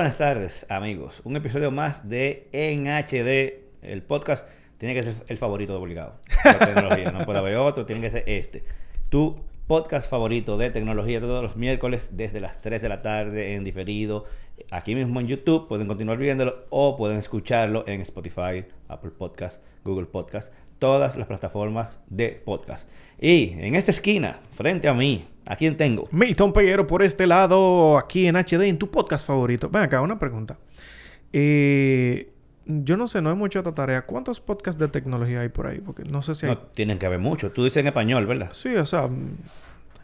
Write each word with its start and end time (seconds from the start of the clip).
Buenas 0.00 0.16
tardes, 0.16 0.64
amigos. 0.70 1.20
Un 1.24 1.36
episodio 1.36 1.70
más 1.70 2.08
de 2.08 2.48
En 2.52 2.86
HD, 2.86 3.66
el 3.82 4.02
podcast. 4.02 4.48
Tiene 4.78 4.94
que 4.94 5.02
ser 5.02 5.14
el 5.26 5.36
favorito 5.36 5.78
obligado. 5.78 6.18
De 6.42 6.54
tecnología. 6.54 7.12
no 7.12 7.26
puede 7.26 7.38
haber 7.38 7.56
otro, 7.56 7.84
tiene 7.84 8.00
que 8.00 8.08
ser 8.08 8.24
este. 8.26 8.64
Tu 9.10 9.44
podcast 9.66 10.08
favorito 10.08 10.56
de 10.56 10.70
tecnología 10.70 11.20
todos 11.20 11.42
los 11.42 11.56
miércoles 11.56 12.12
desde 12.14 12.40
las 12.40 12.62
3 12.62 12.80
de 12.80 12.88
la 12.88 13.02
tarde 13.02 13.54
en 13.54 13.62
diferido. 13.62 14.24
Aquí 14.70 14.94
mismo 14.94 15.20
en 15.20 15.26
YouTube 15.26 15.68
pueden 15.68 15.86
continuar 15.86 16.16
viéndolo 16.16 16.64
o 16.70 16.96
pueden 16.96 17.18
escucharlo 17.18 17.84
en 17.86 18.00
Spotify, 18.00 18.64
Apple 18.88 19.10
Podcast, 19.10 19.62
Google 19.84 20.06
Podcast, 20.06 20.50
todas 20.80 21.16
las 21.16 21.28
plataformas 21.28 22.00
de 22.08 22.42
podcast. 22.44 22.88
Y 23.20 23.54
en 23.58 23.76
esta 23.76 23.92
esquina, 23.92 24.40
frente 24.50 24.88
a 24.88 24.94
mí, 24.94 25.28
¿a 25.46 25.54
quién 25.54 25.76
tengo? 25.76 26.08
Milton 26.10 26.52
Peguero 26.52 26.88
por 26.88 27.04
este 27.04 27.28
lado, 27.28 27.96
aquí 27.98 28.26
en 28.26 28.34
HD, 28.34 28.62
en 28.62 28.78
tu 28.78 28.90
podcast 28.90 29.24
favorito. 29.24 29.68
Ven 29.68 29.82
acá, 29.82 30.00
una 30.00 30.18
pregunta. 30.18 30.58
Eh, 31.32 32.32
yo 32.66 32.96
no 32.96 33.06
sé, 33.06 33.20
no 33.20 33.30
hay 33.30 33.36
mucha 33.36 33.60
otra 33.60 33.74
tarea. 33.74 34.02
¿Cuántos 34.02 34.40
podcasts 34.40 34.80
de 34.80 34.88
tecnología 34.88 35.42
hay 35.42 35.50
por 35.50 35.66
ahí? 35.66 35.80
Porque 35.80 36.02
no 36.04 36.22
sé 36.22 36.34
si 36.34 36.46
hay... 36.46 36.52
No, 36.52 36.58
tienen 36.58 36.98
que 36.98 37.06
haber 37.06 37.20
muchos. 37.20 37.52
Tú 37.52 37.62
dices 37.62 37.76
en 37.76 37.86
español, 37.86 38.26
¿verdad? 38.26 38.48
Sí, 38.52 38.74
o 38.74 38.86
sea... 38.86 39.08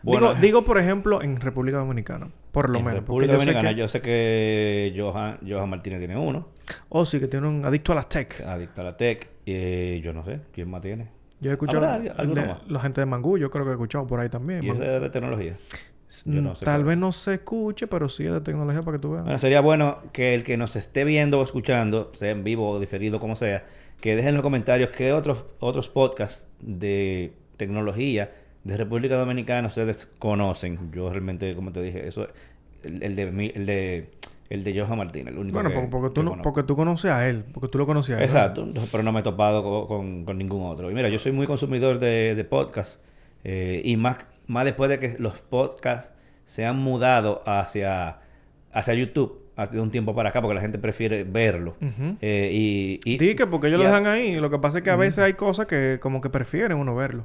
mm, 0.07 0.11
Bueno, 0.13 0.29
digo, 0.35 0.41
digo, 0.43 0.63
por 0.63 0.79
ejemplo, 0.79 1.23
en 1.23 1.37
República 1.41 1.79
Dominicana. 1.79 2.29
Por 2.53 2.71
lo 2.71 2.79
en 2.79 2.85
menos. 2.85 3.01
República 3.01 3.33
yo 3.35 3.39
sé 3.41 3.45
Dominicana, 3.47 3.75
que- 3.75 3.81
yo 3.81 3.89
sé 3.89 4.01
que 4.01 4.95
Johan, 4.97 5.39
Johan 5.47 5.69
Martínez 5.69 5.99
tiene 5.99 6.17
uno, 6.17 6.49
Oh, 6.89 7.05
sí, 7.05 7.21
que 7.21 7.29
tiene 7.29 7.47
un 7.47 7.65
adicto 7.65 7.93
a 7.93 7.97
la 7.97 8.03
tech. 8.05 8.41
adicto 8.47 8.81
a 8.81 8.85
la 8.85 8.97
tech. 8.97 9.29
y 9.45 10.01
yo 10.01 10.13
no 10.13 10.25
sé, 10.25 10.41
¿quién 10.53 10.69
más 10.71 10.81
tiene? 10.83 11.09
Yo 11.41 11.51
he 11.51 11.55
escuchado... 11.55 11.85
¿Habrá 11.87 12.23
el 12.23 12.35
de- 12.35 12.47
más? 12.47 12.67
la 12.69 12.81
gente 12.81 13.01
de 13.01 13.07
Mangú, 13.07 13.37
yo 13.39 13.51
creo 13.51 13.65
que 13.65 13.71
he 13.71 13.75
escuchado 13.75 14.07
por 14.07 14.19
ahí 14.21 14.29
también. 14.29 14.65
Y 14.65 14.71
es 14.71 14.79
de 14.79 15.11
tecnología. 15.11 15.57
yo 16.25 16.41
no 16.43 16.55
sé 16.57 16.65
Tal 16.65 16.83
vez 16.85 16.95
es. 16.95 17.01
no 17.01 17.13
se 17.13 17.35
escuche, 17.35 17.87
pero 17.87 18.09
sí 18.09 18.25
es 18.25 18.33
de 18.33 18.41
tecnología 18.41 18.81
para 18.83 18.97
que 18.97 19.03
tú 19.03 19.11
veas. 19.13 19.23
Bueno, 19.25 19.39
sería 19.39 19.61
bueno 19.61 19.99
que 20.13 20.35
el 20.35 20.43
que 20.45 20.57
nos 20.57 20.75
esté 20.77 21.05
viendo 21.05 21.39
o 21.41 21.45
escuchando, 21.45 22.11
sea 22.15 22.31
en 22.31 22.43
vivo 22.43 22.71
o 22.71 22.81
diferido, 22.81 23.21
como 23.21 23.37
sea, 23.37 23.65
que 24.01 24.15
dejen 24.17 24.31
en 24.31 24.35
los 24.37 24.43
comentarios 24.43 24.91
qué 24.91 25.13
otros, 25.13 25.45
otros 25.61 25.89
podcasts 25.89 26.49
de 26.61 27.35
tecnología 27.57 28.33
de 28.67 28.77
República 28.77 29.17
Dominicana 29.17 29.67
ustedes 29.69 30.09
conocen. 30.19 30.91
Yo 30.93 31.11
realmente, 31.11 31.55
como 31.55 31.73
te 31.73 31.83
dije, 31.83 32.07
eso 32.09 32.27
el, 32.83 33.03
el 33.03 33.17
de 33.17 33.23
el 33.55 33.67
de 33.67 34.11
el 34.49 34.63
de 34.63 34.81
Johan 34.81 34.99
Martínez, 34.99 35.33
el 35.35 35.39
único 35.41 35.55
bueno, 35.55 35.71
que 35.71 35.75
porque, 35.75 35.91
porque 35.91 36.11
tú 36.15 36.23
no, 36.23 36.43
porque 36.43 36.63
tú 36.63 36.77
conoces 36.77 37.11
a 37.11 37.29
él. 37.29 37.45
Porque 37.53 37.69
tú 37.69 37.79
lo 37.79 37.87
conocías 37.87 38.19
a 38.19 38.23
él. 38.23 38.27
Exacto, 38.29 38.69
pero 38.93 39.03
no 39.03 39.13
me 39.13 39.21
he 39.21 39.23
topado 39.23 39.63
co- 39.63 39.89
con, 39.89 40.25
con 40.25 40.39
ningún 40.39 40.67
otro. 40.67 40.91
Y 40.91 40.95
mira, 40.95 41.09
yo 41.09 41.19
soy 41.19 41.33
muy 41.33 41.47
consumidor 41.47 41.99
de, 41.99 42.35
de 42.37 42.45
podcasts 42.45 43.01
eh, 43.45 43.81
y 43.85 43.97
más, 43.97 44.19
más 44.47 44.65
después 44.65 44.89
de 44.91 44.99
que 45.01 45.17
los 45.19 45.41
podcasts 45.41 46.13
se 46.45 46.65
han 46.65 46.77
mudado 46.79 47.43
hacia, 47.45 48.19
hacia 48.73 48.95
YouTube 48.95 49.43
hace 49.57 49.81
un 49.81 49.91
tiempo 49.91 50.15
para 50.15 50.29
acá 50.29 50.41
porque 50.43 50.55
la 50.55 50.61
gente 50.61 50.79
prefiere 50.79 51.25
verlo. 51.25 51.75
Ujú. 51.81 52.17
Eh, 52.21 52.51
y, 52.53 53.01
y, 53.05 53.19
Sí, 53.19 53.35
que 53.35 53.47
porque 53.47 53.67
ellos 53.69 53.81
lo 53.81 53.87
dejan 53.87 54.07
ahí. 54.07 54.35
Lo 54.37 54.51
que 54.51 54.59
pasa 54.59 54.79
es 54.79 54.85
que 54.85 54.91
a 54.91 54.97
veces 54.97 55.21
hay 55.25 55.33
cosas 55.33 55.67
que 55.67 55.99
como 56.01 56.21
que 56.21 56.31
prefieren 56.31 56.79
uno 56.79 56.95
verlo. 56.95 57.25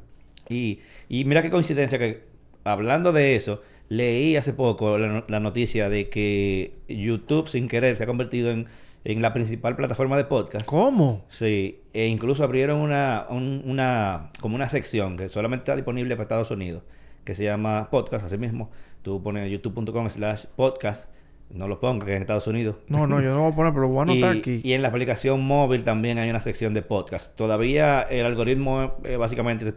Y, 0.52 0.80
y 1.10 1.26
mira 1.26 1.42
qué 1.42 1.50
coincidencia 1.50 1.98
que 1.98 2.24
hablando 2.64 3.12
de 3.14 3.36
eso, 3.36 3.62
leí 3.90 4.36
hace 4.36 4.54
poco 4.54 4.98
la, 4.98 5.08
no- 5.08 5.24
la 5.28 5.40
noticia 5.40 5.90
de 5.90 6.10
que 6.10 6.74
YouTube 6.88 7.48
sin 7.48 7.68
querer 7.68 7.96
se 7.98 8.04
ha 8.04 8.08
convertido 8.08 8.52
en, 8.52 8.68
en 9.04 9.22
la 9.22 9.34
principal 9.34 9.76
plataforma 9.76 10.16
de 10.18 10.26
podcast. 10.26 10.66
¿Cómo? 10.66 11.26
Sí, 11.30 11.80
e 11.94 12.08
incluso 12.08 12.44
abrieron 12.44 12.80
una, 12.80 13.26
un- 13.30 13.64
una, 13.66 14.30
como 14.42 14.56
una 14.56 14.70
sección 14.70 15.18
que 15.18 15.28
solamente 15.30 15.64
está 15.64 15.76
disponible 15.76 16.16
para 16.16 16.24
Estados 16.24 16.52
Unidos, 16.52 16.84
que 17.24 17.34
se 17.36 17.44
llama 17.44 17.90
podcast, 17.90 18.26
así 18.26 18.38
mismo. 18.38 18.70
Tú 19.02 19.22
pones 19.24 19.50
youtube.com 19.52 20.10
slash 20.10 20.46
podcast, 20.56 21.10
no 21.50 21.68
lo 21.68 21.80
pongas, 21.80 22.06
que 22.06 22.12
es 22.12 22.16
en 22.18 22.22
Estados 22.22 22.46
Unidos. 22.48 22.78
No, 22.88 23.08
no, 23.08 23.20
yo 23.20 23.30
no 23.32 23.36
lo 23.38 23.42
voy 23.44 23.52
a 23.52 23.56
poner, 23.56 23.74
pero 23.74 23.82
lo 23.84 23.88
voy 23.90 24.00
a 24.00 24.02
anotar 24.04 24.36
y, 24.36 24.40
aquí. 24.40 24.62
y 24.64 24.74
en 24.74 24.84
la 24.84 24.90
aplicación 24.90 25.42
móvil 25.42 25.84
también 25.84 26.20
hay 26.20 26.30
una 26.30 26.40
sección 26.40 26.74
de 26.76 26.84
podcast. 26.84 27.36
Todavía 27.36 28.04
el 28.04 28.26
algoritmo 28.28 28.94
eh, 29.04 29.18
básicamente 29.18 29.74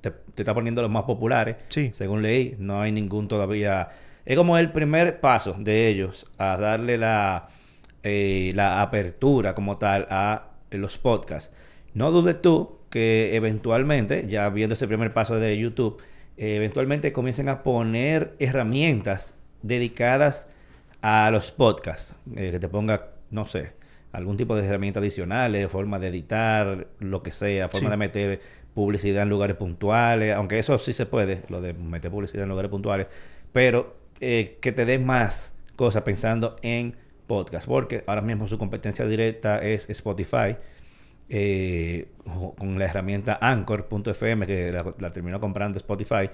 te, 0.00 0.10
te 0.10 0.42
está 0.42 0.54
poniendo 0.54 0.82
los 0.82 0.90
más 0.90 1.04
populares. 1.04 1.56
Sí. 1.68 1.90
Según 1.92 2.22
leí, 2.22 2.56
no 2.58 2.80
hay 2.80 2.92
ningún 2.92 3.28
todavía. 3.28 3.88
Es 4.24 4.36
como 4.36 4.58
el 4.58 4.70
primer 4.72 5.20
paso 5.20 5.56
de 5.58 5.88
ellos 5.88 6.26
a 6.38 6.56
darle 6.56 6.98
la, 6.98 7.48
eh, 8.02 8.52
la 8.54 8.82
apertura 8.82 9.54
como 9.54 9.78
tal 9.78 10.06
a 10.10 10.48
los 10.70 10.98
podcasts. 10.98 11.50
No 11.94 12.10
dudes 12.10 12.40
tú 12.42 12.78
que 12.90 13.34
eventualmente, 13.36 14.26
ya 14.28 14.48
viendo 14.50 14.74
ese 14.74 14.86
primer 14.86 15.12
paso 15.12 15.36
de 15.36 15.56
YouTube, 15.58 16.00
eh, 16.36 16.56
eventualmente 16.56 17.12
comiencen 17.12 17.48
a 17.48 17.62
poner 17.62 18.34
herramientas 18.38 19.34
dedicadas 19.62 20.46
a 21.02 21.30
los 21.32 21.50
podcasts. 21.50 22.16
Eh, 22.36 22.50
que 22.52 22.58
te 22.58 22.68
ponga, 22.68 23.08
no 23.30 23.46
sé, 23.46 23.72
algún 24.12 24.36
tipo 24.36 24.56
de 24.56 24.66
herramienta 24.66 25.00
adicionales, 25.00 25.70
forma 25.70 25.98
de 25.98 26.08
editar, 26.08 26.86
lo 26.98 27.22
que 27.22 27.30
sea, 27.30 27.68
forma 27.68 27.88
Sí. 27.88 27.90
de 27.90 27.96
meter 27.96 28.40
publicidad 28.78 29.24
en 29.24 29.28
lugares 29.28 29.56
puntuales, 29.56 30.32
aunque 30.34 30.60
eso 30.60 30.78
sí 30.78 30.92
se 30.92 31.04
puede, 31.04 31.42
lo 31.48 31.60
de 31.60 31.74
meter 31.74 32.12
publicidad 32.12 32.44
en 32.44 32.48
lugares 32.48 32.70
puntuales, 32.70 33.08
pero 33.50 33.96
eh, 34.20 34.58
que 34.60 34.70
te 34.70 34.84
des 34.84 35.02
más 35.02 35.52
cosas 35.74 36.04
pensando 36.04 36.54
en 36.62 36.94
podcast, 37.26 37.66
porque 37.66 38.04
ahora 38.06 38.22
mismo 38.22 38.46
su 38.46 38.56
competencia 38.56 39.04
directa 39.04 39.58
es 39.58 39.90
Spotify, 39.90 40.56
eh, 41.28 42.06
con 42.56 42.78
la 42.78 42.84
herramienta 42.84 43.38
Anchor.fm 43.40 44.46
que 44.46 44.70
la, 44.70 44.94
la 45.00 45.12
terminó 45.12 45.40
comprando 45.40 45.76
Spotify 45.76 46.30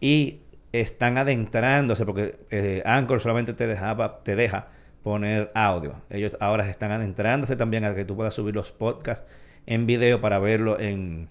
y 0.00 0.42
están 0.70 1.18
adentrándose 1.18 2.06
porque 2.06 2.38
eh, 2.50 2.82
Anchor 2.86 3.20
solamente 3.20 3.52
te 3.52 3.66
dejaba 3.66 4.22
te 4.22 4.36
deja 4.36 4.68
poner 5.02 5.50
audio. 5.54 5.96
Ellos 6.08 6.36
ahora 6.38 6.70
están 6.70 6.92
adentrándose 6.92 7.56
también 7.56 7.84
a 7.84 7.96
que 7.96 8.04
tú 8.04 8.14
puedas 8.14 8.32
subir 8.32 8.54
los 8.54 8.70
podcasts 8.70 9.24
en 9.66 9.86
video 9.86 10.20
para 10.20 10.38
verlo 10.38 10.78
en, 10.78 11.28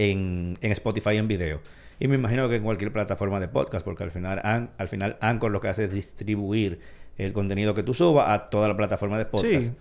en, 0.00 0.56
en 0.60 0.72
Spotify 0.72 1.16
en 1.16 1.28
video 1.28 1.60
y 1.98 2.08
me 2.08 2.14
imagino 2.16 2.48
que 2.48 2.56
en 2.56 2.62
cualquier 2.62 2.92
plataforma 2.92 3.38
de 3.40 3.48
podcast 3.48 3.84
porque 3.84 4.04
al 4.04 4.10
final 4.10 4.40
An- 4.44 4.70
al 4.78 4.88
final 4.88 5.16
Anchor 5.20 5.50
lo 5.50 5.60
que 5.60 5.68
hace 5.68 5.84
es 5.84 5.92
distribuir 5.92 6.80
el 7.18 7.32
contenido 7.32 7.74
que 7.74 7.82
tú 7.82 7.92
subas 7.92 8.28
a 8.30 8.48
toda 8.50 8.68
la 8.68 8.76
plataforma 8.76 9.18
de 9.18 9.26
podcast 9.26 9.62
Sí. 9.68 9.72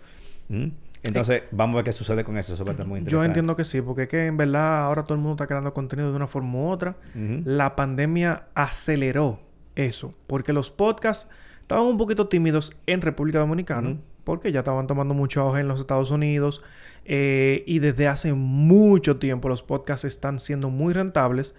¿Mm? 0.50 0.68
Entonces, 1.04 1.44
vamos 1.52 1.76
a 1.76 1.78
ver 1.78 1.86
qué 1.86 1.92
sucede 1.94 2.26
con 2.26 2.38
eso. 2.38 2.54
Eso 2.56 2.66
va 2.66 2.72
a 2.72 2.74
estar 2.74 2.86
muy 2.86 2.98
Yo 2.98 3.04
interesante. 3.04 3.28
entiendo 3.28 3.56
que 3.56 3.64
sí, 3.64 3.82
porque 3.82 4.04
es 4.04 4.10
que 4.10 4.26
en 4.26 4.36
verdad 4.36 4.82
ahora 4.82 5.04
todo 5.04 5.14
el 5.14 5.22
mundo 5.22 5.36
está 5.36 5.48
creando 5.48 5.74
contenido 5.74 6.10
de 6.10 6.16
una 6.18 6.28
forma 6.28 6.54
u 6.60 6.68
otra. 6.70 6.98
La 7.46 7.74
pandemia 7.78 8.44
aceleró 8.54 9.40
eso, 9.76 10.14
porque 10.28 10.52
los 10.52 10.72
podcasts 10.72 11.30
estaban 11.62 11.86
un 11.86 11.98
poquito 11.98 12.28
tímidos 12.28 12.76
en 12.86 13.00
República 13.02 13.40
Dominicana, 13.40 13.96
porque 14.26 14.52
ya 14.52 14.60
estaban 14.60 14.88
tomando 14.88 15.14
mucho 15.14 15.40
auge 15.42 15.62
en 15.62 15.70
los 15.70 15.80
Estados 15.80 16.12
Unidos, 16.12 16.62
eh, 17.06 17.64
y 17.66 17.80
desde 17.80 18.08
hace 18.08 18.34
mucho 18.34 19.18
tiempo 19.18 19.50
los 19.50 19.64
podcasts 19.64 20.06
están 20.06 20.40
siendo 20.40 20.70
muy 20.70 20.94
rentables. 20.94 21.56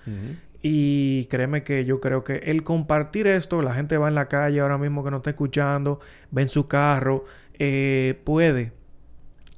Y 0.63 1.25
créeme 1.27 1.63
que 1.63 1.85
yo 1.87 2.01
creo 2.01 2.23
que 2.23 2.37
el 2.37 2.63
compartir 2.63 3.27
esto, 3.27 3.63
la 3.63 3.73
gente 3.75 3.97
va 3.97 4.09
en 4.09 4.15
la 4.15 4.29
calle 4.29 4.61
ahora 4.61 4.77
mismo 4.77 5.03
que 5.03 5.11
nos 5.11 5.21
está 5.21 5.31
escuchando, 5.31 6.01
va 6.37 6.43
en 6.43 6.49
su 6.49 6.69
carro, 6.69 7.25
eh, 7.59 8.21
puede 8.25 8.73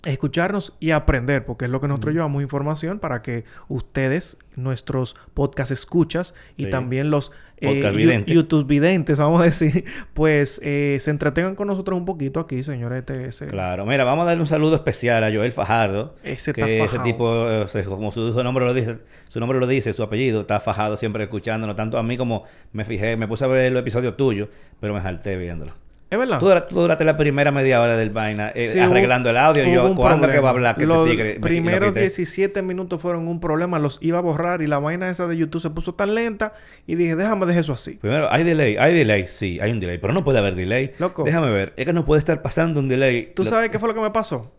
escucharnos 0.05 0.77
y 0.81 0.91
aprender, 0.91 1.45
porque 1.45 1.65
es 1.67 1.71
lo 1.71 1.81
que 1.81 1.87
nosotros 1.89 2.15
llevamos 2.15 2.43
información 2.43 2.99
para 2.99 3.23
que 3.23 3.45
ustedes, 3.69 4.37
nuestros 4.57 5.15
podcast 5.35 5.71
escuchas 5.71 6.35
y 6.57 6.65
Sí. 6.65 6.71
también 6.71 7.11
los 7.11 7.31
eh, 7.63 7.91
videntes. 7.93 8.35
YouTube 8.35 8.67
videntes, 8.67 9.19
vamos 9.19 9.41
a 9.41 9.45
decir, 9.45 9.85
pues 10.15 10.61
eh, 10.63 10.97
se 11.01 11.11
entretengan 11.11 11.55
con 11.55 11.69
nosotros 11.69 11.99
un 11.99 12.05
poquito 12.05 12.41
aquí, 12.41 12.63
señores. 12.63 13.01
Este, 13.01 13.29
ese, 13.29 13.47
Claro, 13.47 13.87
mira, 13.87 14.05
vamos 14.05 14.25
a 14.25 14.27
darle 14.27 14.43
un 14.43 14.47
saludo 14.47 14.75
especial 14.75 15.25
a 15.25 15.33
Joel 15.33 15.53
Fajardo. 15.53 16.15
Ese 16.23 16.53
que 16.53 16.61
está 16.61 16.85
ese 16.85 16.99
tipo, 17.05 17.25
o 17.25 17.67
sea, 17.67 17.85
como 17.85 18.11
su, 18.11 18.33
su 18.33 18.45
nombre 18.45 18.65
lo 18.65 18.75
dice, 18.75 18.99
su 19.29 19.41
nombre 19.41 19.59
lo 19.59 19.67
dice, 19.67 19.93
su 19.93 20.03
apellido, 20.03 20.43
está 20.43 20.61
fajado 20.61 20.97
siempre 20.97 21.25
escuchándonos. 21.25 21.77
Tanto 21.77 21.99
a 21.99 22.03
mí 22.03 22.17
como 22.17 22.45
me 22.73 22.85
fijé, 22.85 23.17
me 23.17 23.29
puse 23.29 23.45
a 23.45 23.49
ver 23.49 23.67
el 23.67 23.77
episodio 23.77 24.15
tuyo, 24.15 24.49
pero 24.81 24.95
me 24.95 25.01
salté 25.01 25.37
viéndolo. 25.37 25.82
¿Es 26.13 26.19
verdad? 26.19 26.39
Tú, 26.39 26.45
dura- 26.47 26.69
tú 26.69 26.75
duraste 26.79 27.05
la 27.05 27.17
primera 27.17 27.51
media 27.51 27.81
hora 27.81 27.97
del 27.97 28.11
vaina 28.11 28.53
eh, 28.55 28.69
Sí, 28.69 28.79
arreglando 28.79 29.31
el 29.31 29.39
audio. 29.39 29.65
yo, 29.65 29.95
¿cuándo 29.95 30.29
que 30.29 30.41
va 30.41 30.51
a 30.51 30.53
hablar? 30.53 30.77
Que 30.77 30.85
Los 30.85 31.09
este 31.09 31.11
tigre 31.17 31.41
primeros 31.41 31.89
quité? 31.93 32.01
17 32.01 32.61
minutos 32.61 33.01
fueron 33.01 33.29
un 33.29 33.41
problema. 33.41 33.79
Los 33.79 33.99
iba 34.03 34.19
a 34.19 34.21
borrar 34.21 34.61
y 34.61 34.67
la 34.67 34.79
vaina 34.79 35.09
esa 35.09 35.27
de 35.27 35.39
YouTube 35.39 35.63
se 35.63 35.71
puso 35.71 35.95
tan 35.95 36.15
lenta. 36.15 36.53
Y 36.87 36.97
dije, 36.97 37.17
déjame 37.17 37.47
dejar 37.47 37.63
eso 37.63 37.73
así. 37.73 37.93
Primero, 37.93 38.31
¿hay 38.31 38.45
delay? 38.45 38.77
¿Hay 38.77 38.93
delay? 38.95 39.27
Sí, 39.27 39.59
hay 39.63 39.73
un 39.73 39.81
delay. 39.81 39.97
Pero 39.97 40.13
no 40.13 40.21
puede 40.23 40.39
haber 40.39 40.55
delay. 40.55 40.91
Loco. 40.99 41.25
Déjame 41.25 41.51
ver. 41.51 41.73
Es 41.77 41.87
que 41.87 41.95
no 41.95 42.05
puede 42.05 42.19
estar 42.19 42.43
pasando 42.43 42.79
un 42.81 42.89
delay. 42.89 43.33
¿Tú 43.35 43.45
Lo- 43.45 43.49
sabes 43.49 43.71
qué 43.71 43.79
fue 43.79 43.89
lo 43.89 43.95
que 43.95 44.01
me 44.03 44.11
pasó? 44.11 44.53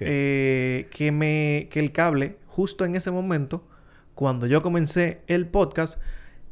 Eh, 0.00 0.88
que, 0.90 1.10
me, 1.10 1.68
que 1.70 1.80
el 1.80 1.90
cable, 1.92 2.36
justo 2.46 2.84
en 2.84 2.94
ese 2.94 3.10
momento, 3.10 3.66
cuando 4.14 4.46
yo 4.46 4.62
comencé 4.62 5.20
el 5.26 5.46
podcast, 5.46 5.98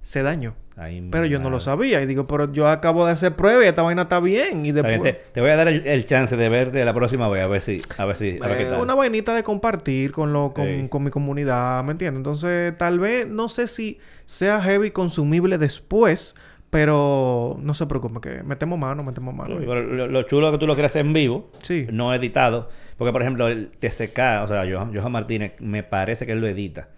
se 0.03 0.23
dañó. 0.23 0.55
Ay, 0.79 1.09
Pero 1.11 1.25
yo 1.25 1.39
no 1.39 1.49
lo 1.49 1.59
sabía. 1.59 2.03
Y 2.03 2.07
digo, 2.07 2.25
pero 2.25 2.53
yo 2.53 2.69
acabo 2.69 3.07
de 3.07 3.13
hacer 3.13 3.35
prueba 3.35 3.65
y 3.65 3.69
esta 3.69 3.81
vaina 3.83 4.03
está 4.03 4.21
bien. 4.21 4.67
Y 4.67 4.73
después... 4.73 5.01
te, 5.01 5.13
te 5.33 5.41
voy 5.41 5.49
a 5.51 5.57
dar 5.57 5.69
el, 5.69 5.87
el 5.87 6.05
chance 6.05 6.37
de 6.37 6.49
verte 6.51 6.85
la 6.85 6.93
próxima 6.93 7.29
vez, 7.29 7.43
a 7.43 7.47
ver 7.47 7.63
si, 7.63 7.81
a 7.97 8.05
ver 8.05 8.17
si, 8.17 8.39
a 8.43 8.47
ver 8.47 8.59
qué 8.59 8.63
Eh, 8.65 8.67
tal. 8.67 8.83
una 8.83 8.95
vainita 8.95 9.35
de 9.35 9.43
compartir 9.43 10.13
con, 10.13 10.35
lo, 10.35 10.53
con, 10.53 10.67
Sí. 10.67 10.87
con 10.91 11.03
mi 11.05 11.11
comunidad, 11.11 11.83
¿me 11.85 11.93
entiendes? 11.93 12.19
Entonces, 12.19 12.77
tal 12.77 12.99
vez, 12.99 13.27
no 13.27 13.49
sé 13.49 13.69
si 13.69 13.99
sea 14.27 14.61
heavy 14.61 14.91
consumible 14.91 15.57
después, 15.59 16.35
Pero 16.69 17.57
no 17.63 17.73
se 17.75 17.87
preocupe, 17.87 18.21
que 18.21 18.43
metemos 18.43 18.79
mano, 18.79 19.03
metemos 19.05 19.35
mano. 19.35 19.57
Sí, 19.59 19.65
pero 19.67 19.81
lo, 19.83 20.09
lo 20.09 20.23
chulo 20.25 20.49
es 20.49 20.53
que 20.53 20.59
tú 20.59 20.67
lo 20.67 20.73
hacer 20.75 21.07
en 21.07 21.13
vivo, 21.13 21.51
Sí. 21.61 21.87
no 21.91 22.13
editado. 22.13 22.69
Porque, 22.99 23.13
por 23.13 23.23
ejemplo, 23.23 23.49
el 23.49 23.69
TCK, 23.69 24.43
o 24.43 24.47
sea, 24.47 24.65
Johan, 24.71 24.93
Johan 24.95 25.13
Martínez, 25.13 25.53
me 25.61 25.83
parece 25.85 26.27
que 26.27 26.33
él 26.33 26.41
lo 26.41 26.47
edita, 26.49 26.89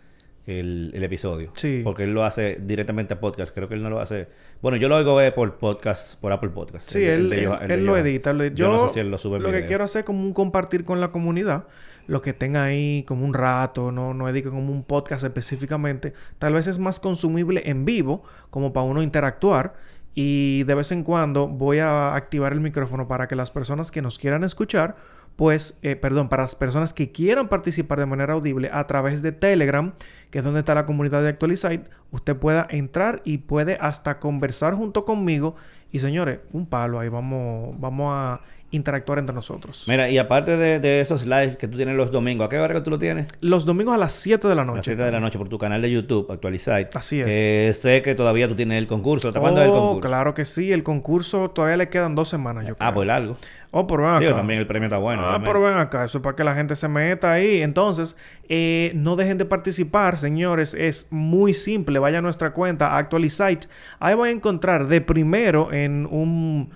el, 0.48 0.90
el 0.94 1.04
episodio. 1.04 1.50
Sí. 1.54 1.82
Porque 1.84 2.04
él 2.04 2.12
lo 2.14 2.24
hace 2.24 2.58
directamente 2.60 3.14
a 3.14 3.20
podcast. 3.20 3.54
Creo 3.54 3.68
que 3.68 3.74
él 3.74 3.82
no 3.82 3.90
lo 3.90 4.00
hace... 4.00 4.28
Bueno, 4.62 4.76
yo 4.78 4.88
lo 4.88 4.96
oigo 4.96 5.20
eh, 5.20 5.30
por 5.32 5.56
podcast, 5.58 6.18
por 6.20 6.32
Apple 6.32 6.50
Podcast. 6.50 6.88
Sí, 6.90 7.04
El- 7.04 7.10
él, 7.24 7.30
de 7.30 7.38
él- 7.40 7.48
Johan- 7.48 7.62
el 7.64 7.70
él 7.70 7.80
de 7.80 7.84
lo 7.86 7.96
edita. 7.96 8.32
lo- 8.32 8.44
Yo, 8.44 8.50
Yo, 8.54 8.72
no 8.72 8.88
sé 8.88 8.94
si 8.94 9.00
él 9.00 9.10
lo 9.10 9.18
sube 9.18 9.38
Lo 9.38 9.52
que 9.52 9.66
quiero 9.66 9.84
hacer 9.84 10.00
es 10.00 10.06
como 10.06 10.22
un 10.22 10.32
compartir 10.32 10.84
con 10.84 11.00
la 11.00 11.12
comunidad. 11.12 11.66
Los 12.06 12.22
que 12.22 12.30
estén 12.30 12.56
ahí 12.56 13.04
como 13.06 13.26
un 13.26 13.34
rato, 13.34 13.92
no, 13.92 14.14
no 14.14 14.24
como 14.44 14.72
un 14.72 14.82
podcast 14.84 15.24
específicamente. 15.24 16.14
Tal 16.38 16.54
vez 16.54 16.66
es 16.66 16.78
más 16.78 16.98
consumible 17.00 17.62
en 17.66 17.84
vivo, 17.84 18.22
como 18.48 18.72
para 18.72 18.84
uno 18.86 19.02
interactuar. 19.02 19.74
Y 20.14 20.64
de 20.64 20.74
vez 20.74 20.90
en 20.90 21.02
cuando 21.04 21.46
voy 21.46 21.78
a 21.80 22.14
activar 22.16 22.52
el 22.54 22.60
micrófono 22.60 23.06
para 23.06 23.28
que 23.28 23.36
las 23.36 23.50
personas 23.50 23.90
que 23.90 24.00
nos 24.02 24.18
quieran 24.18 24.42
escuchar, 24.42 24.96
pues, 25.36 25.78
eh, 25.82 25.94
perdón, 25.94 26.28
para 26.28 26.42
las 26.42 26.56
personas 26.56 26.92
que 26.92 27.12
quieran 27.12 27.48
participar 27.48 28.00
de 28.00 28.06
manera 28.06 28.32
audible 28.32 28.70
a 28.72 28.86
través 28.88 29.22
de 29.22 29.30
Telegram, 29.30 29.92
que 30.30 30.38
es 30.38 30.44
donde 30.44 30.60
está 30.60 30.74
la 30.74 30.86
comunidad 30.86 31.22
de 31.22 31.28
Actualizate, 31.28 31.84
usted 32.10 32.36
pueda 32.36 32.66
entrar 32.70 33.22
y 33.24 33.38
puede 33.38 33.78
hasta 33.80 34.18
conversar 34.18 34.74
junto 34.74 35.04
conmigo. 35.04 35.56
Y 35.90 36.00
señores, 36.00 36.40
un 36.52 36.66
palo 36.66 37.00
ahí, 37.00 37.08
vamos, 37.08 37.78
vamos 37.80 38.12
a 38.14 38.40
interactuar 38.70 39.18
entre 39.18 39.34
nosotros. 39.34 39.84
Mira, 39.88 40.10
y 40.10 40.18
aparte 40.18 40.56
de, 40.56 40.78
de 40.78 41.00
esos 41.00 41.24
lives 41.24 41.56
que 41.56 41.68
tú 41.68 41.76
tienes 41.76 41.94
los 41.96 42.10
domingos, 42.10 42.46
¿a 42.46 42.48
qué 42.50 42.58
hora 42.58 42.74
que 42.74 42.80
tú 42.82 42.90
lo 42.90 42.98
tienes? 42.98 43.26
Los 43.40 43.64
domingos 43.64 43.94
a 43.94 43.98
las 43.98 44.12
7 44.12 44.46
de 44.46 44.54
la 44.54 44.62
A 44.62 44.64
las 44.66 44.74
noche. 44.74 44.90
7 44.90 45.02
de 45.04 45.10
la 45.12 45.20
noche 45.20 45.38
por 45.38 45.48
tu 45.48 45.56
canal 45.58 45.80
de 45.80 45.90
YouTube, 45.90 46.30
Actualizate. 46.30 46.90
Así 46.98 47.20
es. 47.20 47.28
Eh, 47.30 47.72
sé 47.74 48.02
que 48.02 48.14
todavía 48.14 48.46
tú 48.46 48.54
tienes 48.54 48.76
el 48.78 48.86
concurso. 48.86 49.28
¿Hasta 49.28 49.40
cuándo 49.40 49.60
es 49.62 49.66
el 49.68 49.72
Oh, 49.72 49.80
concurso? 49.88 50.08
claro 50.08 50.34
que 50.34 50.44
sí. 50.44 50.70
El 50.70 50.82
concurso 50.82 51.50
todavía 51.50 51.76
le 51.78 51.88
quedan 51.88 52.14
dos 52.14 52.28
semanas, 52.28 52.66
yo 52.66 52.76
creo. 52.76 52.88
Ah, 52.88 52.92
pues 52.92 53.06
largo. 53.06 53.36
Oh, 53.70 53.86
pero 53.86 54.02
ven 54.02 54.10
acá. 54.12 54.20
Digo, 54.20 54.34
también 54.34 54.60
el 54.60 54.66
premio 54.66 54.86
está 54.86 54.98
bueno. 54.98 55.22
ah, 55.24 55.40
pero 55.44 55.62
ven 55.62 55.74
acá. 55.78 56.04
Eso 56.04 56.18
es 56.18 56.24
para 56.24 56.36
que 56.36 56.44
la 56.44 56.54
gente 56.54 56.76
se 56.76 56.88
meta 56.88 57.32
ahí. 57.32 57.62
Entonces, 57.62 58.16
eh, 58.48 58.92
no 58.94 59.16
dejen 59.16 59.38
de 59.38 59.44
participar, 59.46 60.18
señores. 60.18 60.74
Es 60.74 61.06
muy 61.10 61.54
simple. 61.54 61.98
Vaya 61.98 62.18
a 62.18 62.22
nuestra 62.22 62.52
cuenta, 62.52 62.96
Actualizate. 62.96 63.68
Ahí 63.98 64.14
van 64.14 64.28
a 64.28 64.32
encontrar 64.32 64.88
de 64.88 65.00
primero 65.00 65.72
en 65.72 66.06
un... 66.10 66.70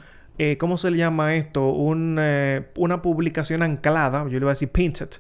eh, 0.45 0.57
¿Cómo 0.59 0.77
se 0.77 0.91
le 0.91 0.97
llama 0.99 1.35
esto? 1.35 1.69
Un, 1.71 2.17
eh, 2.21 2.67
una 2.77 3.01
publicación 3.03 3.63
anclada. 3.63 4.25
Yo 4.25 4.39
le 4.39 4.41
voy 4.41 4.49
a 4.49 4.55
decir 4.59 4.71
painted. 4.71 5.11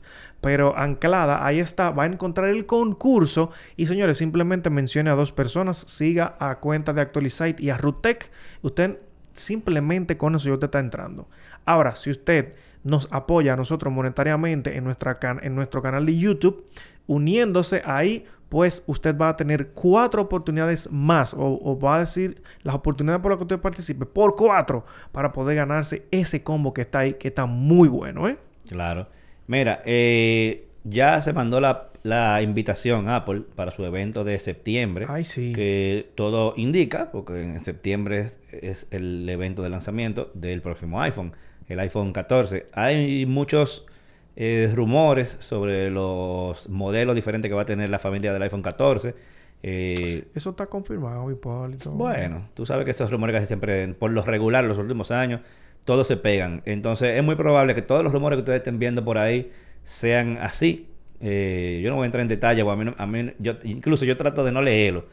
Pero 0.40 0.76
anclada. 0.76 1.46
Ahí 1.46 1.60
está. 1.60 1.90
Va 1.90 2.04
a 2.04 2.06
encontrar 2.06 2.48
el 2.48 2.66
concurso. 2.66 3.50
Y 3.76 3.86
señores, 3.86 4.18
simplemente 4.18 4.70
mencione 4.70 5.10
a 5.10 5.14
dos 5.14 5.30
personas. 5.32 5.76
Siga 5.78 6.36
a 6.40 6.56
cuenta 6.60 6.92
de 6.92 7.00
Actualizate 7.02 7.62
y 7.62 7.70
a 7.70 7.76
Rutec. 7.78 8.30
Usted 8.62 8.98
simplemente 9.32 10.16
con 10.16 10.34
eso 10.34 10.48
ya 10.48 10.54
usted 10.54 10.66
está 10.66 10.80
entrando. 10.80 11.28
Ahora, 11.64 11.94
si 11.94 12.10
usted 12.10 12.54
nos 12.84 13.06
apoya 13.12 13.52
a 13.52 13.56
nosotros 13.56 13.92
monetariamente 13.92 14.76
en, 14.76 14.84
nuestra 14.84 15.18
can- 15.20 15.40
en 15.42 15.54
nuestro 15.54 15.80
canal 15.82 16.04
de 16.04 16.16
YouTube, 16.18 16.66
uniéndose 17.06 17.82
ahí, 17.84 18.26
pues 18.52 18.84
usted 18.86 19.16
va 19.16 19.30
a 19.30 19.36
tener 19.36 19.68
cuatro 19.68 20.20
oportunidades 20.20 20.92
más, 20.92 21.32
o, 21.32 21.58
o 21.64 21.80
va 21.80 21.96
a 21.96 22.00
decir 22.00 22.42
las 22.64 22.74
oportunidades 22.74 23.22
por 23.22 23.30
las 23.30 23.38
que 23.38 23.44
usted 23.44 23.58
participe, 23.58 24.04
por 24.04 24.36
cuatro, 24.36 24.84
para 25.10 25.32
poder 25.32 25.56
ganarse 25.56 26.02
ese 26.10 26.42
combo 26.42 26.74
que 26.74 26.82
está 26.82 26.98
ahí, 26.98 27.14
que 27.14 27.28
está 27.28 27.46
muy 27.46 27.88
bueno, 27.88 28.28
¿eh? 28.28 28.36
Claro. 28.68 29.06
Mira, 29.46 29.80
eh, 29.86 30.66
ya 30.84 31.18
se 31.22 31.32
mandó 31.32 31.62
la, 31.62 31.88
la 32.02 32.42
invitación 32.42 33.08
a 33.08 33.16
Apple 33.16 33.40
para 33.56 33.70
su 33.70 33.86
evento 33.86 34.22
de 34.22 34.38
septiembre. 34.38 35.06
Ay, 35.08 35.24
sí. 35.24 35.54
Que 35.54 36.10
todo 36.14 36.52
indica, 36.58 37.10
porque 37.10 37.42
en 37.42 37.64
septiembre 37.64 38.20
es, 38.20 38.38
es 38.50 38.86
el 38.90 39.26
evento 39.30 39.62
de 39.62 39.70
lanzamiento 39.70 40.30
del 40.34 40.60
próximo 40.60 41.00
iPhone, 41.00 41.32
el 41.68 41.80
iPhone 41.80 42.12
14. 42.12 42.66
Hay 42.74 43.24
muchos 43.24 43.86
eh, 44.36 44.70
rumores 44.74 45.36
sobre 45.40 45.90
los 45.90 46.68
modelos 46.68 47.14
diferentes 47.14 47.48
que 47.48 47.54
va 47.54 47.62
a 47.62 47.66
tener 47.66 47.90
la 47.90 47.98
familia 47.98 48.32
del 48.32 48.42
iPhone 48.42 48.62
14. 48.62 49.14
Eh, 49.62 50.24
Eso 50.34 50.50
está 50.50 50.66
confirmado, 50.66 51.30
Hipólito. 51.30 51.90
bueno, 51.90 52.48
tú 52.54 52.66
sabes 52.66 52.84
que 52.84 52.90
esos 52.90 53.10
rumores 53.10 53.34
casi 53.34 53.46
siempre, 53.46 53.88
por 53.94 54.10
lo 54.10 54.22
regular, 54.22 54.64
los 54.64 54.78
últimos 54.78 55.10
años, 55.10 55.40
todos 55.84 56.06
se 56.06 56.16
pegan. 56.16 56.62
Entonces, 56.64 57.16
es 57.16 57.22
muy 57.24 57.34
probable 57.36 57.74
que 57.74 57.82
todos 57.82 58.02
los 58.02 58.12
rumores 58.12 58.36
que 58.36 58.40
ustedes 58.40 58.58
estén 58.58 58.78
viendo 58.78 59.04
por 59.04 59.18
ahí 59.18 59.50
sean 59.84 60.38
así. 60.40 60.88
Eh, 61.20 61.80
yo 61.84 61.90
no 61.90 61.96
voy 61.96 62.02
a 62.04 62.06
entrar 62.06 62.22
en 62.22 62.26
detalle, 62.28 62.62
a 62.62 62.76
mí, 62.76 62.84
no- 62.84 62.94
a 62.98 63.06
mí 63.06 63.32
yo, 63.38 63.52
incluso 63.62 64.04
yo 64.04 64.16
trato 64.16 64.44
de 64.44 64.50
no 64.50 64.60
leerlo. 64.62 65.06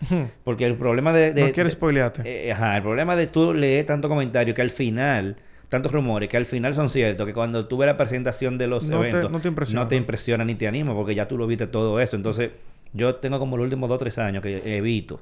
Porque 0.44 0.66
el 0.66 0.76
problema 0.76 1.14
de... 1.14 1.34
de 1.34 1.44
no 1.46 1.52
quieres 1.52 1.74
spoilearte. 1.74 2.24
eh, 2.26 2.52
ajá, 2.52 2.78
el 2.78 2.82
problema 2.82 3.16
de 3.16 3.28
tú 3.28 3.54
leer 3.54 3.86
tanto 3.86 4.10
comentario 4.10 4.56
que 4.56 4.62
al 4.64 4.72
final, 4.72 5.36
tantos 5.70 5.92
rumores 5.92 6.28
que 6.30 6.38
al 6.38 6.46
final 6.46 6.74
son 6.74 6.90
ciertos, 6.90 7.26
que 7.26 7.34
cuando 7.34 7.68
tú 7.68 7.78
ves 7.78 7.88
la 7.88 7.96
presentación 7.98 8.58
de 8.58 8.68
los 8.68 8.84
No 8.90 9.00
te- 9.02 9.10
eventos, 9.10 9.32
no 9.32 9.40
te 9.40 9.48
impresiona. 9.48 9.82
no 9.84 9.88
te 9.88 9.96
impresiona 9.96 10.44
ni 10.46 10.56
te 10.56 10.68
anima, 10.68 10.94
porque 10.94 11.16
ya 11.16 11.28
tú 11.28 11.38
lo 11.38 11.48
viste 11.48 11.68
todo 11.68 12.00
eso. 12.00 12.16
Entonces, 12.16 12.52
yo 12.94 13.16
tengo 13.16 13.38
como 13.40 13.56
los 13.56 13.66
últimos 13.66 13.88
dos 13.88 13.98
o 13.98 14.00
tres 14.00 14.18
años 14.18 14.42
que 14.44 14.78
evito. 14.78 15.22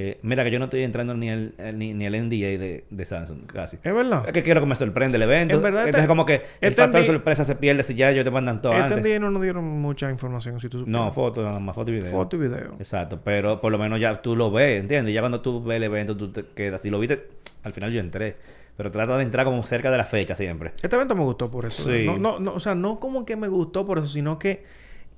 Eh, 0.00 0.18
mira 0.22 0.44
que 0.44 0.50
yo 0.52 0.58
no 0.60 0.66
estoy 0.66 0.82
entrando 0.84 1.12
ni 1.14 1.28
el, 1.28 1.54
ni, 1.74 1.92
ni 1.92 2.04
el 2.04 2.12
NDA 2.28 2.56
de, 2.58 2.84
de 2.88 3.04
Samsung, 3.04 3.46
casi. 3.46 3.78
es 3.82 3.94
verdad. 3.94 4.24
Es 4.26 4.32
que 4.32 4.44
quiero 4.44 4.60
que 4.60 4.66
me 4.66 4.76
sorprenda 4.76 5.16
el 5.16 5.22
evento. 5.22 5.56
En 5.56 5.62
verdad, 5.62 5.86
Entonces, 5.86 6.00
este- 6.02 6.08
como 6.08 6.24
que 6.24 6.34
el 6.34 6.68
este 6.68 6.82
factor 6.82 7.00
NDA 7.00 7.06
sorpresa 7.14 7.44
se 7.44 7.56
pierde 7.56 7.82
si 7.82 7.94
ya 7.96 8.10
ellos 8.10 8.24
te 8.24 8.30
mandan 8.30 8.60
todo 8.62 8.74
Este 8.74 8.84
antes. 8.84 9.02
día 9.02 9.18
no 9.18 9.30
nos 9.32 9.42
dieron 9.42 9.64
mucha 9.64 10.08
información, 10.10 10.60
si 10.60 10.68
tú 10.68 10.80
supieras. 10.80 11.02
No, 11.06 11.10
foto, 11.10 11.42
nada 11.42 11.58
más 11.58 11.74
foto 11.74 11.90
y 11.90 11.94
video. 11.94 12.10
Foto 12.12 12.36
y 12.36 12.40
video. 12.40 12.74
Exacto, 12.78 13.18
pero 13.24 13.60
por 13.60 13.72
lo 13.72 13.78
menos 13.78 13.98
ya 13.98 14.14
tú 14.22 14.36
lo 14.36 14.52
ves, 14.52 14.80
¿entiendes? 14.82 15.12
Ya 15.14 15.20
cuando 15.20 15.40
tú 15.40 15.64
ves 15.64 15.78
el 15.78 15.82
evento, 15.84 16.16
tú 16.16 16.30
te 16.30 16.44
quedas. 16.54 16.82
Si 16.82 16.90
lo 16.90 17.00
viste, 17.00 17.26
al 17.64 17.72
final 17.72 17.90
yo 17.90 17.98
entré. 17.98 18.36
Pero 18.78 18.90
trata 18.90 19.18
de 19.18 19.24
entrar 19.24 19.44
como 19.44 19.62
cerca 19.64 19.90
de 19.90 19.98
la 19.98 20.04
fecha 20.04 20.34
siempre. 20.36 20.72
Este 20.80 20.96
evento 20.96 21.14
me 21.14 21.24
gustó 21.24 21.50
por 21.50 21.66
eso. 21.66 21.82
Sí. 21.82 22.06
No, 22.06 22.16
no, 22.16 22.38
no, 22.38 22.54
o 22.54 22.60
sea, 22.60 22.74
no 22.74 22.98
como 23.00 23.26
que 23.26 23.36
me 23.36 23.48
gustó 23.48 23.84
por 23.84 23.98
eso, 23.98 24.06
sino 24.06 24.38
que 24.38 24.64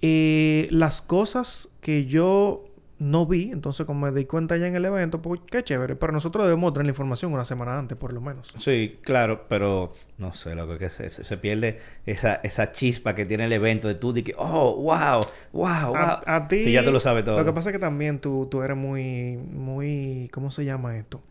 eh, 0.03 0.67
las 0.71 1.03
cosas 1.03 1.69
que 1.81 2.07
yo 2.07 2.65
no 2.99 3.25
vi, 3.27 3.51
entonces 3.51 3.87
como 3.87 4.01
me 4.07 4.13
di 4.19 4.27
cuenta 4.27 4.57
ya 4.59 4.67
en 4.67 4.77
el 4.77 4.85
evento, 4.85 5.23
pues 5.23 5.41
qué 5.51 5.63
chévere. 5.63 5.97
Pero 5.97 6.13
nosotros 6.13 6.45
debemos 6.45 6.73
tener 6.73 6.87
la 6.87 6.91
información 6.91 7.33
una 7.33 7.45
semana 7.47 7.79
antes, 7.79 7.97
por 7.97 8.13
lo 8.13 8.21
menos. 8.21 8.53
Sí, 8.59 8.99
claro, 9.03 9.47
pero 9.49 9.93
no 10.19 10.35
sé, 10.35 10.55
lo 10.55 10.77
que 10.79 10.89
se, 10.91 11.09
se- 11.11 11.25
se 11.25 11.37
pierde 11.39 11.79
esa, 12.07 12.35
esa 12.43 12.73
chispa 12.73 13.15
que 13.15 13.25
tiene 13.25 13.45
el 13.45 13.53
evento 13.53 13.89
de 13.89 13.95
tú 13.95 14.13
de 14.13 14.23
que, 14.25 14.35
oh, 14.37 14.75
wow, 14.77 15.21
wow, 15.53 15.89
wow. 15.93 15.97
A, 15.97 16.23
a 16.37 16.49
ti... 16.49 16.61
Sí, 16.61 16.73
ya 16.73 16.85
tú 16.85 16.93
lo 16.93 17.01
sabes 17.01 17.25
todo. 17.25 17.39
Lo 17.39 17.45
que 17.45 17.53
pasa 17.53 17.71
es 17.71 17.75
que 17.75 17.81
también 17.81 18.21
tú, 18.21 18.49
tú 18.51 18.63
eres 18.63 18.77
muy, 18.77 19.37
muy... 19.37 20.29
¿Cómo 20.33 20.51
se 20.51 20.65
llama 20.67 20.97
esto? 20.99 21.23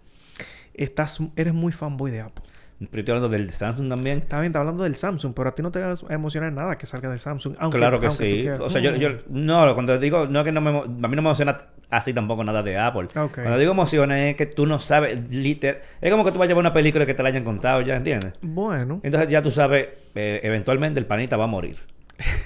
Estás... 0.73 1.19
Eres 1.35 1.53
muy 1.53 1.71
fanboy 1.71 2.11
de 2.11 2.21
Apple. 2.21 2.43
Pero 2.79 2.99
estoy 2.99 3.15
hablando 3.15 3.29
del 3.29 3.49
Samsung 3.49 3.89
también. 3.89 4.19
Está 4.19 4.39
bien, 4.39 4.51
está 4.51 4.59
hablando 4.59 4.85
del 4.85 4.95
Samsung, 4.95 5.33
pero 5.35 5.49
a 5.49 5.55
ti 5.55 5.61
no 5.61 5.69
te 5.69 5.81
va 5.81 5.93
a 5.93 6.13
emocionar 6.13 6.53
nada 6.53 6.77
que 6.77 6.85
salga 6.85 7.09
de 7.09 7.19
Samsung. 7.19 7.55
Aunque, 7.59 7.77
claro 7.77 7.99
que 7.99 8.05
aunque 8.05 8.31
sí. 8.31 8.41
quieras. 8.41 8.61
O 8.61 8.69
sea, 8.69 8.79
yo, 8.79 8.95
yo, 8.95 9.09
no, 9.27 9.73
cuando 9.73 9.99
digo, 9.99 10.27
no 10.27 10.45
que 10.45 10.53
no 10.53 10.61
me, 10.61 10.69
a 10.69 10.83
mí 10.83 10.87
no 10.97 11.07
me 11.09 11.17
emociona 11.17 11.57
así 11.89 12.13
tampoco 12.13 12.41
nada 12.45 12.63
de 12.63 12.77
Apple. 12.77 13.07
Ok. 13.19 13.33
Cuando 13.33 13.57
digo 13.57 13.73
emociona 13.73 14.29
es 14.29 14.37
que 14.37 14.45
tú 14.45 14.65
no 14.65 14.79
sabes, 14.79 15.29
liter, 15.29 15.81
es 15.99 16.09
como 16.09 16.23
que 16.23 16.31
tú 16.31 16.39
vayas 16.39 16.53
a 16.53 16.55
ver 16.55 16.61
una 16.61 16.73
película 16.73 17.05
que 17.05 17.13
te 17.13 17.21
la 17.21 17.29
hayan 17.29 17.43
contado, 17.43 17.81
¿ya 17.81 17.97
entiendes? 17.97 18.33
Bueno. 18.41 19.01
Entonces 19.03 19.29
ya 19.29 19.41
tú 19.41 19.51
sabes, 19.51 19.89
eh, 20.15 20.39
eventualmente 20.43 21.01
el 21.01 21.05
panita 21.05 21.35
va 21.35 21.43
a 21.43 21.47
morir. 21.47 21.79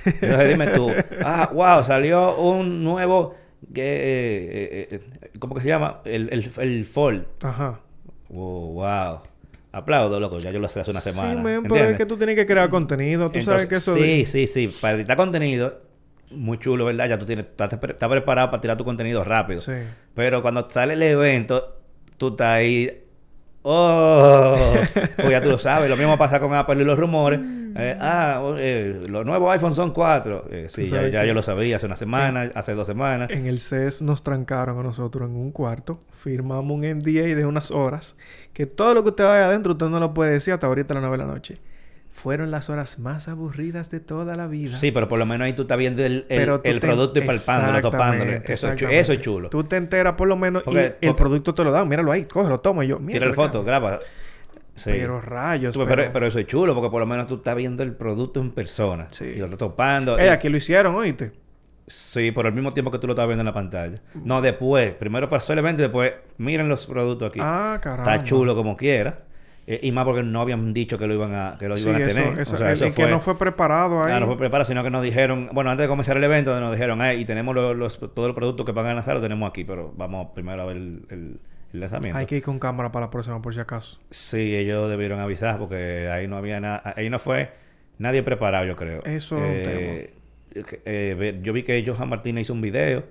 Entonces 0.06 0.50
dime 0.50 0.68
tú, 0.68 0.92
ah, 1.24 1.52
wow, 1.54 1.84
salió 1.84 2.38
un 2.38 2.84
nuevo, 2.84 3.36
que, 3.72 3.82
eh, 3.84 4.88
eh, 4.92 5.00
eh, 5.22 5.32
¿cómo 5.38 5.54
que 5.54 5.62
se 5.62 5.68
llama? 5.68 6.00
El, 6.06 6.30
el, 6.32 6.50
el 6.58 6.86
Fold. 6.86 7.26
Ajá. 7.44 7.80
Oh, 8.34 8.74
wow. 8.74 9.22
Aplaudo, 9.72 10.20
loco, 10.20 10.38
ya 10.38 10.52
yo 10.52 10.60
lo 10.60 10.68
sé 10.68 10.82
hace 10.82 10.92
una 10.92 11.02
semana. 11.02 11.34
Sí, 11.34 11.68
pero 11.68 11.90
es 11.90 11.98
que 11.98 12.06
tú 12.06 12.18
tienes 12.18 12.36
que 12.36 12.46
crear 12.46 12.70
contenido. 12.70 13.30
Tú 13.32 13.42
sabes 13.42 13.66
que 13.66 13.76
eso... 13.76 13.96
Sí, 13.96 14.26
sí, 14.26 14.48
sí. 14.48 14.68
Para 14.80 14.98
editar 14.98 15.18
contenido, 15.18 15.82
muy 16.30 16.60
chulo, 16.60 16.86
¿verdad? 16.86 17.10
Ya 17.10 17.18
tú 17.18 17.26
tienes, 17.26 17.46
estás 17.46 17.80
preparado 17.80 18.52
para 18.52 18.62
tirar 18.62 18.78
tu 18.78 18.86
contenido 18.86 19.24
rápido. 19.24 19.60
Sí. 19.60 19.72
Pero 20.14 20.42
cuando 20.42 20.70
sale 20.70 20.94
el 20.94 21.04
evento, 21.04 21.80
tú 22.18 22.30
estás 22.30 22.50
ahí. 22.50 23.03
¡Oh! 23.64 24.74
pues 25.16 25.30
ya 25.30 25.42
tú 25.42 25.50
lo 25.50 25.58
sabes. 25.58 25.90
Lo 25.90 25.98
mismo 25.98 26.18
pasa 26.18 26.40
con 26.40 26.54
Apple 26.54 26.82
y 26.82 26.86
los 26.86 26.98
rumores. 27.00 27.40
Eh, 27.76 27.98
ah, 28.00 28.40
oh, 28.44 28.56
eh, 28.58 29.02
los 29.10 29.26
nuevos 29.26 29.52
iPhones 29.54 29.76
son 29.76 29.92
cuatro. 29.92 30.46
Eh, 30.52 30.68
sí, 30.70 30.86
ya, 30.86 31.26
yo 31.26 31.34
lo 31.34 31.42
sabía 31.42 31.78
hace 31.78 31.86
una 31.86 31.96
semana, 31.96 32.52
hace 32.54 32.74
dos 32.74 32.86
semanas. 32.86 33.30
En 33.32 33.48
el 33.48 33.60
CES 33.60 34.02
nos 34.02 34.22
trancaron 34.24 34.78
a 34.80 34.84
nosotros 34.84 35.30
en 35.30 35.36
un 35.36 35.52
cuarto. 35.52 36.02
Firmamos 36.12 36.72
un 36.72 36.82
NDA 36.82 37.36
de 37.36 37.46
unas 37.46 37.72
horas. 37.72 38.16
Que 38.54 38.66
todo 38.66 38.94
lo 38.94 39.04
que 39.04 39.10
usted 39.10 39.24
vaya 39.26 39.46
adentro, 39.46 39.72
usted 39.72 39.88
no 39.88 40.00
lo 40.00 40.14
puede 40.14 40.34
decir 40.34 40.54
hasta 40.54 40.68
ahorita 40.68 40.94
a 40.94 40.96
las 40.96 41.02
9 41.10 41.18
de 41.18 41.24
la 41.26 41.34
noche. 41.34 41.58
Fueron 42.14 42.52
las 42.52 42.70
horas 42.70 43.00
más 43.00 43.28
aburridas 43.28 43.90
de 43.92 44.00
toda 44.00 44.36
la 44.36 44.48
vida. 44.48 44.78
Sí, 44.78 44.92
pero 44.92 45.08
por 45.08 45.18
lo 45.20 45.26
menos 45.26 45.46
ahí 45.46 45.54
tú 45.54 45.64
estás 45.64 45.78
viendo 45.80 46.06
el, 46.06 46.26
el, 46.30 46.62
te- 46.62 46.80
producto 46.80 47.20
y 47.20 47.24
palpándolo, 47.26 47.82
topándolo. 47.82 48.32
Eso, 48.46 48.72
es 48.72 48.82
eso 48.84 49.16
chulo. 49.16 49.50
Tú 49.50 49.64
te 49.64 49.78
enteras 49.78 50.14
por 50.14 50.28
lo 50.28 50.36
menos 50.38 50.64
y 50.68 50.78
el 50.78 50.92
porque- 50.94 51.14
producto 51.16 51.54
te 51.56 51.64
lo 51.64 51.72
dan. 51.72 51.90
Míralo 51.90 52.12
ahí, 52.12 52.24
cógelo, 52.26 52.60
toma. 52.60 52.86
Y 52.86 52.90
yo, 52.90 53.00
mira. 53.00 53.18
Tira 53.18 53.28
la 53.28 53.34
foto, 53.34 53.64
graba. 53.64 54.00
Sí. 54.76 54.92
Pero 54.92 55.22
rayos. 55.22 55.74
Tú, 55.74 55.84
pero, 55.86 56.12
pero 56.14 56.28
eso 56.28 56.40
es 56.40 56.46
chulo 56.48 56.74
porque 56.76 56.90
por 56.92 57.00
lo 57.00 57.06
menos 57.08 57.28
tú 57.28 57.36
estás 57.36 57.56
viendo 57.56 57.84
el 57.84 57.94
producto 57.94 58.40
en 58.40 58.52
persona. 58.52 59.08
Sí. 59.12 59.26
Y 59.26 59.38
lo 59.40 59.46
estás 59.46 59.60
topando. 59.60 60.18
Eh, 60.18 60.26
y- 60.28 60.30
aquí 60.30 60.50
lo 60.50 60.58
hicieron, 60.58 60.96
oíste. 60.96 61.32
Sí, 61.88 62.32
por 62.32 62.46
el 62.46 62.54
mismo 62.54 62.72
tiempo 62.72 62.92
que 62.92 63.00
tú 63.00 63.08
lo 63.08 63.14
estabas 63.14 63.28
viendo 63.30 63.42
en 63.42 63.48
la 63.48 63.54
pantalla. 63.54 63.96
No, 64.24 64.42
después. 64.42 64.94
Primero 64.94 65.28
pasó 65.28 65.52
el 65.54 65.60
evento 65.60 65.82
y 65.82 65.86
después 65.86 66.14
miren 66.38 66.70
los 66.70 66.86
productos 66.88 67.30
aquí. 67.30 67.40
Ah, 67.42 67.80
caramba. 67.82 68.14
Está 68.14 68.24
chulo 68.24 68.56
como 68.56 68.78
quiera. 68.78 69.20
Eh, 69.66 69.80
y 69.84 69.92
más 69.94 70.04
porque 70.04 70.24
no 70.24 70.42
habían 70.42 70.74
dicho 70.74 70.98
que 70.98 71.08
lo 71.08 71.14
iban 71.14 71.34
a, 71.34 71.56
que 71.58 71.70
lo 71.70 71.78
Sí, 71.78 71.88
iban 71.88 72.02
a 72.02 72.06
eso- 72.06 72.22
tener. 72.22 72.40
eso- 72.42 72.56
o 72.56 72.58
sea, 72.58 72.68
el- 72.68 72.74
eso 72.74 72.86
el 72.86 72.92
fue... 72.92 73.06
que 73.06 73.12
no 73.12 73.22
fue 73.22 73.38
preparado 73.38 74.04
ahí. 74.04 74.12
Ah, 74.12 74.20
no 74.20 74.26
fue 74.28 74.38
preparado, 74.38 74.68
sino 74.68 74.84
que 74.84 74.90
nos 74.90 75.02
dijeron... 75.04 75.50
Bueno, 75.54 75.70
antes 75.72 75.86
de 75.86 75.88
comenzar 75.88 76.18
el 76.18 76.24
evento 76.26 76.60
nos 76.60 76.74
dijeron... 76.74 77.02
"Ay, 77.02 77.22
y 77.22 77.26
tenemos 77.26 77.56
los, 77.56 77.76
los- 77.76 77.98
todos 78.00 78.28
los 78.28 78.36
productos 78.36 78.66
que 78.66 78.74
van 78.74 78.88
a 78.88 78.94
lanzar, 78.94 79.14
los 79.14 79.24
tenemos 79.24 79.50
aquí. 79.50 79.64
Pero 79.64 79.94
vamos 79.96 80.28
primero 80.36 80.62
a 80.62 80.66
ver 80.66 80.76
el, 80.78 81.06
el- 81.10 81.40
el 81.72 81.80
lanzamiento. 81.80 82.18
Hay 82.20 82.26
que 82.26 82.36
ir 82.38 82.44
con 82.44 82.60
cámara 82.60 82.92
para 82.92 83.06
la 83.06 83.10
próxima, 83.10 83.42
por 83.42 83.54
si 83.54 83.60
acaso. 83.62 84.00
Sí, 84.12 84.54
ellos 84.56 84.90
debieron 84.90 85.20
avisar 85.22 85.58
porque 85.60 86.10
ahí 86.12 86.28
no 86.28 86.36
había 86.38 86.60
nada... 86.60 86.94
Ahí 86.98 87.10
no 87.10 87.18
fue 87.20 87.52
nadie 88.00 88.22
preparado, 88.22 88.66
yo 88.66 88.76
creo. 88.76 89.02
Eso 89.06 89.38
es 89.38 89.66
un 89.66 89.74
Eh, 89.74 90.14
que- 90.54 90.82
eh, 90.86 91.40
yo 91.42 91.54
vi 91.54 91.64
que 91.64 91.84
Johan 91.88 92.10
Martínez 92.10 92.42
hizo 92.44 92.54
un 92.54 92.60
video 92.62 93.06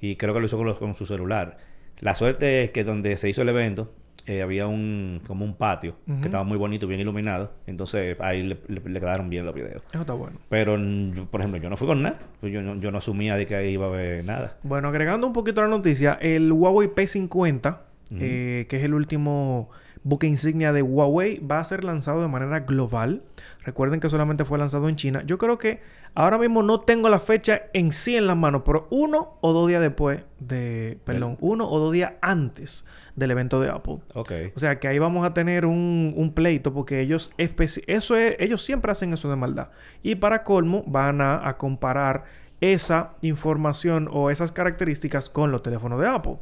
y 0.00 0.16
creo 0.16 0.32
que 0.32 0.40
lo 0.40 0.46
hizo 0.46 0.56
con, 0.56 0.66
los- 0.66 0.78
con 0.78 0.94
su 0.94 1.04
celular. 1.04 1.58
La 2.00 2.14
suerte 2.14 2.64
es 2.64 2.70
que 2.70 2.82
donde 2.82 3.16
se 3.18 3.28
hizo 3.28 3.42
el 3.42 3.50
evento 3.50 3.92
eh, 4.28 4.42
había 4.42 4.66
un 4.68 5.20
como 5.26 5.44
un 5.44 5.54
patio 5.54 5.96
que 6.06 6.26
estaba 6.28 6.44
muy 6.44 6.56
bonito, 6.58 6.86
bien 6.86 7.00
iluminado. 7.00 7.50
Entonces 7.66 8.16
ahí 8.20 8.42
le, 8.42 8.58
le- 8.68 8.80
le 8.88 9.00
quedaron 9.00 9.28
bien 9.30 9.44
los 9.46 9.54
videos. 9.54 9.82
Eso 9.90 10.00
está 10.02 10.12
bueno. 10.12 10.38
Pero, 10.48 10.76
yo, 10.78 11.26
por 11.26 11.40
ejemplo, 11.40 11.60
yo 11.60 11.68
no 11.70 11.76
fui 11.76 11.86
con 11.88 12.02
nada. 12.02 12.18
Yo, 12.42 12.62
no- 12.62 12.76
yo 12.76 12.90
no 12.92 12.98
asumía 12.98 13.36
de 13.36 13.46
que 13.46 13.56
ahí 13.56 13.70
iba 13.72 13.86
a 13.86 13.88
haber 13.88 14.24
nada. 14.24 14.58
Bueno, 14.62 14.88
agregando 14.88 15.26
un 15.26 15.32
poquito 15.32 15.60
a 15.60 15.64
la 15.64 15.70
noticia, 15.70 16.18
el 16.20 16.52
Huawei 16.52 16.88
P50, 16.88 17.78
Ujú. 18.10 18.18
eh, 18.20 18.66
que 18.68 18.76
es 18.76 18.84
el 18.84 18.94
último 18.94 19.70
buque 20.04 20.26
insignia 20.26 20.72
de 20.72 20.80
Huawei, 20.82 21.38
va 21.40 21.58
a 21.58 21.64
ser 21.64 21.82
lanzado 21.84 22.22
de 22.22 22.28
manera 22.28 22.60
global. 22.60 23.22
Recuerden 23.64 24.00
que 24.00 24.08
solamente 24.08 24.44
fue 24.44 24.58
lanzado 24.58 24.88
en 24.88 24.96
China. 24.96 25.22
Yo 25.26 25.36
creo 25.38 25.58
que 25.58 25.80
ahora 26.18 26.36
mismo 26.36 26.64
no 26.64 26.80
tengo 26.80 27.08
la 27.08 27.20
fecha 27.20 27.62
en 27.72 27.92
sí 27.92 28.16
en 28.16 28.26
las 28.26 28.36
manos, 28.36 28.62
pero 28.64 28.88
uno 28.90 29.38
o 29.40 29.52
dos 29.52 29.68
días 29.68 29.80
después 29.80 30.24
de, 30.40 30.98
perdón, 31.04 31.36
uno 31.40 31.70
o 31.70 31.78
dos 31.78 31.92
días 31.92 32.14
antes 32.20 32.84
del 33.14 33.30
evento 33.30 33.60
de 33.60 33.70
Apple. 33.70 33.98
Ok. 34.16 34.32
O 34.56 34.58
sea 34.58 34.80
que 34.80 34.88
ahí 34.88 34.98
vamos 34.98 35.24
a 35.24 35.32
tener 35.32 35.64
un, 35.64 36.12
un 36.16 36.32
pleito 36.34 36.74
porque 36.74 37.00
ellos 37.00 37.32
eso 37.36 38.16
es, 38.16 38.36
ellos 38.40 38.62
siempre 38.64 38.90
hacen 38.90 39.12
eso 39.12 39.30
de 39.30 39.36
maldad. 39.36 39.68
Y 40.02 40.16
para 40.16 40.42
colmo 40.42 40.82
van 40.88 41.20
a, 41.20 41.48
a 41.48 41.56
comparar 41.56 42.24
esa 42.60 43.12
información 43.20 44.08
o 44.10 44.30
esas 44.30 44.50
características 44.50 45.30
con 45.30 45.52
los 45.52 45.62
teléfonos 45.62 46.00
de 46.00 46.08
Apple. 46.08 46.38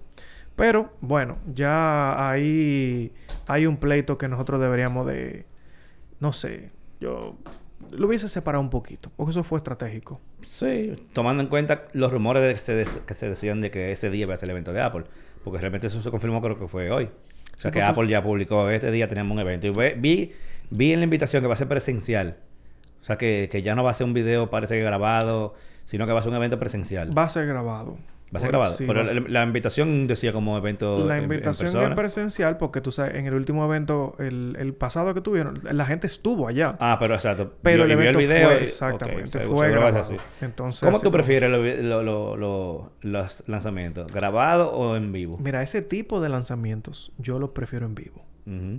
Pero 0.57 0.95
bueno, 1.03 1.37
ya 1.53 2.31
ahí 2.31 3.13
hay 3.47 3.67
un 3.67 3.77
pleito 3.77 4.17
que 4.17 4.27
nosotros 4.27 4.59
deberíamos 4.59 5.07
de, 5.07 5.45
no 6.19 6.33
sé, 6.33 6.71
yo 6.99 7.37
lo 7.91 8.07
hubiese 8.07 8.29
separado 8.29 8.63
un 8.63 8.71
poquito, 8.71 9.11
porque 9.17 9.31
eso 9.31 9.43
fue 9.45 9.59
estratégico. 9.59 10.21
Sí, 10.47 10.95
tomando 11.13 11.43
en 11.43 11.49
cuenta 11.49 11.85
los 11.93 12.11
rumores 12.13 12.43
de 12.43 12.53
que, 12.55 12.59
se 12.61 12.75
des- 12.75 12.99
que 13.07 13.15
se 13.15 13.29
decían 13.29 13.61
de 13.61 13.71
que 13.71 13.93
ese 13.93 14.11
día 14.11 14.23
iba 14.23 14.35
a 14.35 14.37
ser 14.37 14.49
el 14.49 14.53
evento 14.53 14.73
de 14.73 14.81
Apple. 14.83 15.05
Porque 15.45 15.59
realmente 15.61 15.87
eso 15.87 16.03
se 16.03 16.11
confirmó 16.11 16.41
creo 16.41 16.59
que 16.59 16.67
fue 16.67 16.91
hoy. 16.91 17.05
O 17.05 17.09
sea 17.09 17.13
Sí, 17.13 17.63
que 17.63 17.71
porque- 17.71 17.83
Apple 17.83 18.09
ya 18.09 18.23
publicó, 18.23 18.69
este 18.69 18.91
día 18.91 19.07
teníamos 19.09 19.35
un 19.35 19.41
evento. 19.41 19.67
Y 19.67 19.71
ve- 19.71 19.95
vi, 19.97 20.33
vi 20.71 20.93
en 20.93 21.01
la 21.01 21.05
invitación 21.05 21.41
que 21.43 21.47
va 21.49 21.55
a 21.55 21.57
ser 21.57 21.69
presencial. 21.69 22.37
O 23.01 23.05
sea 23.05 23.17
que, 23.17 23.49
que 23.51 23.63
ya 23.63 23.75
no 23.77 23.85
va 23.85 23.93
a 23.93 23.95
ser 23.95 24.07
un 24.07 24.15
video, 24.15 24.51
parece 24.51 24.77
que 24.77 24.83
grabado, 24.85 25.55
sino 25.85 26.07
que 26.07 26.13
va 26.13 26.19
a 26.19 26.23
ser 26.23 26.31
un 26.31 26.37
evento 26.37 26.59
presencial. 26.59 27.17
Va 27.17 27.23
a 27.25 27.29
ser 27.29 27.47
grabado. 27.47 27.97
Va 28.35 28.39
a 28.39 28.41
ser 28.41 28.51
grabado. 28.51 28.75
sí, 28.77 28.85
Pero 28.89 29.05
la, 29.29 29.45
invitación 29.45 30.09
decía 30.09 30.33
como 30.33 30.59
evento 30.59 31.07
La 31.07 31.15
en- 31.19 31.25
en 31.25 31.31
invitación 31.33 31.81
es 31.91 31.95
presencial 31.95 32.57
porque 32.57 32.81
tú 32.81 32.91
sabes, 32.91 33.15
en 33.15 33.27
el 33.27 33.35
último 33.35 33.65
evento, 33.65 34.17
el, 34.19 34.57
el 34.59 34.75
pasado 34.75 35.15
que 35.15 35.21
tuvieron, 35.21 35.59
la 35.63 35.87
gente 35.87 36.09
estuvo 36.09 36.49
allá. 36.49 36.77
Ah, 36.81 36.97
pero 36.99 37.15
exacto. 37.15 37.55
pero 37.63 37.85
el 37.85 37.91
evento 37.93 38.19
video. 38.19 38.49
fue 38.49 38.65
exactamente, 38.65 39.39
ok, 39.47 39.55
fue 39.55 39.71
grabado. 39.71 40.01
así. 40.01 40.17
Entonces, 40.41 40.83
¿Cómo 40.83 40.99
tú 41.01 41.13
prefieres 41.13 41.51
lo- 41.51 41.63
lo- 41.63 42.03
lo- 42.03 42.37
lo- 42.37 42.93
los 43.03 43.45
lanzamientos? 43.47 44.13
¿Grabado 44.13 44.73
o 44.73 44.97
en 44.97 45.13
vivo? 45.13 45.39
Mira, 45.41 45.63
ese 45.63 45.81
tipo 45.83 46.21
de 46.21 46.29
lanzamientos 46.29 47.13
yo 47.19 47.39
los 47.39 47.51
prefiero 47.51 47.87
en 47.87 47.95
vivo. 47.95 48.25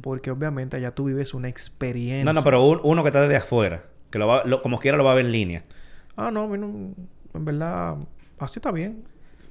Porque 0.01 0.31
obviamente 0.31 0.77
allá 0.77 0.91
tú 0.91 1.05
vives 1.05 1.33
una 1.33 1.47
experiencia. 1.49 2.23
No, 2.25 2.33
no, 2.33 2.41
pero 2.43 2.65
un- 2.65 2.79
uno 2.83 3.03
que 3.03 3.09
está 3.09 3.21
desde 3.21 3.35
afuera, 3.37 3.83
que 4.11 4.17
lo 4.19 4.27
va, 4.27 4.43
como 4.61 4.79
quiera 4.79 4.97
lo 4.97 5.03
va 5.03 5.11
a 5.11 5.15
ver 5.15 5.25
en 5.25 5.31
línea. 5.31 5.63
Ah, 6.15 6.31
no- 6.31 6.53
en 6.53 6.95
verdad, 7.33 7.95
así 8.39 8.59
está 8.59 8.71
bien. 8.71 9.03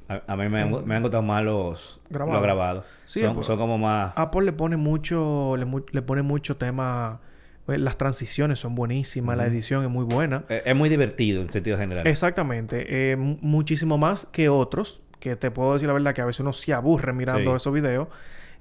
A, 0.08 0.22
a 0.26 0.36
mí 0.36 0.48
me 0.48 0.62
han, 0.62 0.86
me 0.86 0.94
han 0.96 1.02
gustado 1.02 1.22
más 1.22 1.42
los 1.42 2.00
Grabado. 2.10 2.34
los 2.34 2.42
grabados. 2.42 2.84
Sí, 3.06 3.20
son, 3.20 3.34
pues- 3.34 3.46
son 3.46 3.58
como 3.58 3.76
más... 3.78 4.12
Apple 4.16 4.42
le 4.44 4.52
pone 4.52 4.76
mucho, 4.76 5.56
le, 5.56 5.66
le 5.92 6.02
pone 6.02 6.22
mucho 6.22 6.56
tema. 6.56 7.20
eh, 7.68 7.78
Las 7.78 7.96
transiciones 7.96 8.58
son 8.60 8.75
buenísimas, 8.76 9.36
la 9.36 9.46
edición 9.46 9.82
es 9.84 9.90
muy 9.90 10.04
buena. 10.04 10.44
eh, 10.48 10.62
es 10.64 10.76
muy 10.76 10.88
divertido 10.88 11.42
en 11.42 11.50
sentido 11.50 11.76
general. 11.78 12.06
Exactamente. 12.06 13.12
eh, 13.12 13.16
mu- 13.16 13.38
muchísimo 13.40 13.98
más 13.98 14.26
que 14.26 14.48
otros. 14.48 15.02
Que 15.18 15.34
te 15.34 15.50
puedo 15.50 15.72
decir 15.72 15.88
la 15.88 15.94
verdad 15.94 16.14
que 16.14 16.20
a 16.20 16.26
veces 16.26 16.40
uno 16.40 16.52
se 16.52 16.72
aburre 16.75 17.12
mirando 17.12 17.50
Sí. 17.50 17.56
esos 17.56 17.72
videos. 17.72 18.08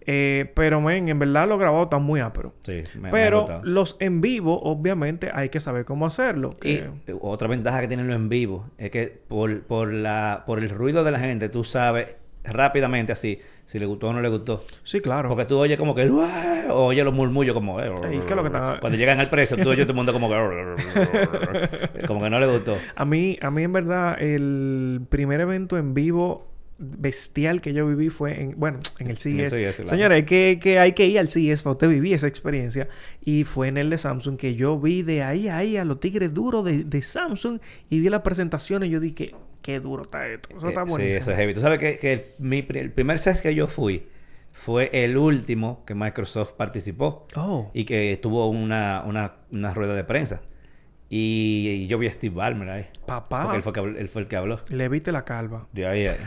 Eh, 0.08 0.52
pero, 0.56 0.82
men, 0.82 1.10
en 1.10 1.18
verdad 1.20 1.48
los 1.48 1.60
grabados 1.60 1.86
están 1.86 2.04
muy 2.04 2.20
áperos. 2.20 2.54
Sí, 2.62 2.84
me, 3.00 3.10
Pero 3.10 3.46
los 3.64 3.98
en 4.00 4.22
vivo, 4.22 4.60
obviamente, 4.62 5.32
hay 5.34 5.50
que 5.50 5.60
saber 5.60 5.84
cómo 5.86 6.06
hacerlo. 6.06 6.54
Y 6.64 6.78
que- 6.78 6.90
otra 7.22 7.48
ventaja 7.48 7.82
que 7.82 7.88
tienen 7.88 8.08
los 8.08 8.16
en 8.16 8.30
vivo 8.30 8.70
es 8.78 8.92
que 8.92 9.20
por, 9.28 9.62
por, 9.64 9.92
la, 9.92 10.44
por 10.46 10.60
el 10.60 10.70
ruido 10.70 11.04
de 11.04 11.12
la 11.12 11.20
gente 11.20 11.50
tú 11.50 11.64
sabes 11.64 12.18
rápidamente 12.44 13.12
así 13.12 13.40
si 13.66 13.80
le 13.80 13.88
gustó 13.88 14.10
o 14.10 14.14
no 14.14 14.22
le 14.22 14.30
gustó. 14.30 14.64
Sí, 14.84 15.00
claro. 15.00 15.28
Porque 15.30 15.46
tú 15.46 15.58
oyes 15.58 15.80
como 15.80 15.96
que... 15.96 16.08
O 16.08 16.86
oyes 16.86 17.04
los 17.04 17.14
murmullos 17.16 17.56
como... 17.56 17.82
eh, 17.82 17.92
¿qué 18.12 18.18
es 18.18 18.36
lo 18.36 18.44
que 18.44 18.48
está- 18.50 18.78
Cuando 18.80 18.96
llegan 19.00 19.20
al 19.20 19.30
precio, 19.30 19.58
tú 19.58 19.70
oyes 19.70 19.88
todo 19.88 19.94
el 19.94 19.96
mundo 19.98 20.14
como 20.14 20.30
que... 20.30 20.36
como 22.08 22.22
que 22.22 22.30
no 22.30 22.40
le 22.40 22.46
gustó. 22.46 22.78
A 22.96 23.06
mí, 23.06 23.38
a 23.42 23.50
mí 23.50 23.64
en 23.64 23.74
verdad, 23.74 24.22
el 24.22 25.02
primer 25.10 25.42
evento 25.42 25.78
en 25.80 25.96
vivo 25.96 26.46
bestial 26.77 27.62
que 27.62 27.74
yo 27.74 27.88
viví 27.88 28.10
fue 28.10 28.41
en, 28.41 28.60
bueno, 28.60 28.79
en 29.00 29.10
el 29.10 29.17
CES. 29.17 29.50
CES, 29.51 29.75
claro. 29.77 29.89
Señores, 29.89 30.20
es 30.24 30.25
que, 30.25 30.60
que 30.62 30.79
hay 30.79 30.91
que 30.94 31.05
ir 31.08 31.20
al 31.20 31.29
CES 31.29 31.62
para 31.63 31.72
usted 31.74 31.88
vivir 31.89 32.13
esa 32.13 32.27
experiencia. 32.27 32.88
Y 33.24 33.44
fue 33.46 33.67
en 33.70 33.77
el 33.77 33.89
de 33.89 33.98
Samsung 33.98 34.38
que 34.38 34.55
yo 34.55 34.79
vi 34.79 35.01
de 35.01 35.24
ahí 35.24 35.48
a 35.48 35.58
ahí 35.58 35.77
a 35.77 35.86
los 35.86 36.00
tigres 36.00 36.34
duros 36.34 36.65
de, 36.65 36.84
de 36.84 37.01
Samsung 37.01 37.60
y 37.89 38.00
vi 38.00 38.10
la 38.10 38.24
presentación 38.24 38.84
y 38.84 38.89
yo 38.89 39.00
dije, 39.00 39.34
qué 39.62 39.79
duro 39.79 40.03
está 40.03 40.27
esto. 40.27 40.50
Eso 40.58 40.67
está 40.70 40.84
Eh, 40.84 40.88
sí, 40.88 41.03
eso 41.17 41.32
es 41.32 41.38
heavy. 41.38 41.53
Tú 41.53 41.62
sabes 41.62 41.79
que, 41.79 41.98
que 41.98 42.13
el, 42.13 42.24
mi 42.39 42.62
pri- 42.62 42.79
el 42.79 42.91
primer 42.91 43.20
CES 43.20 43.41
que 43.41 43.55
yo 43.55 43.67
fui 43.67 44.08
fue 44.51 44.89
el 44.94 45.17
último 45.17 45.84
que 45.86 45.96
Microsoft 45.96 46.53
participó 46.53 47.27
Oh, 47.36 47.70
y 47.74 47.84
que 47.86 48.17
tuvo 48.22 48.48
una, 48.50 49.03
una, 49.05 49.34
una 49.51 49.74
rueda 49.74 49.96
de 49.96 50.03
prensa. 50.03 50.41
Y, 51.08 51.82
y 51.84 51.88
yo 51.88 52.00
vi 52.00 52.08
a 52.08 52.12
Steve 52.12 52.34
Ballmer 52.36 52.68
ahí. 52.70 52.86
papá. 53.06 53.44
Porque 53.44 53.58
él 53.58 53.64
fue, 53.64 53.74
que 53.74 53.80
él 54.02 54.10
fue 54.10 54.24
el 54.24 54.28
que 54.28 54.36
habló. 54.38 54.60
Le 54.70 54.90
viste 54.90 55.12
la 55.12 55.24
calva. 55.24 55.68
De 55.72 55.86
ahí 55.86 56.08
ahí. 56.08 56.18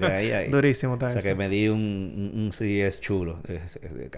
De 0.00 0.06
ahí 0.06 0.30
ahí. 0.30 0.48
Durísimo 0.50 0.94
está 0.94 1.06
O 1.08 1.10
sea 1.10 1.18
eso. 1.20 1.28
que 1.28 1.34
me 1.34 1.48
di 1.50 1.68
un, 1.68 1.78
un, 2.34 2.40
un 2.44 2.52
CES 2.52 3.00
chulo. 3.00 3.40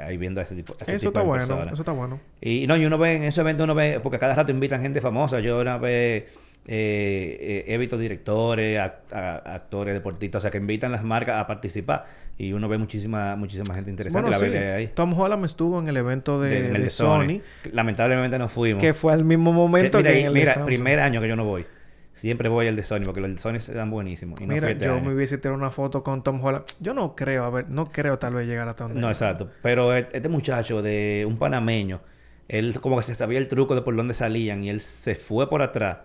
Ahí 0.02 0.16
viendo 0.16 0.40
a 0.40 0.44
ese 0.44 0.54
tipo, 0.54 0.74
a 0.78 0.82
ese 0.84 0.92
Eso 0.96 0.98
tipo 1.00 1.08
está 1.10 1.20
de 1.20 1.26
bueno, 1.26 1.46
personas. 1.46 1.72
eso 1.72 1.82
está 1.82 1.92
bueno. 1.92 2.20
Y 2.40 2.66
no, 2.68 2.76
y 2.76 2.86
uno 2.86 2.96
ve 2.96 3.16
en 3.16 3.24
ese 3.24 3.40
evento, 3.40 3.64
uno 3.64 3.74
ve, 3.74 3.98
porque 4.00 4.18
cada 4.18 4.34
rato 4.36 4.52
invitan 4.52 4.80
gente 4.82 5.00
famosa. 5.00 5.40
Yo 5.40 5.60
una 5.60 5.78
vez 5.78 6.26
eh, 6.66 7.64
eh, 7.66 7.74
he 7.74 7.78
visto 7.78 7.96
directores, 7.96 8.78
act- 8.78 9.12
a- 9.12 9.54
actores, 9.54 9.94
deportistas, 9.94 10.40
o 10.40 10.42
sea, 10.42 10.50
que 10.50 10.58
invitan 10.58 10.92
las 10.92 11.02
marcas 11.04 11.40
a 11.40 11.46
participar. 11.46 12.04
Y 12.36 12.52
uno 12.52 12.68
ve 12.68 12.78
muchísima, 12.78 13.34
muchísima 13.36 13.74
gente 13.74 13.90
interesante. 13.90 14.22
Bueno, 14.28 14.38
la 14.38 14.38
sí. 14.38 14.52
ve 14.52 14.60
de 14.60 14.72
ahí. 14.72 14.86
Tom 14.94 15.18
Holland 15.18 15.44
estuvo 15.44 15.78
en 15.80 15.88
el 15.88 15.96
evento 15.96 16.40
de, 16.40 16.88
Sony, 16.90 17.40
Lamentablemente 17.72 18.38
no 18.38 18.48
fuimos. 18.48 18.80
que 18.80 18.94
fue 18.94 19.12
al 19.12 19.24
mismo 19.24 19.52
momento 19.52 19.98
Que- 19.98 20.04
mira, 20.04 20.12
que 20.14 20.20
en 20.20 20.26
el 20.26 20.32
mira, 20.34 20.64
primer 20.64 21.00
año 21.00 21.20
que 21.20 21.28
yo 21.28 21.36
no 21.36 21.44
voy. 21.44 21.66
Siempre 22.12 22.48
voy 22.48 22.66
al 22.66 22.74
de 22.76 22.82
Sony, 22.82 23.02
porque 23.04 23.20
los 23.20 23.30
de 23.30 23.38
Sony 23.38 23.60
se 23.60 23.72
dan 23.74 23.90
buenísimos. 23.90 24.40
Y 24.40 24.46
no 24.46 24.54
Mira, 24.54 24.70
este 24.70 24.86
yo 24.86 24.94
año. 24.94 25.04
me 25.08 25.14
hubiese 25.14 25.38
tirado 25.38 25.56
una 25.56 25.70
foto 25.70 26.02
con 26.02 26.22
Tom 26.24 26.42
Holland. 26.44 26.64
Yo 26.80 26.92
no 26.92 27.14
creo, 27.14 27.44
a 27.44 27.50
ver, 27.50 27.68
no 27.70 27.90
creo 27.92 28.18
tal 28.18 28.34
vez 28.34 28.46
llegar 28.48 28.68
hasta 28.68 28.84
donde. 28.84 29.00
No, 29.00 29.08
exacto. 29.08 29.48
Pero 29.62 29.96
e- 29.96 30.08
este 30.12 30.28
muchacho 30.28 30.82
de 30.82 31.24
un 31.28 31.38
panameño, 31.38 32.00
él 32.48 32.74
como 32.80 32.96
que 32.96 33.02
se 33.04 33.14
sabía 33.14 33.38
el 33.38 33.46
truco 33.46 33.74
de 33.76 33.82
por 33.82 33.94
dónde 33.94 34.14
salían 34.14 34.64
y 34.64 34.70
él 34.70 34.80
se 34.80 35.14
fue 35.14 35.48
por 35.48 35.62
atrás 35.62 35.98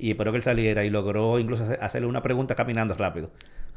y 0.00 0.10
esperó 0.10 0.32
que 0.32 0.36
él 0.36 0.42
saliera 0.42 0.84
y 0.84 0.90
logró 0.90 1.38
incluso 1.38 1.64
hacer- 1.64 1.78
hacerle 1.82 2.06
una 2.08 2.22
pregunta 2.22 2.54
caminando 2.54 2.94
rápido 2.94 3.30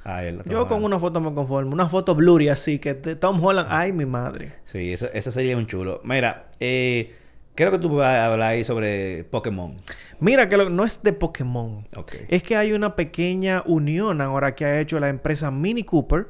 a 0.04 0.24
él. 0.24 0.40
a 0.40 0.50
Yo 0.50 0.68
con 0.68 0.84
una 0.84 1.00
foto 1.00 1.20
me 1.22 1.34
conformo. 1.34 1.74
Una 1.74 1.88
foto 1.90 2.16
blurry 2.16 2.50
así, 2.50 2.80
que 2.80 2.94
de 2.94 3.16
Tom 3.16 3.44
Holland. 3.44 3.68
Ay, 3.72 3.92
mi 3.94 4.06
madre. 4.06 4.54
Sí, 4.66 4.94
eso, 4.94 5.08
eso 5.14 5.32
sería 5.32 5.56
un 5.58 5.68
chulo. 5.68 6.02
Mira, 6.04 6.48
eh, 6.60 7.14
creo 7.56 7.72
que 7.72 7.80
tú 7.80 7.96
vas 7.96 8.08
a 8.18 8.26
hablar 8.28 8.52
ahí 8.52 8.64
sobre 8.64 9.24
Pokémon. 9.26 9.76
Mira 10.20 10.48
que 10.50 10.58
lo- 10.58 10.70
no 10.70 10.86
es 10.86 11.02
de 11.04 11.14
Pokémon. 11.14 11.88
Ok. 11.96 12.14
Es 12.30 12.44
que 12.44 12.56
hay 12.56 12.74
una 12.74 12.96
pequeña 12.96 13.64
unión 13.66 14.22
ahora 14.22 14.56
que 14.56 14.66
ha 14.66 14.80
hecho 14.82 15.00
la 15.00 15.10
empresa 15.10 15.52
Mini 15.52 15.84
Cooper 15.84 16.28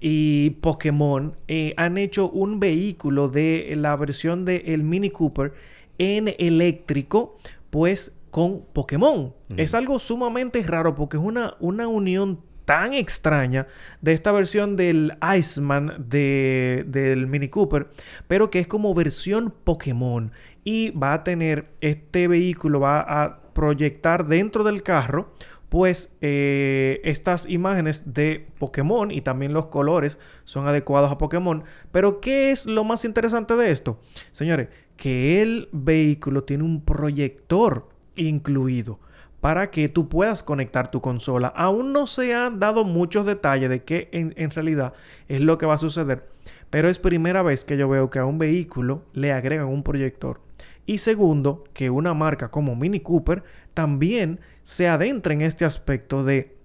y 0.00 0.50
Pokémon. 0.60 1.36
eh, 1.48 1.74
han 1.76 1.96
hecho 1.98 2.28
un 2.28 2.60
vehículo 2.60 3.28
de 3.28 3.72
la 3.76 3.94
versión 3.96 4.44
de 4.44 4.56
el 4.66 4.82
Mini 4.82 5.10
Cooper 5.10 5.52
en 5.98 6.34
eléctrico, 6.38 7.38
pues 7.70 8.12
con 8.32 8.62
Pokémon. 8.72 9.34
Es 9.58 9.74
algo 9.74 9.98
sumamente 9.98 10.62
raro 10.62 10.94
porque 10.94 11.18
es 11.18 11.22
una, 11.22 11.54
una 11.60 11.86
unión 11.86 12.40
tan 12.64 12.94
extraña 12.94 13.66
de 14.00 14.14
esta 14.14 14.32
versión 14.32 14.74
del 14.74 15.18
Iceman 15.36 16.06
de, 16.08 16.84
del 16.88 17.26
Mini 17.26 17.50
Cooper, 17.50 17.88
pero 18.28 18.48
que 18.48 18.58
es 18.60 18.66
como 18.66 18.94
versión 18.94 19.52
Pokémon. 19.64 20.32
Y 20.64 20.92
va 20.92 21.12
a 21.12 21.24
tener 21.24 21.74
este 21.82 22.26
vehículo, 22.26 22.80
va 22.80 23.00
a 23.00 23.42
proyectar 23.52 24.26
dentro 24.26 24.64
del 24.64 24.82
carro 24.82 25.34
pues 25.68 26.14
eh, 26.22 27.00
estas 27.04 27.46
imágenes 27.48 28.14
de 28.14 28.46
Pokémon 28.58 29.10
y 29.10 29.20
también 29.20 29.52
los 29.52 29.66
colores 29.66 30.18
son 30.44 30.66
adecuados 30.66 31.12
a 31.12 31.18
Pokémon. 31.18 31.64
Pero 31.90 32.20
¿qué 32.20 32.50
es 32.50 32.64
lo 32.64 32.84
más 32.84 33.04
interesante 33.04 33.56
de 33.56 33.70
esto? 33.70 34.00
Señores, 34.30 34.68
que 34.96 35.42
el 35.42 35.68
vehículo 35.72 36.44
tiene 36.44 36.64
un 36.64 36.82
proyector 36.82 37.91
incluido 38.16 38.98
para 39.42 39.70
que 39.70 39.88
tú 39.88 40.08
puedas 40.08 40.44
conectar 40.44 40.90
tu 40.92 41.00
consola. 41.00 41.48
Aún 41.48 41.92
no 41.92 42.06
se 42.06 42.32
han 42.32 42.60
dado 42.60 42.84
muchos 42.84 43.26
detalles 43.26 43.68
de 43.68 43.82
qué 43.82 44.08
en, 44.12 44.50
realidad 44.52 44.92
es 45.28 45.40
lo 45.40 45.58
que 45.58 45.66
va 45.66 45.74
a 45.74 45.78
suceder, 45.78 46.28
pero 46.70 46.88
es 46.88 47.00
primera 47.00 47.42
vez 47.42 47.64
que 47.64 47.76
yo 47.76 47.88
veo 47.88 48.08
que 48.08 48.20
a 48.20 48.24
un 48.24 48.38
vehículo 48.38 49.02
le 49.12 49.32
agregan 49.32 49.66
un 49.66 49.82
proyector. 49.82 50.40
Y 50.86 50.98
segundo, 50.98 51.64
que 51.74 51.90
una 51.90 52.14
marca 52.14 52.52
como 52.52 52.76
Mini 52.76 53.00
Cooper 53.00 53.42
también 53.74 54.38
se 54.62 54.86
adentra 54.88 55.34
en 55.34 55.42
este 55.42 55.64
aspecto 55.64 56.22
de 56.22 56.56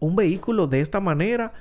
un 0.00 0.16
vehículo 0.16 0.66
de 0.66 0.80
esta 0.80 1.00
manera 1.00 1.52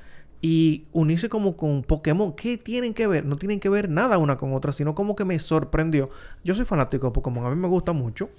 y 0.46 0.88
unirse 0.92 1.30
como 1.30 1.56
con 1.56 1.84
Pokémon. 1.84 2.34
¿Qué 2.34 2.58
tienen 2.58 2.94
que 2.94 3.08
ver? 3.08 3.24
No 3.26 3.38
tienen 3.38 3.62
que 3.62 3.70
ver 3.70 3.88
nada 3.90 4.18
una 4.18 4.36
con 4.36 4.54
otra, 4.54 4.74
sino 4.74 4.94
como 4.94 5.16
que 5.16 5.24
me 5.24 5.40
sorprendió. 5.40 6.10
Yo 6.44 6.54
soy 6.54 6.66
fanático 6.66 7.08
de 7.08 7.14
Pokémon, 7.14 7.46
a 7.46 7.50
mí 7.50 7.56
me 7.56 7.70
gusta 7.70 7.94
mucho. 7.94 8.30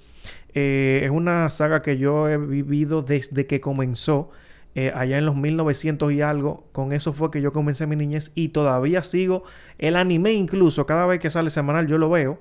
Eh, 0.53 1.01
es 1.03 1.09
una 1.09 1.49
saga 1.49 1.81
que 1.81 1.97
yo 1.97 2.29
he 2.29 2.37
vivido 2.37 3.01
desde 3.01 3.47
que 3.47 3.59
comenzó. 3.59 4.29
Eh, 4.75 4.91
allá 4.93 5.17
en 5.17 5.25
los 5.25 5.35
1900 5.35 6.11
y 6.11 6.21
algo, 6.21 6.67
con 6.73 6.91
eso 6.91 7.11
fue 7.11 7.31
que 7.31 7.41
yo 7.41 7.51
comencé 7.51 7.87
mi 7.87 7.95
niñez 7.95 8.31
y 8.35 8.49
todavía 8.49 9.03
sigo 9.03 9.43
el 9.77 9.95
anime 9.95 10.33
incluso, 10.33 10.85
cada 10.85 11.05
vez 11.05 11.21
que 11.21 11.29
sale 11.29 11.49
semanal 11.49 11.87
yo 11.87 11.97
lo 11.97 12.09
veo. 12.09 12.39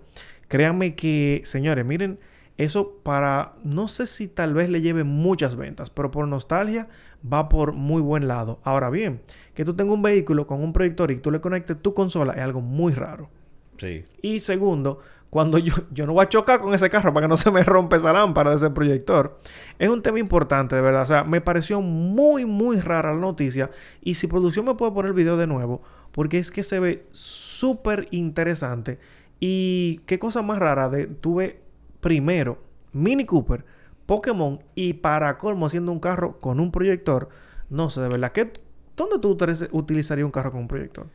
Créanme 0.48 0.94
que, 0.94 1.42
señores, 1.44 1.86
miren, 1.86 2.18
eso 2.56 3.00
para, 3.02 3.54
no 3.64 3.88
sé 3.88 4.06
si 4.06 4.28
tal 4.28 4.54
vez 4.54 4.70
le 4.70 4.80
lleve 4.80 5.04
muchas 5.04 5.56
ventas, 5.56 5.90
pero 5.90 6.10
por 6.10 6.28
nostalgia 6.28 6.88
va 7.30 7.48
por 7.48 7.72
muy 7.72 8.00
buen 8.00 8.28
lado. 8.28 8.60
Ahora 8.62 8.90
bien, 8.90 9.22
que 9.54 9.64
tú 9.64 9.74
tengas 9.74 9.94
un 9.94 10.02
vehículo 10.02 10.46
con 10.46 10.62
un 10.62 10.72
proyector 10.72 11.10
y 11.10 11.16
tú 11.16 11.30
le 11.30 11.40
conectes 11.40 11.80
tu 11.82 11.94
consola 11.94 12.32
es 12.34 12.42
algo 12.42 12.60
muy 12.60 12.92
raro. 12.92 13.28
Sí. 13.76 14.04
Y 14.22 14.38
segundo, 14.38 15.00
cuando 15.30 15.58
yo, 15.58 15.74
yo 15.90 16.06
no 16.06 16.12
voy 16.12 16.24
a 16.24 16.28
chocar 16.28 16.60
con 16.60 16.74
ese 16.74 16.88
carro 16.88 17.12
para 17.12 17.24
que 17.24 17.28
no 17.28 17.36
se 17.36 17.50
me 17.50 17.64
rompa 17.64 17.96
esa 17.96 18.12
lámpara 18.12 18.50
de 18.50 18.56
ese 18.56 18.70
proyector. 18.70 19.40
Es 19.80 19.88
un 19.88 20.00
tema 20.00 20.20
importante, 20.20 20.76
de 20.76 20.82
verdad. 20.82 21.02
O 21.02 21.06
sea, 21.06 21.24
me 21.24 21.40
pareció 21.40 21.80
muy, 21.80 22.46
muy 22.46 22.80
rara 22.80 23.12
la 23.12 23.20
noticia. 23.20 23.72
Y 24.00 24.14
si 24.14 24.28
producción 24.28 24.64
me 24.64 24.76
puede 24.76 24.92
poner 24.92 25.08
el 25.08 25.16
video 25.16 25.36
de 25.36 25.48
nuevo, 25.48 25.82
porque 26.12 26.38
es 26.38 26.52
que 26.52 26.62
se 26.62 26.78
ve 26.78 27.06
súper 27.10 28.06
interesante. 28.12 29.00
Y 29.40 30.02
qué 30.06 30.20
cosa 30.20 30.42
más 30.42 30.60
rara 30.60 30.88
de 30.88 31.06
tuve 31.06 31.63
primero 32.04 32.58
Mini 32.92 33.24
Cooper, 33.24 33.64
Pokémon 34.04 34.60
y 34.74 34.92
para 34.92 35.38
colmo 35.38 35.64
haciendo 35.64 35.90
un 35.90 36.00
carro 36.00 36.38
con 36.38 36.60
un 36.60 36.70
proyector. 36.70 37.30
No 37.70 37.88
sé, 37.88 38.02
de 38.02 38.08
verdad, 38.08 38.30
¿qué, 38.32 38.52
¿dónde 38.94 39.18
tú 39.18 39.36
utilizarías 39.72 40.24
un 40.26 40.30
carro 40.30 40.52
con 40.52 40.60
un 40.60 40.68
proyector? 40.68 41.06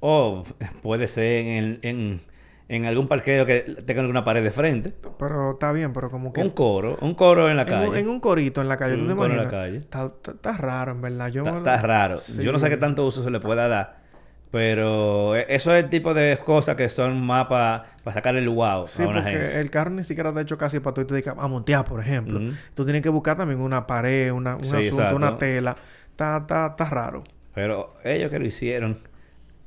O 0.00 0.44
puede 0.82 1.08
ser 1.08 1.46
en, 1.46 1.78
en, 1.80 2.20
en, 2.68 2.84
algún 2.84 3.08
parqueo 3.08 3.46
que 3.46 3.60
tenga 3.86 4.02
alguna 4.02 4.26
pared 4.26 4.42
de 4.42 4.50
frente. 4.50 4.92
Pero 5.18 5.52
está 5.52 5.72
bien, 5.72 5.94
pero 5.94 6.10
como 6.10 6.34
que... 6.34 6.42
Un 6.42 6.50
coro, 6.50 6.98
un 7.00 7.14
coro 7.14 7.48
en 7.48 7.56
la 7.56 7.64
calle. 7.64 7.88
Un, 7.88 7.96
en 7.96 8.08
un 8.10 8.20
corito 8.20 8.60
en 8.60 8.68
la 8.68 8.76
calle, 8.76 8.96
Sí, 8.96 9.00
¿tú 9.00 9.06
te 9.06 9.12
un 9.14 9.18
coro 9.18 9.32
en 9.32 9.38
la 9.38 9.48
calle. 9.48 9.78
Está, 9.78 10.04
está- 10.04 10.32
está 10.32 10.52
raro, 10.58 10.92
en 10.92 11.00
verdad. 11.00 11.28
Yo 11.28 11.44
Está, 11.44 11.56
está 11.56 11.76
raro. 11.80 12.18
Sí. 12.18 12.42
Yo 12.42 12.52
no 12.52 12.58
sé 12.58 12.68
qué 12.68 12.76
tanto 12.76 13.06
uso 13.06 13.24
se 13.24 13.30
le 13.30 13.40
pueda 13.40 13.68
dar. 13.68 14.05
Pero 14.56 15.36
e- 15.36 15.46
eso 15.50 15.74
es 15.74 15.84
el 15.84 15.90
tipo 15.90 16.14
de 16.14 16.36
cosas 16.42 16.76
que 16.76 16.88
son 16.88 17.20
más 17.24 17.46
para 17.46 17.86
sacarle 18.10 18.40
el 18.40 18.48
wow 18.48 18.86
Sí, 18.86 19.02
a 19.02 19.08
una 19.08 19.22
porque 19.22 19.36
gente. 19.36 19.60
el 19.60 19.70
carro 19.70 19.90
ni 19.90 20.02
siquiera 20.02 20.30
está 20.30 20.40
hecho 20.40 20.56
casi 20.56 20.80
para 20.80 20.94
tú 20.94 21.04
te 21.04 21.22
a 21.28 21.34
montear, 21.46 21.84
por 21.84 22.00
ejemplo. 22.00 22.40
Tú 22.74 22.84
tienes 22.84 23.02
que 23.02 23.10
buscar 23.10 23.36
también 23.36 23.60
una 23.60 23.86
pared, 23.86 24.32
una, 24.32 24.56
un 24.56 24.64
Sí, 24.64 24.68
asunto, 24.68 24.86
exacto. 24.96 25.16
una 25.16 25.36
tela. 25.38 25.76
Está, 26.10 26.38
está, 26.38 26.66
está 26.68 26.84
raro. 26.88 27.22
Pero 27.54 27.94
ellos 28.02 28.30
que 28.30 28.38
lo 28.38 28.46
hicieron, 28.46 28.98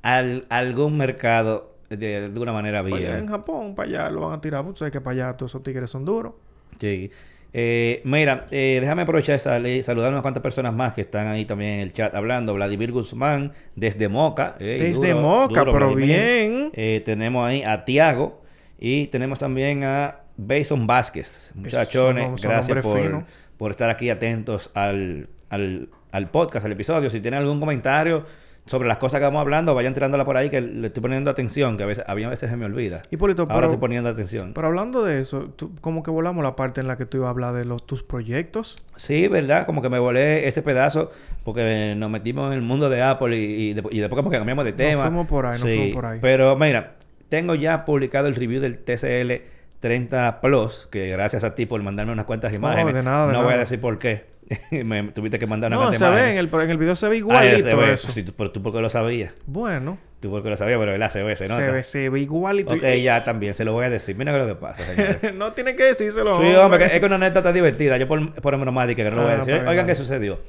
al, 0.02 0.46
algún 0.50 0.98
mercado 0.98 1.76
de, 1.90 2.30
de 2.30 2.40
una 2.40 2.52
manera 2.54 2.82
Pues 2.82 2.96
allá 2.96 3.10
en 3.12 3.26
bien. 3.26 3.28
Japón, 3.28 3.76
para 3.76 3.88
allá 3.90 4.10
lo 4.10 4.22
van 4.22 4.34
a 4.34 4.42
tirar. 4.42 4.64
porque 4.64 4.80
sabes 4.80 4.92
que 4.92 5.02
para 5.02 5.26
allá 5.28 5.38
todos 5.38 5.52
esos 5.52 5.62
tigres 5.64 5.90
son 5.90 6.04
duros. 6.04 6.34
Sí. 6.80 7.12
Eh, 7.52 8.02
mira, 8.04 8.48
eh, 8.52 8.78
déjame 8.80 9.02
aprovechar 9.02 9.60
ley, 9.60 9.82
saludar 9.82 10.10
a 10.10 10.12
unas 10.12 10.22
cuantas 10.22 10.44
personas 10.44 10.74
más 10.74 10.94
que 10.94 11.02
están 11.02 11.28
ahí 11.28 11.46
también 11.46 11.76
en 11.76 11.80
el 11.80 11.92
chat 11.92 12.14
hablando. 12.14 12.54
Vladimir 12.54 12.92
Guzmán, 12.92 13.54
desde 13.76 14.08
Moca. 14.08 14.56
Ey, 14.60 14.80
Desde 14.80 15.10
duro, 15.10 15.22
Moca, 15.22 15.60
duro, 15.62 15.72
pero 15.74 15.94
Vladimir. 15.94 16.16
bien. 16.16 16.72
Eh, 16.74 17.02
tenemos 17.04 17.48
ahí 17.48 17.64
a 17.64 17.86
Tiago 17.86 18.42
y 18.80 19.08
tenemos 19.08 19.40
también 19.40 19.84
a 19.84 20.20
Bason 20.38 20.86
Vázquez. 20.86 21.52
Muchachones, 21.56 22.42
gracias 22.42 22.84
por, 22.84 23.24
por 23.58 23.72
estar 23.72 23.90
aquí 23.90 24.10
atentos 24.10 24.70
al, 24.76 25.28
al, 25.50 25.90
al 26.12 26.30
podcast, 26.30 26.66
al 26.66 26.72
episodio. 26.74 27.10
Si 27.10 27.20
tienen 27.20 27.40
algún 27.40 27.60
comentario 27.60 28.26
sobre 28.70 28.88
las 28.88 28.98
cosas 28.98 29.20
que 29.20 29.24
vamos 29.26 29.42
hablando, 29.42 29.74
vayan 29.74 29.96
tirándola 29.96 30.24
por 30.26 30.38
ahí 30.38 30.50
que 30.52 30.62
le 30.62 30.88
estoy 30.88 31.02
poniendo 31.02 31.32
atención, 31.32 31.76
que 31.76 31.84
a 31.84 31.86
veces, 31.88 32.04
a 32.08 32.14
mí 32.14 32.24
a 32.24 32.30
veces 32.30 32.50
se 32.52 32.56
me 32.56 32.66
olvida. 32.66 33.02
Hipólito, 33.10 33.42
Ahora 33.44 33.54
pero, 33.56 33.66
estoy 33.68 33.80
poniendo 33.80 34.10
atención. 34.10 34.52
pero 34.54 34.68
hablando 34.68 35.04
de 35.04 35.20
eso, 35.22 35.50
tú- 35.56 35.72
como 35.82 36.04
que 36.04 36.12
volamos 36.12 36.44
la 36.44 36.56
parte 36.56 36.80
en 36.80 36.88
la 36.88 36.96
que 36.96 37.08
tú 37.08 37.18
ibas 37.18 37.28
a 37.28 37.30
hablar 37.32 37.54
de 37.56 37.66
los, 37.66 37.84
tus 37.86 38.04
proyectos. 38.04 38.76
Sí, 38.96 39.28
¿verdad? 39.28 39.66
Como 39.66 39.82
que 39.82 39.90
me 39.90 39.98
volé 39.98 40.48
ese 40.48 40.62
pedazo 40.62 41.10
porque 41.44 41.96
nos 41.98 42.10
metimos 42.12 42.48
en 42.52 42.60
el 42.60 42.62
mundo 42.62 42.90
de 42.90 43.02
Apple 43.02 43.36
y, 43.36 43.70
y, 43.70 43.74
de- 43.74 43.84
y 43.92 44.00
después 44.00 44.18
como 44.18 44.30
que 44.30 44.38
cambiamos 44.38 44.66
de 44.66 44.74
tema. 44.74 45.02
fuimos 45.04 45.26
por 45.28 45.46
ahí, 45.48 45.54
nos 45.60 45.62
Sí, 45.68 45.76
fuimos 45.76 45.96
por 45.96 46.06
ahí. 46.06 46.20
Pero 46.22 46.56
mira, 46.56 46.94
tengo 47.28 47.56
ya 47.56 47.86
publicado 47.86 48.28
el 48.28 48.36
review 48.36 48.62
del 48.62 48.78
TCL 48.78 49.42
30 49.80 50.42
Plus, 50.42 50.88
que 50.92 51.08
gracias 51.10 51.44
a 51.44 51.56
ti 51.56 51.66
por 51.66 51.82
mandarme 51.82 52.12
unas 52.12 52.26
cuantas 52.26 52.54
imágenes. 52.54 52.94
de 52.94 53.02
nada, 53.04 53.28
de 53.28 53.34
no 53.34 53.44
voy 53.44 53.54
a 53.54 53.58
decir 53.58 53.80
por 53.80 53.98
qué. 53.98 54.26
me 54.84 55.04
tuviste 55.12 55.38
que 55.38 55.46
mandar 55.48 55.72
una 55.72 55.86
No, 55.86 55.94
se 55.94 56.10
ve, 56.10 56.32
en 56.32 56.38
el, 56.38 56.50
en 56.52 56.70
el 56.72 56.78
video 56.78 56.96
se 56.96 57.08
ve 57.08 57.16
Ah, 57.16 57.20
igualito 57.20 57.60
se 57.60 57.76
ve. 57.76 57.94
eso. 57.94 58.12
Sí, 58.12 58.24
tú, 58.24 58.34
pero 58.36 58.52
tú 58.52 58.62
porque 58.64 58.80
lo 58.82 58.90
sabías. 58.90 59.36
Bueno, 59.46 59.98
Tú 60.20 60.30
porque 60.32 60.50
lo 60.50 60.58
sabías, 60.58 60.80
pero 60.80 60.92
¿verdad? 60.92 61.10
Se 61.12 61.24
ve, 61.24 61.36
se 61.36 61.48
nota. 61.48 61.66
se 61.66 61.72
ve, 61.72 61.84
se 61.84 62.10
ve 62.10 62.20
igualito. 62.20 62.74
Ok, 62.74 62.84
ya 63.02 63.24
también, 63.24 63.54
se 63.54 63.64
lo 63.64 63.72
voy 63.74 63.86
a 63.86 63.90
decir. 63.90 64.16
Mira 64.18 64.32
qué 64.34 64.40
es 64.42 64.48
lo 64.48 64.54
que 64.56 64.60
pasa, 64.60 64.84
señores. 64.84 65.34
no 65.38 65.54
tiene 65.54 65.76
que 65.76 65.84
decírselo. 65.84 66.42
Sí, 66.42 66.54
hombre, 66.56 66.80
que- 66.80 66.96
es 66.96 67.00
que 67.00 67.06
una 67.06 67.16
anécdota 67.16 67.54
divertida. 67.54 67.96
Yo 67.98 68.08
por, 68.08 68.34
por 68.42 68.58
bromática 68.58 69.04
que 69.04 69.10
no 69.12 69.16
lo 69.18 69.22
voy 69.24 69.32
a 69.32 69.36
Ah, 69.36 69.38
decir. 69.38 69.54
bien, 69.54 69.68
Oigan, 69.68 69.86
¿qué 69.86 69.96
sucedió? 69.96 70.40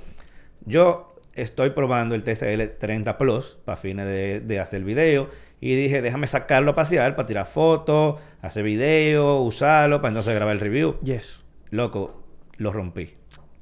Yo 0.64 1.14
estoy 1.34 1.70
probando 1.70 2.14
el 2.14 2.22
TCL 2.24 2.78
30 2.78 3.16
Plus 3.18 3.58
para 3.64 3.76
fines 3.76 4.06
de, 4.06 4.40
de 4.40 4.58
hacer 4.60 4.82
video. 4.82 5.28
Y 5.60 5.74
dije, 5.76 6.00
déjame 6.02 6.26
sacarlo 6.26 6.70
a 6.70 6.74
pasear 6.74 7.14
para 7.14 7.26
tirar 7.26 7.46
fotos, 7.46 8.18
hacer 8.40 8.64
video, 8.64 9.36
usarlo, 9.42 10.00
para 10.00 10.08
entonces 10.08 10.34
grabar 10.34 10.54
el 10.54 10.60
review. 10.60 10.98
Yes, 11.02 11.44
Loco, 11.70 12.24
lo 12.56 12.72
rompí. 12.72 13.14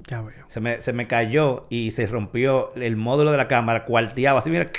Ya 0.09 0.21
veo. 0.21 0.45
Se 0.47 0.59
me, 0.59 0.81
se 0.81 0.93
me 0.93 1.07
cayó 1.07 1.67
y 1.69 1.91
se 1.91 2.07
rompió 2.07 2.73
el 2.75 2.95
módulo 2.95 3.31
de 3.31 3.37
la 3.37 3.47
cámara, 3.47 3.85
cuarteaba 3.85 4.39
así, 4.39 4.49
mira, 4.49 4.71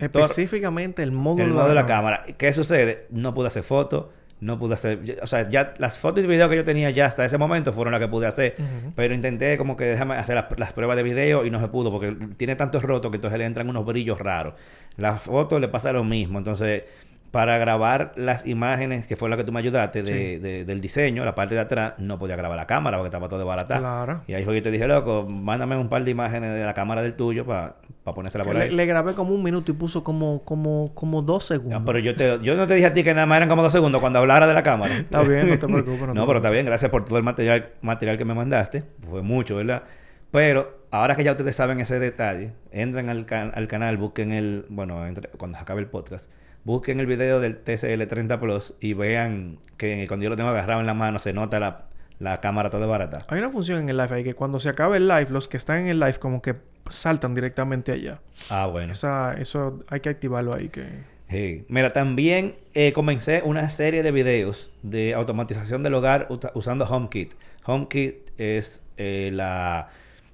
Específicamente 0.00 1.02
el 1.02 1.12
módulo, 1.12 1.44
el 1.44 1.50
módulo 1.50 1.68
de 1.68 1.74
la 1.74 1.86
cámara. 1.86 2.24
¿Qué 2.38 2.52
sucede? 2.52 3.06
No 3.10 3.34
pude 3.34 3.48
hacer 3.48 3.62
fotos, 3.62 4.06
no 4.40 4.58
pude 4.58 4.74
hacer... 4.74 5.18
O 5.22 5.26
sea, 5.26 5.48
ya 5.48 5.74
las 5.78 5.98
fotos 5.98 6.24
y 6.24 6.26
videos 6.26 6.48
que 6.48 6.56
yo 6.56 6.64
tenía 6.64 6.90
ya 6.90 7.04
hasta 7.04 7.24
ese 7.24 7.36
momento 7.36 7.72
fueron 7.72 7.92
las 7.92 8.00
que 8.00 8.08
pude 8.08 8.26
hacer. 8.26 8.54
Pero 8.96 9.14
intenté 9.14 9.58
como 9.58 9.76
que 9.76 9.84
déjame 9.84 10.14
hacer 10.14 10.36
las, 10.36 10.58
las 10.58 10.72
pruebas 10.72 10.96
de 10.96 11.02
video 11.02 11.44
y 11.44 11.50
no 11.50 11.60
se 11.60 11.68
pudo 11.68 11.90
porque 11.90 12.16
tiene 12.36 12.56
tantos 12.56 12.82
rotos 12.82 13.10
que 13.10 13.16
entonces 13.16 13.38
le 13.38 13.44
entran 13.44 13.68
unos 13.68 13.84
brillos 13.84 14.18
raros. 14.18 14.54
Las 14.96 15.22
fotos 15.22 15.60
le 15.60 15.68
pasa 15.68 15.92
lo 15.92 16.02
mismo. 16.02 16.38
Entonces, 16.38 16.84
para 17.30 17.58
grabar 17.58 18.12
las 18.16 18.44
imágenes, 18.46 19.06
que 19.06 19.14
fue 19.14 19.30
la 19.30 19.36
que 19.36 19.44
tú 19.44 19.52
me 19.52 19.60
ayudaste 19.60 20.02
de, 20.02 20.12
Sí. 20.12 20.38
de- 20.40 20.64
del 20.64 20.80
diseño, 20.80 21.24
la 21.24 21.34
parte 21.36 21.54
de 21.54 21.60
atrás, 21.60 21.94
no 21.98 22.18
podía 22.18 22.34
grabar 22.34 22.56
la 22.56 22.66
cámara 22.66 22.96
porque 22.98 23.06
estaba 23.08 23.28
todo 23.28 23.38
desbaratado. 23.38 23.80
Claro. 23.80 24.22
Y 24.26 24.34
ahí 24.34 24.44
fue 24.44 24.54
que 24.54 24.58
yo 24.60 24.62
te 24.64 24.70
dije, 24.72 24.88
loco, 24.88 25.26
mándame 25.28 25.76
un 25.76 25.88
par 25.88 26.02
de 26.02 26.10
imágenes 26.10 26.52
de 26.54 26.64
la 26.64 26.74
cámara 26.74 27.02
del 27.02 27.14
tuyo 27.14 27.46
para 27.46 27.76
ponérsela 28.14 28.42
por 28.42 28.56
Le, 28.56 28.62
ahí. 28.64 28.70
le 28.70 28.84
grabé 28.86 29.14
como 29.14 29.32
un 29.32 29.44
minuto 29.44 29.70
y 29.70 29.74
puso 29.76 30.02
como, 30.02 30.42
como, 30.42 30.92
como 30.94 31.22
dos 31.22 31.44
segundos. 31.44 31.80
Ah, 31.80 31.84
pero 31.86 32.00
yo, 32.00 32.16
te, 32.16 32.40
yo 32.42 32.56
no 32.56 32.66
te 32.66 32.74
dije 32.74 32.86
a 32.86 32.92
ti 32.94 33.04
que 33.04 33.14
nada 33.14 33.26
más 33.26 33.36
eran 33.36 33.48
como 33.48 33.62
dos 33.62 33.70
segundos 33.70 34.00
cuando 34.00 34.18
hablara 34.18 34.48
de 34.48 34.54
la 34.54 34.64
cámara. 34.64 34.92
Está 34.98 35.22
bien, 35.22 35.48
no 35.48 35.56
te 35.58 35.66
preocupes. 35.68 36.00
No, 36.08 36.14
te 36.22 36.26
pero 36.26 36.36
está 36.38 36.50
bien, 36.50 36.66
gracias 36.66 36.90
por 36.90 37.04
todo 37.04 37.16
el 37.18 37.22
material, 37.22 37.68
material 37.80 38.18
que 38.18 38.24
me 38.24 38.34
mandaste. 38.34 38.82
Fue 39.08 39.22
mucho, 39.22 39.54
¿verdad? 39.54 39.84
Pero 40.32 40.80
ahora 40.90 41.14
que 41.14 41.22
ya 41.24 41.30
ustedes 41.32 41.54
saben 41.54 41.78
ese 41.80 42.00
detalle, 42.00 42.52
entren 42.72 43.08
al, 43.08 43.24
can- 43.26 43.52
al 43.54 43.68
canal, 43.68 43.96
busquen 43.98 44.32
el, 44.32 44.64
bueno, 44.68 45.06
entre- 45.06 45.28
cuando 45.38 45.56
se 45.58 45.62
acabe 45.62 45.80
el 45.80 45.86
podcast, 45.86 46.28
busquen 46.64 47.00
el 47.00 47.06
video 47.06 47.40
del 47.40 47.56
TCL 47.58 48.06
30 48.06 48.38
Plus 48.40 48.74
y 48.80 48.94
vean 48.94 49.58
que 49.76 50.06
cuando 50.08 50.24
yo 50.24 50.30
lo 50.30 50.36
tengo 50.36 50.50
agarrado 50.50 50.80
en 50.80 50.86
la 50.86 50.94
mano 50.94 51.18
se 51.18 51.32
nota 51.32 51.58
la, 51.60 51.84
la 52.18 52.40
cámara 52.40 52.70
toda 52.70 52.86
barata. 52.86 53.24
Hay 53.28 53.38
una 53.38 53.50
función 53.50 53.80
en 53.80 53.88
el 53.88 53.96
live 53.96 54.14
ahí 54.14 54.24
que 54.24 54.34
cuando 54.34 54.60
se 54.60 54.68
acabe 54.68 54.98
el 54.98 55.08
live, 55.08 55.26
los 55.30 55.48
que 55.48 55.56
están 55.56 55.78
en 55.78 55.86
el 55.88 56.00
live 56.00 56.18
como 56.18 56.42
que 56.42 56.56
saltan 56.88 57.34
directamente 57.34 57.92
allá. 57.92 58.20
Ah, 58.48 58.66
bueno. 58.66 58.92
Esa, 58.92 59.34
eso 59.34 59.84
hay 59.88 60.00
que 60.00 60.08
activarlo 60.08 60.54
ahí 60.54 60.68
que... 60.68 60.84
Sí. 61.30 61.64
Mira, 61.68 61.92
también 61.92 62.56
eh, 62.74 62.92
comencé 62.92 63.42
una 63.44 63.70
serie 63.70 64.02
de 64.02 64.10
videos 64.10 64.68
de 64.82 65.14
automatización 65.14 65.84
del 65.84 65.94
hogar 65.94 66.26
usando 66.54 66.84
HomeKit. 66.84 67.34
HomeKit 67.64 68.30
es 68.36 68.82
eh, 68.96 69.30
la, 69.32 69.90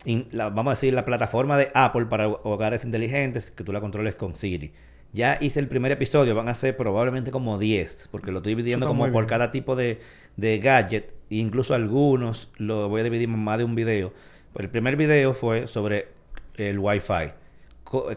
in- 0.06 0.26
la- 0.30 0.48
vamos 0.48 0.68
a 0.68 0.70
decir, 0.74 0.94
la 0.94 1.04
plataforma 1.04 1.58
de 1.58 1.68
Apple 1.74 2.06
para 2.06 2.28
ho- 2.28 2.40
hogares 2.44 2.82
inteligentes 2.86 3.50
que 3.50 3.62
tú 3.62 3.74
la 3.74 3.80
controles 3.82 4.14
con 4.14 4.34
Siri. 4.36 4.72
Ya 5.16 5.38
hice 5.40 5.60
el 5.60 5.66
primer 5.66 5.92
episodio, 5.92 6.34
van 6.34 6.50
a 6.50 6.54
ser 6.54 6.76
probablemente 6.76 7.30
como 7.30 7.58
10, 7.58 8.08
porque 8.10 8.32
lo 8.32 8.40
estoy 8.40 8.50
dividiendo 8.50 8.86
como 8.86 9.10
por 9.10 9.26
cada 9.26 9.50
tipo 9.50 9.74
de, 9.74 9.98
de 10.36 10.58
gadget, 10.58 11.14
incluso 11.30 11.72
algunos 11.72 12.50
lo 12.58 12.90
voy 12.90 13.00
a 13.00 13.04
dividir 13.04 13.26
en 13.26 13.38
más 13.38 13.56
de 13.56 13.64
un 13.64 13.74
video. 13.74 14.12
El 14.58 14.68
primer 14.68 14.96
video 14.96 15.32
fue 15.32 15.68
sobre 15.68 16.08
el 16.58 16.78
Wi-Fi. 16.78 17.32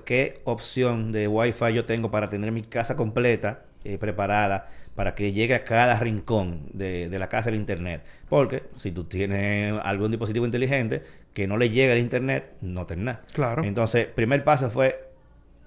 ¿Qué 0.04 0.42
opción 0.44 1.14
de 1.14 1.30
Wi-Fi 1.30 1.74
yo 1.74 1.86
tengo 1.86 2.12
para 2.12 2.28
tener 2.28 2.52
mi 2.52 2.64
casa 2.64 2.98
completa 2.98 3.62
eh, 3.86 3.98
preparada 3.98 4.68
para 4.94 5.16
que 5.16 5.32
llegue 5.32 5.56
a 5.56 5.64
cada 5.64 5.98
rincón 6.02 6.66
de, 6.74 7.08
de 7.08 7.18
la 7.18 7.30
casa 7.30 7.48
el 7.48 7.56
internet? 7.56 8.04
Porque 8.28 8.64
si 8.76 8.92
tú 8.92 9.06
tienes 9.06 9.74
algún 9.84 10.12
dispositivo 10.12 10.46
inteligente 10.46 11.02
que 11.34 11.48
no 11.48 11.56
le 11.56 11.70
llega 11.70 11.94
el 11.94 12.00
internet, 12.00 12.56
no 12.60 12.86
tenés 12.86 13.06
nada. 13.06 13.22
Claro. 13.32 13.64
Entonces, 13.64 14.06
primer 14.08 14.44
paso 14.44 14.70
fue 14.70 15.08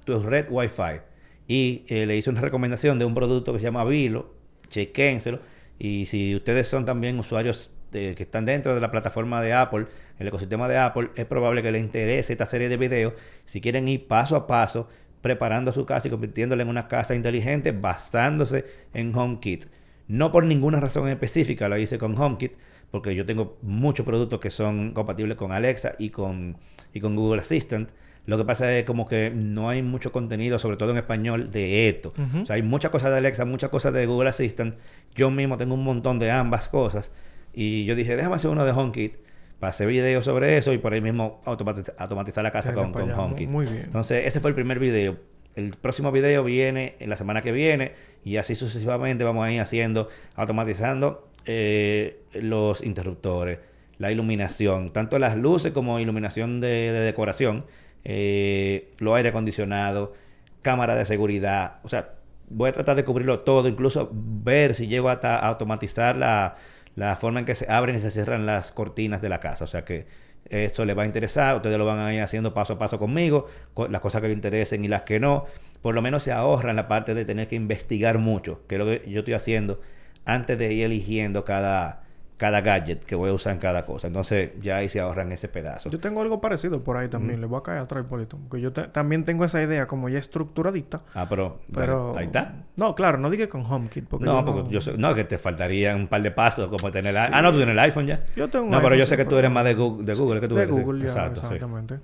tu 0.04 0.22
red 0.22 0.48
Wi-Fi. 0.50 1.11
Y 1.48 1.84
eh, 1.88 2.06
le 2.06 2.16
hice 2.16 2.30
una 2.30 2.40
recomendación 2.40 2.98
de 2.98 3.04
un 3.04 3.14
producto 3.14 3.52
que 3.52 3.58
se 3.58 3.64
llama 3.64 3.84
Vilo. 3.84 4.34
Chequénselo. 4.68 5.40
Y 5.78 6.06
si 6.06 6.34
ustedes 6.34 6.68
son 6.68 6.84
también 6.84 7.18
usuarios 7.18 7.70
que 7.90 8.16
están 8.18 8.46
dentro 8.46 8.74
de 8.74 8.80
la 8.80 8.90
plataforma 8.90 9.42
de 9.42 9.52
Apple, 9.52 9.86
el 10.18 10.28
ecosistema 10.28 10.66
de 10.66 10.78
Apple, 10.78 11.10
es 11.14 11.26
probable 11.26 11.62
que 11.62 11.70
les 11.70 11.82
interese 11.82 12.32
esta 12.32 12.46
serie 12.46 12.68
de 12.70 12.76
videos. 12.78 13.12
Si 13.44 13.60
quieren 13.60 13.86
ir 13.86 14.06
paso 14.06 14.34
a 14.36 14.46
paso 14.46 14.88
preparando 15.22 15.72
su 15.72 15.86
casa 15.86 16.08
y 16.08 16.10
convirtiéndola 16.10 16.62
en 16.62 16.68
una 16.68 16.88
casa 16.88 17.14
inteligente 17.14 17.72
basándose 17.72 18.66
en 18.92 19.16
HomeKit. 19.16 19.66
No 20.08 20.32
por 20.32 20.44
ninguna 20.44 20.80
razón 20.80 21.08
específica 21.08 21.68
lo 21.68 21.78
hice 21.78 21.96
con 21.96 22.18
HomeKit, 22.18 22.52
porque 22.90 23.14
yo 23.14 23.24
tengo 23.24 23.56
muchos 23.62 24.04
productos 24.04 24.40
que 24.40 24.50
son 24.50 24.92
compatibles 24.92 25.38
con 25.38 25.52
Alexa 25.52 25.92
y 25.98 26.10
con, 26.10 26.58
y 26.92 27.00
con 27.00 27.16
Google 27.16 27.40
Assistant. 27.40 27.90
Lo 28.24 28.38
que 28.38 28.44
pasa 28.44 28.72
es 28.78 28.84
como 28.84 29.06
que 29.08 29.30
no 29.34 29.68
hay 29.68 29.82
mucho 29.82 30.12
contenido, 30.12 30.58
sobre 30.58 30.76
todo 30.76 30.90
en 30.92 30.98
español, 30.98 31.50
de 31.50 31.88
esto. 31.88 32.12
O 32.42 32.46
sea, 32.46 32.54
hay 32.56 32.62
muchas 32.62 32.90
cosas 32.92 33.10
de 33.10 33.18
Alexa, 33.18 33.44
muchas 33.44 33.70
cosas 33.70 33.92
de 33.92 34.06
Google 34.06 34.28
Assistant. 34.28 34.76
Yo 35.14 35.30
mismo 35.30 35.56
tengo 35.56 35.74
un 35.74 35.82
montón 35.82 36.18
de 36.20 36.30
ambas 36.30 36.68
cosas. 36.68 37.10
Y 37.52 37.84
yo 37.84 37.94
dije, 37.96 38.14
déjame 38.16 38.36
hacer 38.36 38.50
uno 38.50 38.64
de 38.64 38.70
HomeKit 38.70 39.16
para 39.58 39.70
hacer 39.70 39.88
videos 39.88 40.24
sobre 40.24 40.56
eso 40.56 40.72
y 40.72 40.78
por 40.78 40.92
ahí 40.92 41.00
mismo 41.00 41.40
automatiz- 41.44 41.92
automatizar 41.98 42.44
la 42.44 42.50
casa 42.52 42.72
con, 42.74 42.92
con. 42.92 43.10
HomeKit. 43.20 43.48
Muy 43.48 43.66
bien. 43.66 43.82
Entonces, 43.84 44.24
ese 44.26 44.38
fue 44.40 44.50
el 44.50 44.54
primer 44.54 44.78
video. 44.78 45.16
El 45.54 45.70
próximo 45.72 46.12
video 46.12 46.44
viene 46.44 46.94
en 47.00 47.10
la 47.10 47.16
semana 47.16 47.42
que 47.42 47.52
viene 47.52 47.92
y 48.24 48.36
así 48.38 48.54
sucesivamente 48.54 49.22
vamos 49.24 49.44
a 49.44 49.52
ir 49.52 49.60
haciendo, 49.60 50.08
automatizando 50.34 51.28
eh, 51.44 52.20
los 52.34 52.82
interruptores, 52.84 53.58
la 53.98 54.10
iluminación, 54.12 54.92
tanto 54.92 55.18
las 55.18 55.36
luces 55.36 55.72
como 55.72 55.98
iluminación 56.00 56.60
de, 56.60 56.68
de 56.92 57.00
decoración, 57.00 57.64
eh, 58.04 58.90
los 58.98 59.14
aire 59.16 59.30
acondicionado, 59.30 60.14
cámara 60.62 60.94
de 60.94 61.04
seguridad. 61.04 61.74
O 61.82 61.88
sea, 61.88 62.14
voy 62.48 62.68
a 62.70 62.72
tratar 62.72 62.96
de 62.96 63.04
cubrirlo 63.04 63.40
todo, 63.40 63.68
incluso 63.68 64.10
ver 64.12 64.74
si 64.74 64.86
llego 64.86 65.08
hasta 65.08 65.36
a 65.38 65.48
automatizar 65.48 66.16
la, 66.16 66.56
la 66.96 67.16
forma 67.16 67.40
en 67.40 67.46
que 67.46 67.54
se 67.54 67.70
abren 67.70 67.96
y 67.96 68.00
se 68.00 68.10
cierran 68.10 68.46
las 68.46 68.72
cortinas 68.72 69.22
de 69.22 69.28
la 69.28 69.40
casa. 69.40 69.64
O 69.64 69.66
sea 69.66 69.84
que 69.84 70.06
eso 70.50 70.84
les 70.84 70.96
va 70.98 71.02
a 71.04 71.06
interesar, 71.06 71.56
ustedes 71.56 71.78
lo 71.78 71.86
van 71.86 71.98
a 72.00 72.12
ir 72.14 72.20
haciendo 72.20 72.52
paso 72.52 72.74
a 72.74 72.78
paso 72.78 72.98
conmigo, 72.98 73.46
co- 73.74 73.88
las 73.88 74.00
cosas 74.00 74.20
que 74.20 74.28
les 74.28 74.36
interesen 74.36 74.84
y 74.84 74.88
las 74.88 75.02
que 75.02 75.20
no. 75.20 75.46
Por 75.80 75.94
lo 75.94 76.02
menos 76.02 76.22
se 76.24 76.32
ahorran 76.32 76.76
la 76.76 76.88
parte 76.88 77.14
de 77.14 77.24
tener 77.24 77.48
que 77.48 77.56
investigar 77.56 78.18
mucho, 78.18 78.60
que 78.66 78.74
es 78.74 78.78
lo 78.78 78.86
que 78.86 79.02
yo 79.08 79.20
estoy 79.20 79.34
haciendo 79.34 79.80
antes 80.24 80.58
de 80.58 80.72
ir 80.72 80.84
eligiendo 80.84 81.44
cada, 81.44 82.01
cada 82.42 82.60
gadget 82.60 83.04
que 83.04 83.14
voy 83.14 83.30
a 83.30 83.34
usar 83.34 83.52
en 83.52 83.60
cada 83.60 83.84
cosa. 83.86 84.08
Entonces 84.08 84.50
ya 84.60 84.78
ahí 84.78 84.88
se 84.88 84.98
ahorran 84.98 85.30
ese 85.30 85.46
pedazo. 85.46 85.88
Yo 85.90 86.00
tengo 86.00 86.22
algo 86.22 86.40
parecido 86.40 86.82
por 86.82 86.96
ahí 86.96 87.06
también. 87.08 87.40
Le 87.40 87.46
voy 87.46 87.60
a 87.60 87.62
caer 87.62 87.78
atrás, 87.78 88.04
Hipólito. 88.04 88.36
Porque 88.48 88.60
yo 88.60 88.72
te- 88.72 88.88
también 88.88 89.24
tengo 89.24 89.44
esa 89.44 89.62
idea 89.62 89.86
como 89.86 90.08
ya 90.08 90.18
estructuradita. 90.18 91.02
Ah, 91.14 91.26
pero, 91.30 91.60
Pero... 91.72 92.04
bueno, 92.06 92.18
ahí 92.18 92.26
está. 92.26 92.54
No, 92.74 92.96
claro. 92.96 93.18
No 93.18 93.30
dije 93.30 93.48
con 93.48 93.64
HomeKit. 93.64 94.08
Porque 94.08 94.24
No, 94.24 94.40
yo 94.40 94.44
porque 94.44 94.70
yo 94.72 94.80
sé- 94.80 94.98
no, 94.98 95.14
que 95.14 95.22
te 95.22 95.38
faltarían 95.38 96.00
un 96.00 96.08
par 96.08 96.20
de 96.22 96.32
pasos 96.32 96.68
como 96.68 96.90
tener... 96.90 97.12
el- 97.14 97.16
Ah, 97.32 97.40
no, 97.42 97.52
tú 97.52 97.58
tienes 97.58 97.74
el 97.74 97.78
iPhone 97.78 98.06
ya. 98.06 98.24
Yo 98.34 98.48
tengo 98.48 98.64
un 98.64 98.70
No, 98.72 98.82
pero 98.82 98.96
yo 98.96 99.06
sé 99.06 99.14
sí, 99.14 99.22
que 99.22 99.24
tú 99.24 99.36
eres 99.36 99.50
más 99.52 99.64
de 99.64 99.74
Google, 99.74 100.04
de 100.04 100.14
Google 100.14 100.40
que 100.40 100.48
tú 100.48 100.56
De 100.56 100.62
eres, 100.64 100.74
sí. 100.74 100.82
Google, 100.82 101.00
ya. 101.02 101.06
Exacto, 101.06 101.40
sí. 101.40 101.46
exactamente. 101.46 102.00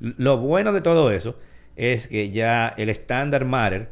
Lo 0.00 0.36
bueno 0.36 0.72
de 0.74 0.82
todo 0.82 1.10
eso 1.10 1.38
es 1.76 2.08
que 2.08 2.30
ya 2.30 2.68
el 2.76 2.90
estándar 2.90 3.46
Matter, 3.46 3.88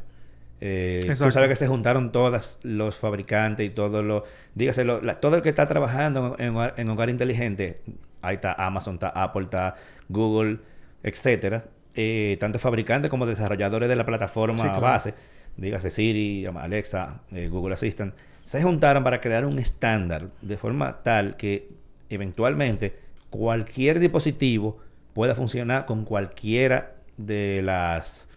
eh, 0.61 0.99
tú 1.17 1.31
sabes 1.31 1.49
que 1.49 1.55
se 1.55 1.67
juntaron 1.67 2.11
todos 2.11 2.59
los 2.63 2.97
fabricantes 2.97 3.65
y 3.65 3.69
todos 3.71 4.05
los, 4.05 4.23
dígase, 4.55 4.83
lo- 4.83 5.01
la- 5.01 5.19
todo 5.19 5.35
el 5.37 5.41
que 5.41 5.49
está 5.49 5.65
trabajando 5.67 6.35
en, 6.37 6.45
en 6.45 6.55
hogar, 6.55 6.73
en 6.77 6.89
hogar 6.89 7.09
inteligente, 7.09 7.81
ahí 8.21 8.35
está 8.35 8.53
Amazon, 8.53 8.93
está 8.95 9.09
Apple, 9.09 9.43
está 9.43 9.75
Google, 10.07 10.59
etcétera, 11.03 11.65
eh, 11.95 12.37
tanto 12.39 12.59
fabricantes 12.59 13.09
como 13.09 13.25
desarrolladores 13.25 13.89
de 13.89 13.95
la 13.95 14.05
plataforma 14.05 14.57
Sí, 14.59 14.63
claro. 14.63 14.81
base, 14.81 15.13
dígase 15.57 15.89
Siri, 15.89 16.45
Alexa, 16.45 17.21
eh, 17.31 17.47
Google 17.49 17.73
Assistant, 17.73 18.13
se 18.43 18.61
juntaron 18.61 19.03
para 19.03 19.19
crear 19.19 19.45
un 19.45 19.57
estándar 19.59 20.27
de 20.41 20.57
forma 20.57 21.01
tal 21.03 21.37
que 21.37 21.69
eventualmente 22.09 22.95
cualquier 23.29 23.99
dispositivo 23.99 24.77
pueda 25.13 25.35
funcionar 25.35 25.85
con 25.85 26.05
cualquiera 26.05 26.93
de 27.17 27.61
las 27.63 28.27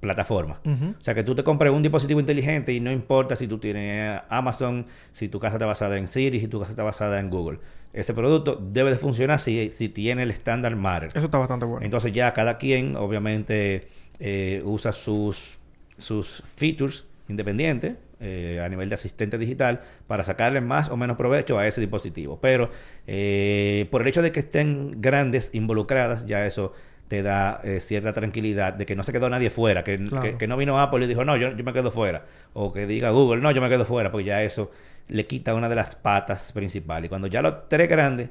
plataformas. 0.00 0.58
Ujú. 0.64 0.94
O 0.98 1.02
sea, 1.02 1.14
que 1.14 1.24
tú 1.24 1.34
te 1.34 1.42
compres 1.42 1.72
un 1.72 1.82
dispositivo 1.82 2.20
inteligente 2.20 2.72
y 2.72 2.80
no 2.80 2.92
importa 2.92 3.36
si 3.36 3.46
tú 3.48 3.58
tienes 3.58 4.20
Amazon, 4.28 4.86
si 5.12 5.28
tu 5.28 5.40
casa 5.40 5.56
está 5.56 5.66
basada 5.66 5.98
en 5.98 6.08
Siri, 6.08 6.40
si 6.40 6.48
tu 6.48 6.58
casa 6.60 6.70
está 6.70 6.82
basada 6.82 7.18
en 7.20 7.30
Google. 7.30 7.58
Ese 7.92 8.14
producto 8.14 8.60
debe 8.60 8.90
de 8.90 8.96
funcionar 8.96 9.38
si, 9.38 9.70
si 9.70 9.88
tiene 9.88 10.22
el 10.22 10.30
estándar 10.30 10.76
Matter. 10.76 11.08
Eso 11.08 11.24
está 11.24 11.38
bastante 11.38 11.64
bueno. 11.64 11.84
Entonces 11.84 12.12
ya 12.12 12.32
cada 12.32 12.58
quien 12.58 12.96
obviamente 12.96 13.88
eh, 14.20 14.62
usa 14.64 14.92
sus, 14.92 15.58
sus 15.96 16.42
features 16.54 17.04
independientes 17.28 17.96
eh, 18.20 18.60
a 18.64 18.68
nivel 18.68 18.88
de 18.88 18.94
asistente 18.94 19.38
digital 19.38 19.82
para 20.06 20.24
sacarle 20.24 20.60
más 20.60 20.88
o 20.88 20.96
menos 20.96 21.16
provecho 21.16 21.58
a 21.58 21.66
ese 21.66 21.80
dispositivo. 21.80 22.40
Pero 22.40 22.70
eh, 23.06 23.86
por 23.90 24.02
el 24.02 24.08
hecho 24.08 24.22
de 24.22 24.32
que 24.32 24.40
estén 24.40 25.00
grandes 25.00 25.50
involucradas, 25.54 26.26
ya 26.26 26.44
eso 26.44 26.72
te 27.08 27.22
da 27.22 27.60
eh, 27.64 27.80
cierta 27.80 28.12
tranquilidad 28.12 28.74
de 28.74 28.84
que 28.86 28.94
no 28.94 29.02
se 29.02 29.12
quedó 29.12 29.28
nadie 29.30 29.48
fuera, 29.50 29.82
que, 29.82 29.96
Claro. 29.96 30.22
que- 30.22 30.36
que 30.36 30.46
no 30.46 30.56
vino 30.56 30.78
Apple 30.80 31.04
y 31.04 31.08
dijo, 31.08 31.24
no, 31.24 31.36
yo, 31.36 31.50
yo 31.56 31.64
me 31.64 31.72
quedo 31.72 31.90
fuera. 31.90 32.24
O 32.52 32.72
que 32.72 32.86
diga 32.86 33.10
Google, 33.10 33.40
no, 33.40 33.50
yo 33.50 33.60
me 33.62 33.68
quedo 33.70 33.84
fuera, 33.86 34.10
porque 34.12 34.24
ya 34.26 34.42
eso 34.42 34.70
le 35.08 35.26
quita 35.26 35.54
una 35.54 35.68
de 35.70 35.74
las 35.74 35.96
patas 35.96 36.52
principales. 36.52 37.06
Y 37.06 37.08
cuando 37.08 37.26
ya 37.28 37.40
los 37.42 37.68
tres 37.68 37.88
grandes 37.88 38.28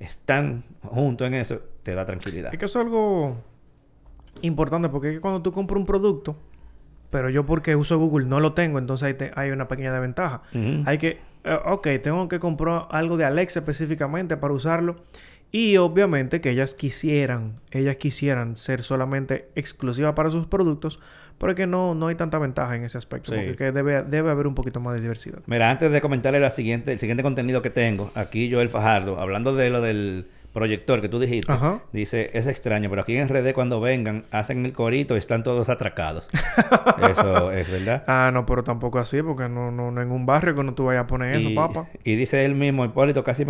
están 0.00 0.64
juntos 0.82 1.26
en 1.28 1.34
eso, 1.34 1.60
te 1.84 1.94
da 1.94 2.04
tranquilidad. 2.04 2.52
Es 2.52 2.58
que 2.58 2.64
eso 2.64 2.80
es 2.80 2.86
algo 2.86 3.36
importante 4.42 4.88
porque 4.88 5.08
es 5.08 5.14
que 5.14 5.20
cuando 5.20 5.40
tú 5.42 5.52
compras 5.52 5.78
un 5.78 5.86
producto, 5.86 6.36
pero 7.10 7.30
yo 7.30 7.46
porque 7.46 7.76
uso 7.76 7.98
Google 7.98 8.26
no 8.26 8.40
lo 8.40 8.52
tengo, 8.52 8.78
entonces 8.78 9.06
ahí 9.06 9.14
te- 9.14 9.32
hay 9.36 9.50
una 9.50 9.68
pequeña 9.68 9.92
desventaja. 9.92 10.42
Hay 10.84 10.98
que, 10.98 11.20
eh, 11.44 11.58
ok, 11.64 11.86
tengo 12.02 12.28
que 12.28 12.38
comprar 12.40 12.86
algo 12.90 13.16
de 13.16 13.24
Alexa 13.24 13.60
específicamente 13.60 14.36
para 14.36 14.52
usarlo. 14.52 14.96
Y 15.52 15.76
obviamente 15.78 16.40
que 16.40 16.50
ellas 16.50 16.74
quisieran, 16.74 17.60
ellas 17.70 17.96
quisieran 17.96 18.56
ser 18.56 18.82
solamente 18.82 19.48
exclusivas 19.54 20.12
para 20.14 20.28
sus 20.30 20.46
productos, 20.46 21.00
pero 21.38 21.52
es 21.52 21.56
que 21.56 21.66
no, 21.66 21.94
no 21.94 22.08
hay 22.08 22.14
tanta 22.14 22.38
ventaja 22.38 22.76
en 22.76 22.84
ese 22.84 22.98
aspecto, 22.98 23.30
Sí. 23.32 23.38
porque 23.38 23.56
que 23.56 23.72
debe, 23.72 24.02
debe 24.02 24.30
haber 24.30 24.46
un 24.46 24.54
poquito 24.54 24.80
más 24.80 24.94
de 24.94 25.00
diversidad. 25.00 25.38
Mira, 25.46 25.70
antes 25.70 25.90
de 25.90 26.00
comentarle 26.00 26.40
la 26.40 26.50
siguiente, 26.50 26.92
el 26.92 26.98
siguiente 26.98 27.22
contenido 27.22 27.62
que 27.62 27.70
tengo, 27.70 28.10
aquí 28.14 28.50
Joel 28.52 28.68
Fajardo, 28.68 29.20
hablando 29.20 29.54
de 29.54 29.70
lo 29.70 29.80
del 29.80 30.28
proyector 30.52 31.02
que 31.02 31.08
tú 31.10 31.18
dijiste, 31.18 31.52
Ajá. 31.52 31.80
dice, 31.92 32.30
es 32.32 32.46
extraño, 32.46 32.88
pero 32.88 33.02
aquí 33.02 33.14
en 33.16 33.28
RD 33.28 33.52
cuando 33.52 33.78
vengan, 33.80 34.24
hacen 34.30 34.64
el 34.64 34.72
corito 34.72 35.14
y 35.14 35.18
están 35.18 35.42
todos 35.42 35.68
atracados. 35.68 36.26
Eso 37.10 37.52
es 37.52 37.70
verdad. 37.70 38.04
Ah, 38.06 38.30
no, 38.32 38.46
pero 38.46 38.64
tampoco 38.64 38.98
así, 38.98 39.20
porque 39.22 39.48
no, 39.48 39.70
no, 39.70 39.90
no 39.90 40.00
en 40.00 40.10
un 40.10 40.24
barrio 40.26 40.54
que 40.54 40.62
no 40.64 40.74
tú 40.74 40.84
vayas 40.86 41.04
a 41.04 41.06
poner 41.06 41.34
eso, 41.36 41.50
papá. 41.54 41.86
y 42.04 42.14
dice 42.16 42.44
él 42.46 42.54
mismo, 42.54 42.84
Hipólito 42.86 43.22
casi 43.22 43.44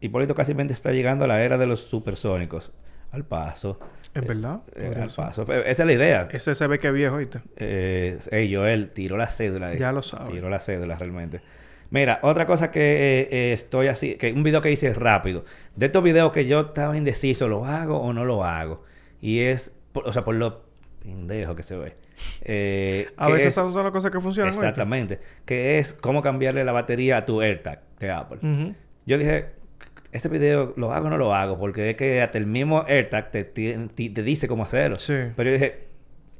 Hipólito 0.00 0.34
casi 0.34 0.52
está 0.52 0.92
llegando 0.92 1.24
a 1.24 1.28
la 1.28 1.42
era 1.42 1.58
de 1.58 1.66
los 1.66 1.80
supersónicos. 1.80 2.72
Al 3.10 3.24
paso. 3.24 3.80
¿En 4.14 4.26
verdad? 4.26 4.60
Eh, 4.76 4.92
al 5.00 5.08
paso. 5.14 5.42
Esa 5.50 5.82
es 5.82 5.86
la 5.86 5.92
idea. 5.92 6.28
Ese 6.30 6.54
se 6.54 6.66
ve 6.66 6.78
que 6.78 6.88
es 6.88 6.92
viejo, 6.94 7.16
¿viste? 7.16 7.40
Eh, 7.56 8.18
ey, 8.30 8.54
Joel, 8.54 8.90
tiró 8.92 9.16
la 9.16 9.26
cédula. 9.26 9.74
Ya 9.74 9.92
lo 9.92 10.02
sabe. 10.02 10.32
Tiró 10.34 10.50
la 10.50 10.60
cédula 10.60 10.96
realmente. 10.96 11.40
Mira, 11.90 12.18
otra 12.22 12.44
cosa 12.44 12.70
que 12.70 12.80
eh, 12.80 13.28
eh, 13.30 13.52
estoy 13.54 13.86
así, 13.86 14.16
que 14.16 14.30
un 14.32 14.42
video 14.42 14.60
que 14.60 14.70
hice 14.70 14.92
rápido. 14.92 15.44
De 15.74 15.86
estos 15.86 16.02
videos 16.02 16.32
que 16.32 16.46
yo 16.46 16.60
estaba 16.60 16.96
indeciso, 16.98 17.48
¿lo 17.48 17.64
hago 17.64 17.98
o 17.98 18.12
no 18.12 18.26
lo 18.26 18.44
hago? 18.44 18.84
Y 19.22 19.40
es, 19.40 19.74
por- 19.92 20.06
o 20.06 20.12
sea, 20.12 20.22
por 20.22 20.34
lo 20.34 20.64
pendejo 21.02 21.54
que 21.56 21.62
se 21.62 21.76
ve. 21.78 21.94
Eh, 22.42 23.06
A 23.16 23.28
veces 23.28 23.46
es- 23.48 23.52
esas 23.54 23.72
son 23.72 23.82
las 23.84 23.92
cosas 23.92 24.10
que 24.10 24.20
funcionan. 24.20 24.50
¿oíste? 24.50 24.66
Exactamente. 24.66 25.18
Que 25.46 25.78
es 25.78 25.94
cómo 25.94 26.20
cambiarle 26.20 26.62
la 26.64 26.72
batería 26.72 27.16
a 27.18 27.24
tu 27.24 27.40
AirTag 27.40 27.80
de 27.98 28.10
Apple. 28.10 28.38
Yo 29.06 29.16
dije, 29.16 29.46
este 30.12 30.28
video 30.28 30.72
lo 30.76 30.92
hago 30.92 31.06
o 31.06 31.10
no 31.10 31.18
lo 31.18 31.34
hago, 31.34 31.58
porque 31.58 31.90
es 31.90 31.96
que 31.96 32.22
hasta 32.22 32.38
el 32.38 32.46
mismo 32.46 32.84
AirTag 32.88 33.30
te, 33.30 33.44
ti- 33.44 34.10
te 34.10 34.22
dice 34.22 34.48
cómo 34.48 34.62
hacerlo. 34.64 34.98
Sí. 34.98 35.14
Pero 35.36 35.50
yo 35.50 35.54
dije, 35.54 35.86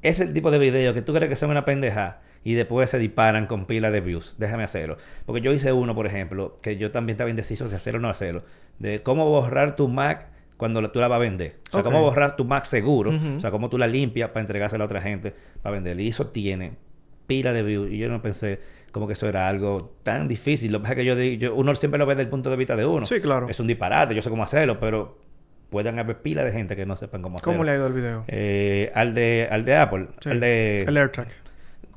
es 0.03 0.21
el 0.21 0.33
tipo 0.33 0.51
de 0.51 0.59
video 0.59 0.95
que 0.95 1.03
tú 1.03 1.13
crees 1.13 1.29
que 1.29 1.37
son 1.37 1.51
una 1.51 1.65
pendeja 1.65 2.21
y 2.45 2.55
después 2.55 2.89
se 2.89 2.99
disparan 2.99 3.47
con 3.47 3.67
pila 3.67 3.91
de 3.91 4.01
views. 4.01 4.35
Déjame 4.39 4.63
hacerlo. 4.65 4.97
Porque 5.27 5.41
yo 5.43 5.53
hice 5.53 5.73
uno, 5.73 5.95
por 5.95 6.07
ejemplo, 6.07 6.57
que 6.63 6.77
yo 6.77 6.91
también 6.93 7.15
estaba 7.15 7.31
indeciso 7.31 7.69
de 7.69 7.77
hacerlo 7.77 7.99
o 7.99 8.03
no 8.03 8.09
hacerlo, 8.09 8.43
de 8.79 9.03
cómo 9.03 9.27
borrar 9.29 9.77
tu 9.77 9.89
Mac 9.89 10.29
cuando 10.57 10.81
la- 10.81 10.89
tú 10.91 11.01
la 11.01 11.09
vas 11.09 11.17
a 11.17 11.21
vender. 11.21 11.57
O 11.69 11.73
sea, 11.73 11.83
cómo 11.83 12.01
borrar 12.01 12.37
tu 12.37 12.45
Mac 12.45 12.65
seguro. 12.65 13.13
O 13.37 13.41
sea, 13.41 13.51
cómo 13.51 13.69
tú 13.69 13.77
la 13.79 13.87
limpias 13.87 14.31
para 14.31 14.41
entregársela 14.41 14.85
a 14.85 14.87
otra 14.87 15.01
gente 15.01 15.35
para 15.63 15.75
vender. 15.75 16.01
Y 16.01 16.09
eso 16.09 16.29
tiene 16.29 16.73
pila 17.29 17.53
de 17.53 17.63
views. 17.63 17.89
Y 17.93 17.99
yo 17.99 18.09
no 18.09 18.21
pensé 18.21 18.59
como 18.91 19.07
que 19.07 19.13
eso 19.13 19.29
era 19.29 19.47
algo 19.47 19.95
tan 20.03 20.27
difícil. 20.27 20.73
Lo 20.73 20.79
que 20.79 20.83
pasa 20.83 20.95
es 20.95 20.99
que 20.99 21.05
yo, 21.05 21.15
yo- 21.39 21.55
uno 21.55 21.73
siempre 21.77 21.99
lo 21.99 22.07
ve 22.07 22.15
desde 22.17 22.25
el 22.25 22.31
punto 22.31 22.51
de 22.51 22.57
vista 22.57 22.75
de 22.75 22.85
uno. 22.85 23.05
Sí, 23.05 23.21
claro. 23.21 23.49
Es 23.49 23.61
un 23.61 23.69
disparate, 23.69 24.15
yo 24.17 24.23
sé 24.23 24.31
cómo 24.31 24.43
hacerlo, 24.43 24.81
pero 24.81 25.19
pueden 25.71 25.99
haber 25.99 26.17
pila 26.23 26.43
de 26.43 26.51
gente 26.51 26.75
que 26.75 26.87
no 26.87 26.97
sepan 26.97 27.23
cómo 27.23 27.37
hacerlo. 27.37 27.53
¿Cómo 27.53 27.63
le 27.65 27.71
ha 27.71 27.75
ido 27.77 27.87
el 27.87 27.93
video? 27.93 28.25
Eh, 28.27 28.91
al 28.95 29.15
de 29.15 29.47
al 29.51 29.65
de 29.65 29.77
Apple, 29.77 30.09
Sí. 30.21 30.31
al 30.31 30.41
de 30.41 30.83
El 30.89 30.97
AirTag. 30.97 31.29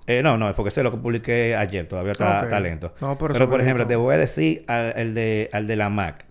eh, 0.08 0.22
no, 0.22 0.38
no, 0.38 0.50
es 0.50 0.56
porque 0.56 0.68
es 0.70 0.78
lo 0.84 0.92
que 0.92 0.98
publiqué 0.98 1.56
ayer, 1.56 1.88
todavía 1.88 2.12
está, 2.12 2.40
Ok. 2.40 2.44
está 2.44 2.60
lento. 2.60 2.94
No, 3.00 3.18
pero 3.18 3.50
por 3.50 3.62
ejemplo, 3.62 3.88
te 3.88 3.96
voy 3.96 4.14
a 4.14 4.18
decir 4.18 4.66
al, 4.68 4.94
el 4.98 5.14
de, 5.14 5.50
al 5.54 5.66
de 5.68 5.76
la 5.78 5.88
Mac. 5.90 6.26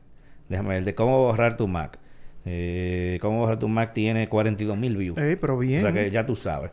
Déjame 0.50 0.68
ver, 0.70 0.78
el 0.78 0.84
de 0.84 0.94
cómo 0.94 1.18
borrar 1.20 1.56
tu 1.56 1.66
Mac. 1.66 1.98
Eh, 2.44 3.18
cómo 3.22 3.38
borrar 3.38 3.58
tu 3.58 3.68
Mac 3.68 3.92
tiene 3.94 4.28
42 4.28 4.76
mil 4.76 4.96
views. 4.96 5.16
Ey, 5.16 5.36
pero 5.36 5.56
bien. 5.56 5.78
O 5.78 5.82
sea 5.82 5.92
que 5.92 6.10
ya 6.10 6.26
tú 6.26 6.36
sabes. 6.36 6.70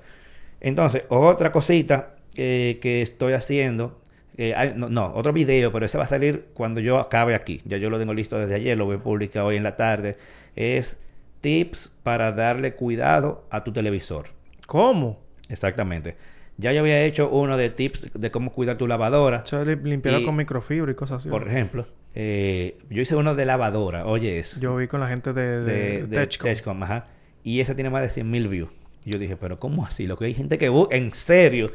Entonces, 0.59 1.03
otra 1.09 1.51
cosita 1.51 2.15
eh, 2.37 2.77
que 2.81 3.01
estoy 3.01 3.33
haciendo. 3.33 3.99
eh, 4.39 4.53
hay- 4.55 4.73
no, 4.75 4.87
no, 4.89 5.11
otro 5.15 5.33
video, 5.33 5.71
pero 5.71 5.85
ese 5.87 5.97
va 5.97 6.03
a 6.03 6.07
salir 6.07 6.45
cuando 6.53 6.79
yo 6.79 6.99
acabe 6.99 7.33
aquí. 7.33 7.61
Ya 7.65 7.77
yo 7.77 7.89
lo 7.89 7.97
tengo 7.97 8.13
listo 8.13 8.37
desde 8.37 8.53
ayer, 8.55 8.77
lo 8.77 8.85
voy 8.85 8.97
a 8.97 8.99
publicar 8.99 9.43
hoy 9.43 9.55
en 9.55 9.63
la 9.63 9.75
tarde. 9.75 10.15
Es 10.55 10.97
tips 11.41 11.91
para 12.03 12.31
darle 12.31 12.73
cuidado 12.73 13.45
a 13.49 13.63
tu 13.63 13.71
televisor. 13.73 14.27
¿Cómo? 14.67 15.19
Exactamente. 15.49 16.15
Ya 16.57 16.71
yo 16.73 16.81
había 16.81 17.01
hecho 17.03 17.29
uno 17.29 17.57
de 17.57 17.69
tips 17.69 18.11
de 18.13 18.31
cómo 18.31 18.51
cuidar 18.51 18.77
tu 18.77 18.87
lavadora. 18.87 19.41
O 19.43 19.45
sea, 19.45 19.63
limpiarla 19.63 20.25
con 20.25 20.35
microfibra 20.35 20.91
y 20.91 20.95
cosas 20.95 21.17
así. 21.21 21.29
Por 21.29 21.47
ejemplo, 21.47 21.87
eh, 22.15 22.77
yo 22.89 23.01
hice 23.01 23.15
uno 23.15 23.33
de 23.35 23.45
lavadora. 23.45 24.05
Oye, 24.07 24.39
eso. 24.39 24.59
Yo 24.59 24.75
vi 24.75 24.87
con 24.87 24.99
la 24.99 25.07
gente 25.07 25.33
de, 25.33 25.61
de, 25.61 25.73
de, 25.73 26.03
de 26.07 26.15
Techcom. 26.15 26.45
Techcom, 26.51 26.83
ajá. 26.83 27.07
Y 27.43 27.59
ese 27.59 27.75
tiene 27.75 27.89
más 27.91 28.01
de 28.01 28.09
100 28.09 28.29
mil 28.29 28.47
views. 28.47 28.69
Yo 29.09 29.17
dije, 29.19 29.37
pero 29.37 29.59
¿cómo 29.59 29.85
así? 29.85 30.05
Lo 30.07 30.17
que 30.17 30.25
hay 30.25 30.33
gente 30.33 30.57
que... 30.57 30.69
bu- 30.69 30.87
En 30.91 31.11
serio. 31.13 31.71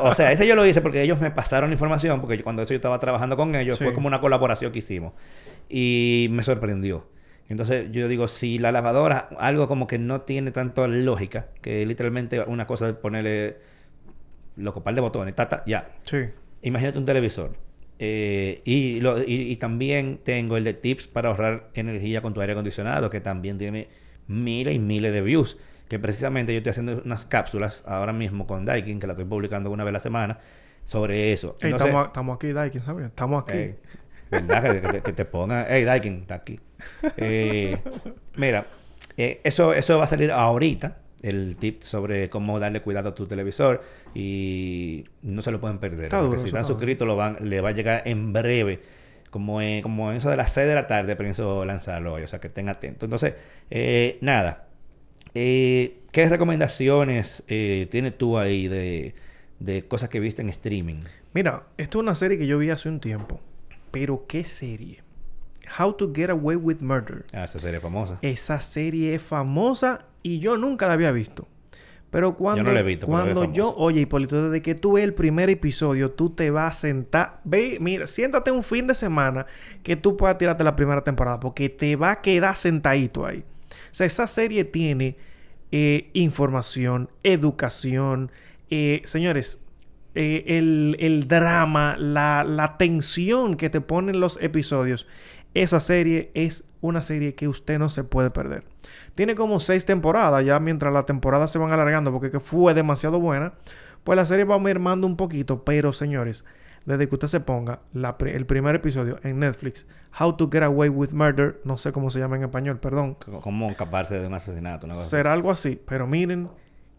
o, 0.00 0.08
o 0.10 0.14
sea, 0.14 0.32
ese 0.32 0.46
yo 0.46 0.54
lo 0.54 0.66
hice 0.66 0.80
porque 0.80 1.02
ellos 1.02 1.20
me 1.20 1.30
pasaron 1.30 1.70
la 1.70 1.74
información. 1.74 2.20
Porque 2.20 2.36
yo- 2.36 2.44
cuando 2.44 2.62
eso 2.62 2.70
yo 2.74 2.76
estaba 2.76 2.98
trabajando 3.00 3.36
con 3.36 3.54
ellos, 3.54 3.78
Sí. 3.78 3.84
fue 3.84 3.92
como 3.94 4.06
una 4.08 4.20
colaboración 4.20 4.70
que 4.72 4.80
hicimos. 4.80 5.12
Y 5.68 6.28
me 6.30 6.42
sorprendió. 6.42 7.06
Entonces 7.48 7.90
yo 7.92 8.08
digo, 8.08 8.28
si 8.28 8.58
la 8.58 8.72
lavadora, 8.72 9.28
algo 9.38 9.68
como 9.68 9.86
que 9.86 9.98
no 9.98 10.22
tiene 10.22 10.50
tanto 10.52 10.86
lógica, 10.88 11.48
que 11.60 11.84
literalmente 11.86 12.40
una 12.40 12.66
cosa 12.66 12.86
de 12.86 12.94
ponerle 12.94 13.56
loco 14.56 14.82
par 14.82 14.94
de 14.94 15.00
botones, 15.00 15.34
ta, 15.34 15.48
ta, 15.48 15.62
ya. 15.66 15.90
Sí. 16.02 16.18
Imagínate 16.62 16.98
un 16.98 17.04
televisor. 17.04 17.56
Eh, 17.98 18.60
y, 18.64 19.00
lo- 19.00 19.22
y, 19.22 19.50
y 19.52 19.56
también 19.56 20.20
tengo 20.24 20.56
el 20.56 20.64
de 20.64 20.74
tips 20.74 21.06
para 21.08 21.28
ahorrar 21.30 21.70
energía 21.74 22.20
con 22.22 22.34
tu 22.34 22.40
aire 22.40 22.52
acondicionado, 22.52 23.10
que 23.10 23.20
también 23.20 23.58
tiene 23.58 23.88
miles 24.26 24.74
y 24.74 24.78
miles 24.78 25.12
de 25.12 25.20
views. 25.22 25.56
Que 25.92 25.98
precisamente 25.98 26.54
yo 26.54 26.56
estoy 26.56 26.70
haciendo 26.70 27.02
unas 27.04 27.26
cápsulas 27.26 27.84
ahora 27.86 28.14
mismo 28.14 28.46
con 28.46 28.64
Daikin, 28.64 28.98
que 28.98 29.06
la 29.06 29.12
estoy 29.12 29.26
publicando 29.26 29.70
una 29.70 29.84
vez 29.84 29.90
a 29.90 29.92
la 29.92 30.00
semana, 30.00 30.38
sobre 30.86 31.34
eso. 31.34 31.48
Ey, 31.60 31.66
Entonces, 31.66 31.88
estamos, 31.88 32.06
estamos 32.06 32.36
aquí, 32.36 32.52
Daikin, 32.54 32.80
¿sabes? 32.80 33.04
Estamos 33.08 33.42
aquí. 33.42 33.74
¿Verdad? 34.30 34.62
Que, 34.80 34.88
te- 34.88 35.02
que 35.02 35.12
te 35.12 35.24
ponga... 35.26 35.66
Hey, 35.68 35.84
Daikin, 35.84 36.20
está 36.22 36.36
aquí. 36.36 36.58
Eh, 37.18 37.76
mira, 38.36 38.64
eh, 39.18 39.42
eso, 39.44 39.74
eso 39.74 39.98
va 39.98 40.04
a 40.04 40.06
salir 40.06 40.30
ahorita. 40.32 40.96
El 41.20 41.56
tip 41.56 41.82
sobre 41.82 42.30
cómo 42.30 42.58
darle 42.58 42.80
cuidado 42.80 43.10
a 43.10 43.14
tu 43.14 43.26
televisor. 43.26 43.82
Y 44.14 45.04
no 45.20 45.42
se 45.42 45.50
lo 45.50 45.60
pueden 45.60 45.76
perder. 45.76 46.06
Está 46.06 46.22
duro, 46.22 46.38
si 46.38 46.46
están 46.46 46.62
está 46.62 46.72
suscritos, 46.72 47.06
lo 47.06 47.16
van, 47.16 47.36
le 47.42 47.60
va 47.60 47.68
a 47.68 47.72
llegar 47.72 48.00
en 48.06 48.32
breve. 48.32 48.80
Como 49.28 49.60
en, 49.60 49.82
como 49.82 50.10
en 50.10 50.16
eso 50.16 50.30
de 50.30 50.38
las 50.38 50.52
6 50.52 50.66
de 50.66 50.74
la 50.74 50.86
tarde, 50.86 51.16
pienso 51.16 51.66
lanzarlo 51.66 52.14
hoy. 52.14 52.22
O 52.22 52.28
sea, 52.28 52.40
que 52.40 52.46
estén 52.46 52.70
atentos. 52.70 53.04
Entonces, 53.06 53.34
eh, 53.70 54.16
nada. 54.22 54.68
Eh, 55.34 55.98
¿Qué 56.10 56.28
recomendaciones 56.28 57.42
eh, 57.48 57.88
tienes 57.90 58.18
tú 58.18 58.38
ahí 58.38 58.68
de, 58.68 59.14
de 59.60 59.86
cosas 59.86 60.08
que 60.08 60.20
viste 60.20 60.42
en 60.42 60.48
streaming? 60.50 61.00
Mira, 61.32 61.64
esto 61.78 61.98
es 61.98 62.02
una 62.02 62.14
serie 62.14 62.36
que 62.38 62.46
yo 62.46 62.58
vi 62.58 62.70
hace 62.70 62.88
un 62.88 63.00
tiempo. 63.00 63.40
Pero 63.90 64.26
¿qué 64.26 64.44
serie? 64.44 65.02
How 65.78 65.94
to 65.94 66.12
Get 66.14 66.30
Away 66.30 66.56
with 66.56 66.80
Murder. 66.80 67.24
Ah, 67.32 67.44
esa 67.44 67.58
serie 67.58 67.80
famosa. 67.80 68.18
Esa 68.22 68.60
serie 68.60 69.14
es 69.14 69.22
famosa 69.22 70.06
y 70.22 70.38
yo 70.38 70.56
nunca 70.56 70.86
la 70.86 70.94
había 70.94 71.12
visto. 71.12 71.48
Pero 72.10 72.36
cuando, 72.36 72.70
la 72.70 72.80
he 72.80 72.82
visto, 72.82 73.06
cuando 73.06 73.44
es 73.44 73.52
yo, 73.54 73.74
oye, 73.74 74.02
Hipólito, 74.02 74.42
desde 74.42 74.60
que 74.60 74.74
tú 74.74 74.92
ves 74.92 75.04
el 75.04 75.14
primer 75.14 75.48
episodio, 75.48 76.10
tú 76.10 76.28
te 76.28 76.50
vas 76.50 76.76
a 76.76 76.80
sentar. 76.80 77.40
Ve, 77.44 77.78
mira, 77.80 78.06
siéntate 78.06 78.50
un 78.50 78.62
fin 78.62 78.86
de 78.86 78.94
semana 78.94 79.46
que 79.82 79.96
tú 79.96 80.18
puedas 80.18 80.36
tirarte 80.36 80.62
la 80.62 80.76
primera 80.76 81.02
temporada, 81.02 81.40
porque 81.40 81.70
te 81.70 81.96
va 81.96 82.10
a 82.10 82.20
quedar 82.20 82.54
sentadito 82.56 83.24
ahí. 83.24 83.44
Sea, 83.92 84.06
esa 84.06 84.26
serie 84.26 84.64
tiene 84.64 85.16
eh, 85.70 86.10
información, 86.12 87.08
educación, 87.22 88.32
eh, 88.70 89.02
señores, 89.04 89.60
eh, 90.14 90.44
el, 90.46 90.96
el 90.98 91.28
drama, 91.28 91.96
la, 91.96 92.44
la 92.44 92.76
tensión 92.76 93.56
que 93.56 93.70
te 93.70 93.80
ponen 93.80 94.20
los 94.20 94.38
episodios. 94.42 95.06
Esa 95.54 95.80
serie 95.80 96.30
es 96.34 96.64
una 96.80 97.02
serie 97.02 97.34
que 97.34 97.48
usted 97.48 97.78
no 97.78 97.88
se 97.88 98.04
puede 98.04 98.30
perder. 98.30 98.64
Tiene 99.14 99.34
como 99.34 99.60
seis 99.60 99.84
temporadas 99.84 100.44
ya 100.44 100.58
mientras 100.60 100.92
las 100.92 101.06
temporadas 101.06 101.50
se 101.52 101.58
van 101.58 101.72
alargando 101.72 102.12
porque 102.12 102.30
que 102.30 102.40
fue 102.40 102.74
demasiado 102.74 103.20
buena. 103.20 103.54
Pues 104.04 104.16
la 104.16 104.26
serie 104.26 104.44
va 104.44 104.58
mermando 104.58 105.06
un 105.06 105.16
poquito. 105.16 105.64
Pero 105.64 105.92
señores, 105.92 106.44
desde 106.84 107.08
que 107.08 107.14
usted 107.14 107.28
se 107.28 107.40
ponga 107.40 107.80
la 107.92 108.16
el 108.20 108.46
primer 108.46 108.74
episodio 108.74 109.18
en 109.22 109.38
Netflix, 109.38 109.86
How 110.18 110.36
to 110.36 110.48
Get 110.50 110.62
Away 110.62 110.88
with 110.88 111.10
Murder, 111.10 111.60
no 111.64 111.76
sé 111.76 111.92
cómo 111.92 112.10
se 112.10 112.18
llama 112.18 112.36
en 112.36 112.44
español, 112.44 112.78
perdón. 112.78 113.14
Cómo 113.14 113.70
escaparse 113.70 114.18
de 114.18 114.26
un 114.26 114.34
asesinato. 114.34 114.86
una. 114.86 114.94
Será 114.94 115.32
algo 115.32 115.50
así. 115.50 115.80
Pero 115.86 116.06
miren 116.06 116.48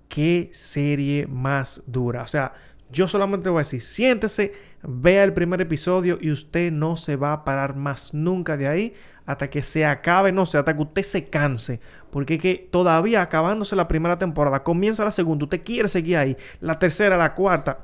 qué 0.07 0.49
serie 0.51 1.27
más 1.27 1.83
dura. 1.87 2.21
O 2.21 2.27
sea, 2.27 2.53
yo 2.91 3.07
solamente 3.07 3.49
voy 3.49 3.57
a 3.57 3.61
decir, 3.61 3.81
siéntese, 3.81 4.53
vea 4.83 5.23
el 5.23 5.33
primer 5.33 5.59
episodio 5.61 6.17
y 6.21 6.31
usted 6.31 6.71
no 6.71 6.97
se 6.97 7.15
va 7.15 7.33
a 7.33 7.43
parar 7.43 7.75
más 7.75 8.13
nunca 8.13 8.55
de 8.55 8.67
ahí 8.67 8.93
hasta 9.25 9.49
que 9.49 9.63
se 9.63 9.85
acabe, 9.85 10.31
no 10.31 10.45
sé, 10.45 10.57
hasta 10.57 10.75
que 10.75 10.81
usted 10.81 11.03
se 11.03 11.29
canse. 11.29 11.79
Porque 12.11 12.35
es 12.35 12.41
que 12.41 12.69
todavía 12.71 13.21
acabándose 13.21 13.75
la 13.75 13.87
primera 13.87 14.17
temporada, 14.17 14.63
comienza 14.63 15.03
la 15.03 15.11
segunda, 15.11 15.45
usted 15.45 15.63
quiere 15.63 15.87
seguir 15.87 16.17
ahí, 16.17 16.37
la 16.59 16.77
tercera, 16.77 17.17
la 17.17 17.33
cuarta. 17.33 17.79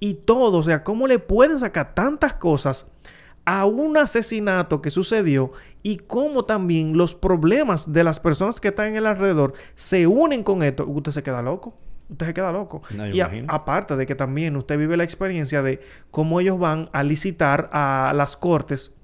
Y 0.00 0.14
todo, 0.14 0.58
o 0.58 0.62
sea, 0.62 0.82
¿cómo 0.82 1.06
le 1.06 1.18
pueden 1.18 1.58
sacar 1.58 1.94
tantas 1.94 2.34
cosas 2.34 2.86
a 3.44 3.66
un 3.66 3.96
asesinato 3.96 4.80
que 4.80 4.90
sucedió 4.90 5.52
y 5.82 5.96
cómo 5.98 6.44
también 6.46 6.96
los 6.96 7.14
problemas 7.14 7.92
de 7.92 8.02
las 8.04 8.18
personas 8.20 8.60
que 8.60 8.68
están 8.68 8.88
en 8.88 8.96
el 8.96 9.06
alrededor 9.06 9.52
se 9.74 10.06
unen 10.06 10.42
con 10.42 10.62
esto? 10.62 10.86
Usted 10.86 11.12
se 11.12 11.22
queda 11.22 11.42
loco. 11.42 11.74
Usted 12.08 12.26
se 12.26 12.34
queda 12.34 12.50
loco. 12.50 12.82
No, 12.90 13.06
y 13.06 13.20
a- 13.20 13.30
aparte 13.48 13.94
de 13.96 14.04
que 14.06 14.14
también 14.14 14.56
usted 14.56 14.76
vive 14.78 14.96
la 14.96 15.04
experiencia 15.04 15.62
de 15.62 15.80
cómo 16.10 16.40
ellos 16.40 16.58
van 16.58 16.88
a 16.92 17.02
licitar 17.02 17.68
a 17.72 18.12
las 18.16 18.36
cortes. 18.36 18.94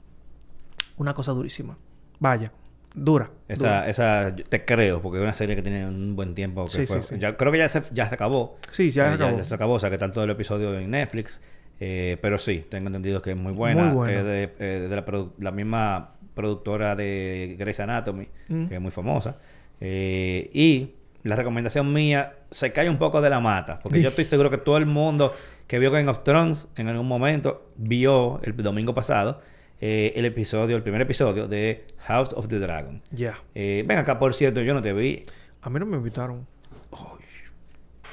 Una 0.97 1.13
cosa 1.15 1.33
durísima. 1.33 1.77
Vaya, 2.19 2.53
dura. 2.97 3.31
Esa, 3.47 3.69
dura. 3.83 3.89
esa 3.89 4.35
te 4.49 4.65
creo, 4.65 5.01
porque 5.01 5.19
es 5.19 5.23
una 5.23 5.35
serie 5.35 5.55
que 5.55 5.63
tiene 5.63 5.87
un 5.87 6.17
buen 6.17 6.35
tiempo. 6.35 6.65
Que 6.65 6.71
Sí, 6.71 6.87
fue- 6.87 7.03
sí, 7.03 7.15
sí. 7.15 7.21
Ya, 7.21 7.37
creo 7.37 7.53
que 7.53 7.59
ya 7.59 7.69
se, 7.69 7.83
ya 7.93 8.09
se 8.09 8.15
acabó. 8.17 8.57
Sí, 8.73 8.91
ya 8.91 9.05
Eh, 9.05 9.09
se 9.11 9.15
acabó. 9.15 9.37
Ya, 9.39 9.45
se 9.45 9.55
acabó, 9.55 9.73
o 9.75 9.79
sea 9.79 9.89
que 9.91 9.95
está 9.97 10.11
todo 10.11 10.25
el 10.25 10.31
episodio 10.31 10.77
en 10.79 10.91
Netflix. 10.91 11.41
Eh, 11.79 12.17
pero 12.23 12.39
sí, 12.39 12.65
tengo 12.69 12.87
entendido 12.89 13.21
que 13.23 13.31
es 13.33 13.37
muy 13.37 13.53
buena. 13.53 13.85
Muy 13.85 13.93
buena. 13.95 14.19
Es 14.19 14.25
de, 14.25 14.43
eh, 14.59 14.89
de 14.89 15.25
la, 15.39 15.51
misma 15.53 16.15
productora 16.35 16.97
de 16.97 17.55
Grey's 17.59 17.79
Anatomy, 17.81 18.29
Mm. 18.49 18.67
que 18.67 18.75
es 18.77 18.81
muy 18.81 18.91
famosa. 18.91 19.37
Eh, 19.81 20.49
y 20.53 20.95
la 21.23 21.37
recomendación 21.37 21.93
mía 21.93 22.35
se 22.51 22.73
cae 22.73 22.89
un 22.89 22.97
poco 22.99 23.21
de 23.21 23.29
la 23.31 23.41
mata, 23.41 23.81
porque 23.83 24.01
yo 24.01 24.09
estoy 24.09 24.25
seguro 24.25 24.51
que 24.51 24.59
todo 24.59 24.79
el 24.79 24.87
mundo 24.87 25.35
que 25.67 25.79
vio 25.79 25.91
Game 25.91 26.09
of 26.09 26.23
Thrones 26.23 26.69
en 26.77 26.89
algún 26.89 27.09
momento 27.09 27.71
vio 27.77 28.41
el 28.45 28.57
domingo 28.57 28.95
pasado 28.95 29.41
eh, 29.81 30.13
el 30.17 30.25
episodio, 30.25 30.77
el 30.77 30.83
primer 30.83 31.01
episodio 31.03 31.47
de 31.49 31.85
House 31.99 32.33
of 32.35 32.49
the 32.49 32.59
Dragon. 32.59 33.03
Ya. 33.11 33.35
Eh, 33.55 33.85
ven 33.87 33.99
acá, 33.99 34.19
por 34.19 34.35
cierto, 34.35 34.61
yo 34.63 34.75
no 34.75 34.83
te 34.83 34.93
vi. 34.93 35.23
A 35.63 35.71
mí 35.71 35.79
no 35.81 35.87
me 35.87 35.97
invitaron. 35.97 36.47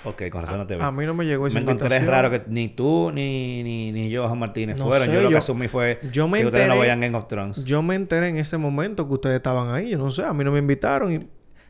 Ok, 0.05 0.23
con 0.29 0.41
razón 0.41 0.57
no 0.57 0.67
te 0.67 0.75
vi. 0.75 0.81
A 0.81 0.91
mí 0.91 1.05
no 1.05 1.13
me 1.13 1.25
llegó 1.25 1.47
esa 1.47 1.55
me 1.55 1.61
encontré 1.61 1.97
raro 1.99 2.29
que 2.29 2.41
ni 2.47 2.67
tú 2.67 3.09
ni, 3.13 3.63
ni, 3.63 3.93
ni 3.93 4.09
yo, 4.09 4.27
Juan 4.27 4.37
Martínez, 4.37 4.77
No 4.77 4.87
fueron. 4.87 5.07
sé, 5.07 5.13
yo 5.13 5.21
lo 5.21 5.29
que 5.29 5.37
asumí 5.37 5.69
fue 5.69 5.99
yo 6.11 6.27
me 6.27 6.39
que 6.39 6.45
ustedes 6.47 6.67
no 6.67 6.73
enteré- 6.73 6.79
vayan 6.79 6.99
Game 6.99 7.17
of 7.17 7.27
Thrones. 7.29 7.63
Yo 7.63 7.81
me 7.81 7.95
enteré 7.95 8.27
en 8.27 8.35
ese 8.37 8.57
momento 8.57 9.07
que 9.07 9.13
ustedes 9.13 9.37
estaban 9.37 9.73
ahí. 9.73 9.91
Yo 9.91 9.97
no 9.99 10.11
sé, 10.11 10.23
a 10.25 10.33
mí 10.33 10.43
no 10.43 10.51
me 10.51 10.59
invitaron. 10.59 11.13
Y... 11.13 11.19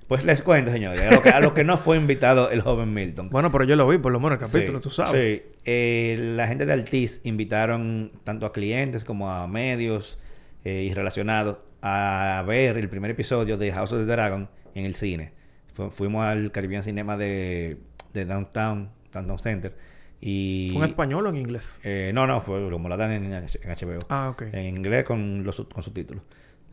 Pues 0.08 0.26
les 0.26 0.42
cuento, 0.42 0.72
señores, 0.72 1.02
a 1.02 1.12
lo, 1.12 1.22
que, 1.22 1.30
a 1.30 1.40
lo 1.40 1.54
que 1.54 1.64
no 1.64 1.78
fue 1.78 1.98
invitado 1.98 2.50
el 2.52 2.62
joven 2.62 2.94
Milton. 2.94 3.30
Bueno, 3.30 3.52
pero 3.52 3.64
yo 3.64 3.76
lo 3.76 3.88
vi, 3.88 3.98
por 3.98 4.12
lo 4.12 4.20
menos 4.20 4.40
el 4.40 4.46
capítulo, 4.48 4.80
Sí, 4.80 4.84
tú 4.84 4.90
sabes. 4.90 5.12
Sí. 5.12 5.42
Eh, 5.66 6.34
la 6.36 6.48
gente 6.48 6.66
de 6.66 6.74
Altiz 6.74 7.22
invitaron 7.24 8.12
tanto 8.24 8.46
a 8.46 8.52
clientes 8.54 9.04
como 9.06 9.32
a 9.32 9.48
medios 9.48 10.20
eh, 10.66 10.88
y 10.90 10.94
relacionados 10.94 11.58
a 11.82 12.44
ver 12.48 12.78
el 12.78 12.90
primer 12.90 13.12
episodio 13.12 13.58
de 13.58 13.72
House 13.72 13.94
of 13.94 14.00
the 14.00 14.06
Dragon 14.06 14.50
en 14.76 14.86
el 14.86 14.96
cine. 14.96 15.32
Fu- 15.72 15.90
fuimos 15.90 16.26
al 16.26 16.52
Caribbean 16.52 16.84
Cinema 16.84 17.18
de, 17.18 17.78
de 18.14 18.26
Downtown, 18.26 18.90
Downtown 19.12 19.40
Center. 19.40 19.76
Y, 20.22 20.70
¿Fue 20.72 20.84
en 20.84 20.90
español 20.90 21.26
o 21.28 21.30
en 21.30 21.36
inglés? 21.38 21.78
Eh, 21.84 22.12
no, 22.14 22.28
no, 22.28 22.40
fue 22.42 22.70
como 22.72 22.88
la 22.88 22.96
dan 22.96 23.12
en, 23.12 23.26
en 23.34 23.44
HBO. 23.44 24.00
Ah, 24.10 24.30
ok. 24.30 24.44
En 24.54 24.78
inglés 24.78 25.04
con 25.04 25.44
los 25.44 25.62
con 25.74 25.84
subtítulos. 25.84 26.24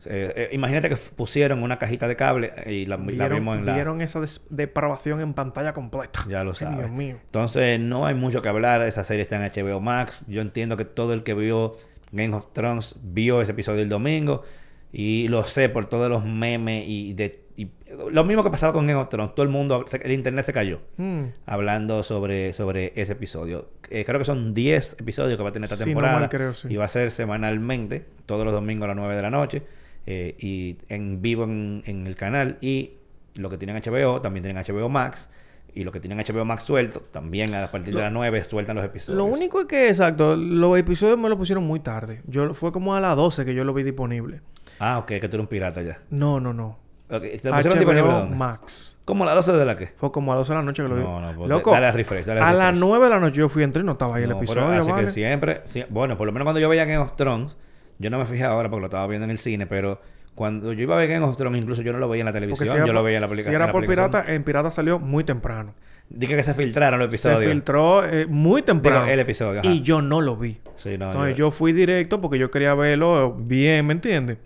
Eh, 0.05 0.33
eh, 0.35 0.49
imagínate 0.53 0.89
que 0.89 0.95
pusieron 0.95 1.61
una 1.63 1.77
cajita 1.77 2.07
de 2.07 2.15
cable 2.15 2.53
y 2.65 2.85
la, 2.85 2.97
vimos 2.97 3.57
en 3.59 3.65
la... 3.65 3.73
vieron 3.75 4.01
esa 4.01 4.19
depravación 4.49 5.21
en 5.21 5.33
pantalla 5.33 5.73
completa. 5.73 6.25
Ya 6.27 6.43
lo 6.43 6.53
sabes. 6.55 6.77
Dios 6.79 6.91
mío. 6.91 7.17
Entonces, 7.25 7.79
no 7.79 8.05
hay 8.05 8.15
mucho 8.15 8.41
que 8.41 8.49
hablar. 8.49 8.81
Esa 8.81 9.03
serie 9.03 9.21
está 9.21 9.35
en 9.43 9.51
HBO 9.51 9.79
Max. 9.79 10.23
Yo 10.27 10.41
entiendo 10.41 10.77
que 10.77 10.85
todo 10.85 11.13
el 11.13 11.23
que 11.23 11.33
vio 11.33 11.73
Game 12.11 12.35
of 12.35 12.51
Thrones 12.53 12.95
vio 13.03 13.41
ese 13.41 13.51
episodio 13.51 13.81
el 13.83 13.89
domingo. 13.89 14.43
Y 14.91 15.27
lo 15.29 15.43
sé 15.43 15.69
por 15.69 15.85
todos 15.85 16.09
los 16.09 16.25
memes 16.25 16.83
y 16.87 17.13
de... 17.13 17.45
y 17.55 17.69
lo 18.11 18.23
mismo 18.25 18.43
que 18.43 18.49
pasaba 18.49 18.73
con 18.73 18.87
Game 18.87 18.99
of 18.99 19.07
Thrones. 19.07 19.35
Todo 19.35 19.43
el 19.43 19.49
mundo... 19.51 19.85
El 20.03 20.11
internet 20.11 20.45
se 20.45 20.51
cayó. 20.51 20.81
Mm. 20.97 21.25
Hablando 21.45 22.03
sobre, 22.03 22.51
sobre 22.53 22.91
ese 22.95 23.13
episodio. 23.13 23.69
Eh, 23.89 24.03
creo 24.03 24.19
que 24.19 24.25
son 24.25 24.53
10 24.53 24.97
episodios 24.99 25.37
que 25.37 25.43
va 25.43 25.49
a 25.49 25.51
tener 25.53 25.65
esta 25.65 25.77
Sí, 25.77 25.85
temporada. 25.85 26.19
mal 26.19 26.29
creo, 26.29 26.53
sí. 26.53 26.67
Y 26.71 26.75
va 26.75 26.85
a 26.85 26.89
ser 26.89 27.11
semanalmente. 27.11 28.05
Todos 28.25 28.43
los 28.45 28.53
domingos 28.53 28.85
a 28.85 28.87
las 28.89 28.97
9 28.97 29.15
de 29.15 29.21
la 29.21 29.29
noche. 29.29 29.61
Eh, 30.05 30.35
y 30.39 30.77
en 30.89 31.21
vivo 31.21 31.43
en, 31.43 31.83
en 31.85 32.07
el 32.07 32.15
canal. 32.15 32.57
Y 32.61 32.91
lo 33.35 33.49
que 33.49 33.57
tienen 33.57 33.75
HBO, 33.81 34.21
también 34.21 34.43
tienen 34.43 34.63
HBO 34.63 34.89
Max. 34.89 35.29
Y 35.73 35.85
lo 35.85 35.91
que 35.93 36.01
tienen 36.01 36.17
HBO 36.17 36.43
Max 36.43 36.63
suelto, 36.63 36.99
también 37.11 37.55
a 37.55 37.71
partir 37.71 37.95
de 37.95 38.01
las 38.01 38.11
9 38.11 38.43
sueltan 38.43 38.75
los 38.75 38.83
episodios. 38.83 39.17
Lo 39.17 39.23
único 39.23 39.61
es 39.61 39.67
que, 39.67 39.87
exacto, 39.87 40.35
los 40.35 40.77
episodios 40.77 41.17
me 41.17 41.29
lo 41.29 41.37
pusieron 41.37 41.63
muy 41.65 41.79
tarde. 41.79 42.21
Yo 42.27 42.53
Fue 42.53 42.73
como 42.73 42.93
a 42.93 42.99
las 42.99 43.15
12 43.15 43.45
que 43.45 43.53
yo 43.55 43.63
lo 43.63 43.73
vi 43.73 43.83
disponible. 43.83 44.41
Ah, 44.79 44.97
ok, 44.97 45.05
que 45.07 45.19
tú 45.29 45.37
eres 45.37 45.39
un 45.39 45.47
pirata 45.47 45.81
ya. 45.81 45.99
No, 46.09 46.41
no, 46.41 46.51
no. 46.53 46.77
Ok, 47.09 47.21
¿Te 47.21 47.49
lo 47.49 47.55
pusieron 47.55 47.79
disponible 47.79 48.01
HBO 48.01 48.11
dónde? 48.19 48.35
Max. 48.35 48.97
¿Cómo 49.05 49.23
a 49.23 49.27
las 49.27 49.45
12 49.45 49.59
de 49.59 49.65
la 49.65 49.77
qué? 49.77 49.87
Fue 49.97 50.11
como 50.11 50.33
a 50.33 50.35
las 50.35 50.47
12 50.47 50.53
de 50.53 50.59
la 50.59 50.65
noche 50.65 50.83
que 50.83 50.89
lo 50.89 50.95
vi. 50.95 51.03
No, 51.03 51.21
no, 51.21 51.37
pues, 51.37 51.49
Loco, 51.49 51.71
dale 51.71 51.87
a 51.87 51.91
refresh, 51.93 52.25
dale 52.25 52.41
a 52.41 52.49
a 52.49 52.53
las 52.53 52.65
refresh. 52.73 52.79
9 52.81 53.03
de 53.05 53.09
la 53.09 53.19
noche 53.21 53.37
yo 53.37 53.47
fui 53.49 53.63
entré 53.63 53.81
y 53.81 53.85
no 53.85 53.93
estaba 53.93 54.17
ahí 54.17 54.23
el 54.23 54.29
pero 54.29 54.39
episodio, 54.39 54.79
así 54.79 54.91
¿vale? 54.91 55.05
que 55.05 55.11
siempre, 55.11 55.61
bueno, 55.89 56.17
por 56.17 56.25
lo 56.27 56.33
menos 56.33 56.45
cuando 56.45 56.59
yo 56.59 56.67
veía 56.67 56.83
Game 56.83 56.97
of 56.97 57.15
Thrones, 57.15 57.55
yo 58.01 58.09
no 58.09 58.17
me 58.19 58.25
fijé 58.25 58.43
ahora 58.43 58.69
porque 58.69 58.81
lo 58.81 58.87
estaba 58.87 59.07
viendo 59.07 59.25
en 59.25 59.31
el 59.31 59.37
cine, 59.37 59.67
pero 59.67 60.01
cuando 60.35 60.73
yo 60.73 60.81
iba 60.83 60.95
a 60.95 60.97
ver 60.99 61.09
Game 61.09 61.25
of 61.25 61.37
Thrones, 61.37 61.61
incluso 61.61 61.81
yo 61.81 61.93
no 61.93 61.99
lo 61.99 62.09
veía 62.09 62.21
en 62.21 62.25
la 62.25 62.33
televisión, 62.33 62.67
si 62.67 62.87
yo 62.87 62.93
lo 62.93 63.03
veía 63.03 63.17
en 63.17 63.21
la 63.21 63.27
si 63.27 63.33
aplicación. 63.33 63.55
era 63.61 63.71
por 63.71 63.85
pirata, 63.85 64.25
en 64.27 64.43
pirata 64.43 64.71
salió 64.71 64.97
muy 64.99 65.23
temprano. 65.23 65.73
Dije 66.09 66.35
que 66.35 66.43
se 66.43 66.53
filtraron 66.53 66.99
los 66.99 67.09
Se 67.09 67.15
episodios. 67.29 67.51
filtró 67.51 68.05
eh, 68.05 68.25
muy 68.27 68.63
temprano. 68.63 69.01
Digo, 69.03 69.13
el 69.13 69.19
episodio, 69.21 69.59
ajá. 69.61 69.69
Y 69.69 69.81
yo 69.81 70.01
no 70.01 70.19
lo 70.19 70.35
vi. 70.35 70.57
Sí, 70.75 70.97
no, 70.97 71.07
Entonces 71.11 71.37
yo- 71.37 71.45
yo 71.47 71.51
fui 71.51 71.71
directo 71.71 72.19
porque 72.19 72.37
yo 72.37 72.51
quería 72.51 72.73
verlo 72.75 73.33
bien, 73.39 73.85
¿me 73.87 73.93
entiendes? 73.93 74.37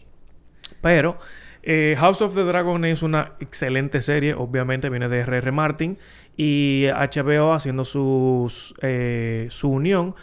Pero 0.81 1.17
eh, 1.63 1.95
House 1.97 2.21
of 2.21 2.35
the 2.35 2.43
Dragon 2.43 2.85
es 2.85 3.01
una 3.01 3.31
excelente 3.39 4.01
serie, 4.01 4.35
obviamente 4.35 4.89
viene 4.89 5.07
de 5.09 5.19
R.R. 5.19 5.51
Martin 5.51 5.97
y 6.37 6.85
HBO 6.87 7.53
haciendo 7.53 7.85
sus, 7.85 8.75
eh, 8.81 9.47
su 9.49 9.69
unión. 9.71 10.13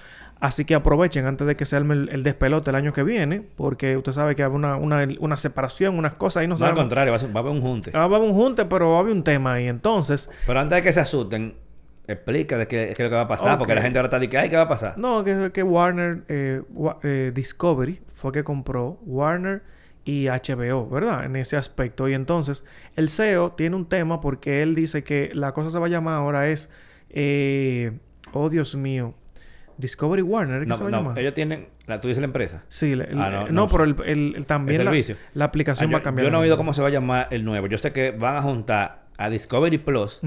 Así 0.42 0.64
que 0.64 0.74
aprovechen 0.74 1.24
antes 1.26 1.46
de 1.46 1.54
que 1.54 1.66
se 1.66 1.76
arme 1.76 1.94
el, 1.94 2.08
el 2.08 2.24
despelote 2.24 2.70
el 2.70 2.74
año 2.76 2.92
que 2.92 3.04
viene, 3.04 3.42
porque 3.56 3.96
usted 3.96 4.10
sabe 4.10 4.34
que 4.34 4.42
hay 4.42 4.50
una, 4.50 4.74
una, 4.76 5.06
una 5.20 5.36
separación, 5.36 5.96
unas 5.96 6.14
cosas 6.14 6.40
ahí 6.40 6.48
no 6.48 6.56
No, 6.56 6.66
al 6.66 6.74
contrario, 6.74 7.12
va 7.12 7.16
a, 7.16 7.18
ser- 7.20 7.30
va 7.34 7.38
a 7.38 7.42
haber 7.44 7.52
un 7.52 7.62
junte. 7.62 7.92
Ah, 7.94 8.08
va 8.08 8.16
a 8.16 8.18
haber 8.18 8.28
un 8.28 8.34
junte, 8.34 8.64
pero 8.64 8.90
va 8.90 8.96
a 8.96 9.00
haber 9.02 9.12
un 9.12 9.22
tema 9.22 9.52
ahí. 9.52 9.68
Entonces, 9.68 10.28
Pero 10.44 10.58
antes 10.58 10.74
de 10.74 10.82
que 10.82 10.92
se 10.92 10.98
asusten, 10.98 11.54
explica 12.08 12.58
de 12.58 12.66
qué, 12.66 12.90
es 12.90 12.98
lo 12.98 13.08
que 13.08 13.14
va 13.14 13.20
a 13.20 13.28
pasar, 13.28 13.56
porque 13.56 13.72
la 13.76 13.82
gente 13.82 14.00
ahora 14.00 14.08
está 14.08 14.18
diciendo, 14.18 14.42
ay, 14.42 14.48
¿qué 14.50 14.56
va 14.56 14.62
a 14.62 14.68
pasar? 14.68 14.98
No, 14.98 15.22
que, 15.22 15.52
que 15.54 15.62
Warner, 15.62 16.24
eh, 16.26 16.60
Wa- 16.74 16.98
eh, 17.04 17.30
Discovery 17.32 18.00
fue 18.12 18.32
que 18.32 18.42
compró 18.42 18.98
Warner 19.06 19.62
y 20.04 20.26
HBO, 20.26 20.88
¿verdad? 20.90 21.24
En 21.24 21.36
ese 21.36 21.56
aspecto. 21.56 22.08
Y 22.08 22.14
entonces, 22.14 22.64
el 22.96 23.10
CEO 23.10 23.52
tiene 23.52 23.76
un 23.76 23.86
tema 23.86 24.20
porque 24.20 24.60
él 24.64 24.74
dice 24.74 25.04
que 25.04 25.30
la 25.34 25.52
cosa 25.52 25.70
se 25.70 25.78
va 25.78 25.86
a 25.86 25.88
llamar 25.88 26.14
ahora 26.14 26.48
es, 26.48 26.68
eh, 27.10 27.92
oh 28.32 28.48
Dios 28.48 28.74
mío, 28.74 29.14
Discovery 29.82 30.22
Warner, 30.22 30.60
¿qué 30.60 30.66
No, 30.66 30.74
se 30.76 30.82
va 30.84 30.88
a 30.88 30.90
no, 30.92 30.98
llamar? 31.02 31.18
ellos 31.18 31.34
tienen, 31.34 31.68
la, 31.86 31.98
tú 31.98 32.08
dices 32.08 32.20
la 32.22 32.26
empresa. 32.26 32.62
Sí, 32.68 32.94
Ah, 33.16 33.44
no, 33.50 33.68
pero 33.68 33.84
el, 33.84 33.94
el- 34.06 34.34
el- 34.36 34.46
también 34.46 34.80
El 34.80 34.86
la, 34.86 34.90
servicio. 34.90 35.16
la 35.34 35.44
aplicación 35.44 35.90
Ah, 35.90 35.92
va 35.94 35.98
a 35.98 36.02
cambiar. 36.02 36.24
yo 36.24 36.30
no 36.30 36.38
he 36.38 36.42
oído 36.42 36.56
cómo 36.56 36.72
se 36.72 36.80
va 36.80 36.88
a 36.88 36.90
llamar 36.90 37.28
el 37.30 37.44
nuevo. 37.44 37.66
Yo 37.66 37.76
sé 37.76 37.92
que 37.92 38.12
van 38.12 38.36
a 38.36 38.42
juntar 38.42 39.02
a 39.18 39.28
Discovery 39.28 39.76
Plus 39.78 40.20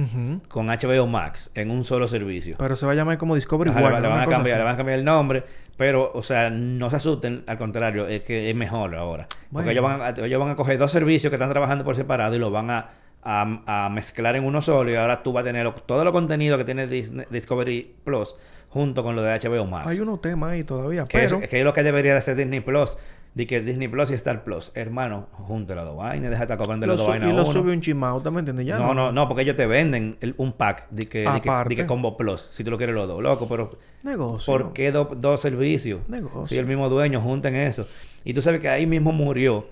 con 0.47 0.67
HBO 0.67 1.07
Max 1.07 1.49
en 1.55 1.71
un 1.71 1.83
solo 1.83 2.07
servicio. 2.07 2.55
Pero 2.59 2.75
se 2.75 2.85
va 2.85 2.91
a 2.91 2.95
llamar 2.95 3.17
como 3.17 3.33
Discovery 3.35 3.71
Ajá, 3.71 3.81
Warner. 3.81 4.01
le 4.03 4.07
van 4.07 4.19
a 4.21 4.25
cambiar, 4.27 4.57
le 4.59 4.63
van 4.63 4.73
a 4.75 4.77
cambiar 4.77 4.99
el 4.99 5.05
nombre, 5.05 5.43
pero, 5.75 6.11
o 6.13 6.21
sea, 6.21 6.49
no 6.51 6.89
se 6.89 6.97
asusten, 6.97 7.43
al 7.47 7.57
contrario, 7.57 8.07
es 8.07 8.23
que 8.23 8.49
es 8.49 8.55
mejor 8.55 8.95
ahora. 8.95 9.27
Bueno. 9.49 9.65
Porque 9.65 9.71
ellos 9.71 9.83
van, 9.83 10.01
a, 10.01 10.09
ellos 10.25 10.39
van 10.39 10.49
a 10.51 10.55
coger 10.55 10.77
dos 10.77 10.91
servicios 10.91 11.29
que 11.31 11.35
están 11.35 11.49
trabajando 11.49 11.83
por 11.83 11.95
separado 11.95 12.35
y 12.35 12.39
los 12.39 12.51
van 12.51 12.69
a, 12.69 12.89
a, 13.25 13.85
a 13.85 13.89
mezclar 13.89 14.35
en 14.35 14.45
uno 14.45 14.61
solo 14.61 14.89
y 14.91 14.95
ahora 14.95 15.23
tú 15.23 15.33
vas 15.33 15.41
a 15.41 15.45
tener 15.45 15.63
lo- 15.65 15.73
todo 15.73 16.03
lo 16.03 16.11
contenido 16.13 16.57
que 16.57 16.63
tiene 16.63 16.87
Disney- 16.87 17.25
Discovery 17.29 17.95
Plus 18.03 18.35
junto 18.69 19.03
con 19.03 19.15
lo 19.15 19.23
de 19.23 19.33
HBO 19.39 19.65
Max. 19.65 19.87
Hay 19.87 19.99
unos 19.99 20.21
temas 20.21 20.51
ahí 20.51 20.63
todavía, 20.63 21.05
que, 21.05 21.17
pero... 21.17 21.39
es, 21.41 21.49
que 21.49 21.59
es 21.59 21.63
lo 21.65 21.73
que 21.73 21.81
debería 21.83 22.13
de 22.13 22.21
ser 22.21 22.35
Disney 22.35 22.59
Plus. 22.61 22.97
De 23.33 23.45
que 23.47 23.59
Disney 23.59 23.89
Plus 23.89 24.11
y 24.11 24.13
Star 24.13 24.45
Plus, 24.45 24.71
hermano, 24.75 25.27
junte 25.33 25.75
las 25.75 25.83
dos 25.83 25.97
vainas, 25.97 26.29
deja 26.29 26.39
de 26.39 26.43
estar 26.45 26.57
cobrando 26.57 26.87
lo 26.87 26.93
las 26.93 26.99
dos 27.01 27.09
vainas 27.09 27.29
y 27.29 27.33
lo 27.33 27.43
uno. 27.43 27.51
sube 27.51 27.73
un 27.73 27.81
chimao, 27.81 28.21
¿tú 28.21 28.31
me 28.31 28.39
entiendes? 28.39 28.65
Ya 28.65 28.77
No, 28.77 28.93
no, 28.93 29.11
no, 29.11 29.27
porque 29.27 29.41
ellos 29.43 29.57
te 29.57 29.65
venden 29.65 30.15
el- 30.21 30.35
un 30.37 30.53
pack 30.53 30.87
de 30.89 31.07
que, 31.09 31.17
de 31.29 31.41
que, 31.41 31.49
Aparte. 31.49 31.69
de 31.69 31.75
que 31.81 31.85
Combo 31.85 32.15
Plus, 32.15 32.47
si 32.51 32.63
tú 32.63 32.71
lo 32.71 32.77
quieres 32.77 32.95
los 32.95 33.09
dos, 33.09 33.21
loco, 33.21 33.49
pero 33.49 33.77
Negocio. 34.03 34.45
¿por 34.53 34.71
qué 34.71 34.93
do- 34.93 35.09
dos 35.17 35.41
servicios? 35.41 36.07
Negocio. 36.07 36.45
Si 36.45 36.57
el 36.57 36.65
mismo 36.65 36.87
dueño 36.87 37.19
junten 37.19 37.55
eso. 37.55 37.85
Y 38.23 38.33
tú 38.33 38.41
sabes 38.41 38.61
que 38.61 38.69
ahí 38.69 38.85
mismo 38.87 39.11
murió 39.11 39.65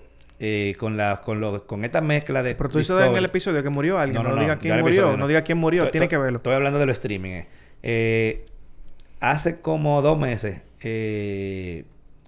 eh, 0.46 0.74
con 0.78 0.96
la 0.98 1.22
con 1.22 1.40
lo, 1.40 1.66
con 1.66 1.84
esta 1.86 2.02
mezcla 2.02 2.42
de 2.42 2.54
Pero 2.54 2.68
tú 2.68 2.78
dices 2.78 3.00
en 3.00 3.16
el 3.16 3.24
episodio 3.24 3.62
que 3.62 3.70
murió 3.70 3.98
alguien. 3.98 4.22
No, 4.22 4.28
No, 4.28 4.28
no, 4.30 4.36
no, 4.36 4.42
diga 4.42 4.58
quién 4.58 4.74
murió. 4.74 4.86
episodio 4.88 5.16
no. 5.16 5.26
diga 5.28 5.42
quién 5.42 5.56
murió. 5.58 5.90
Tiene 5.90 6.06
que 6.08 6.18
verlo. 6.18 6.36
Estoy 6.36 6.54
hablando 6.54 6.78
de 6.78 6.86
los 6.86 6.94
streaming. 6.98 7.30
eh. 7.30 7.46
Eh, 7.82 8.46
hace 9.20 9.60
como 9.60 10.02
dos 10.02 10.18
meses, 10.18 10.60
eh, 10.82 11.84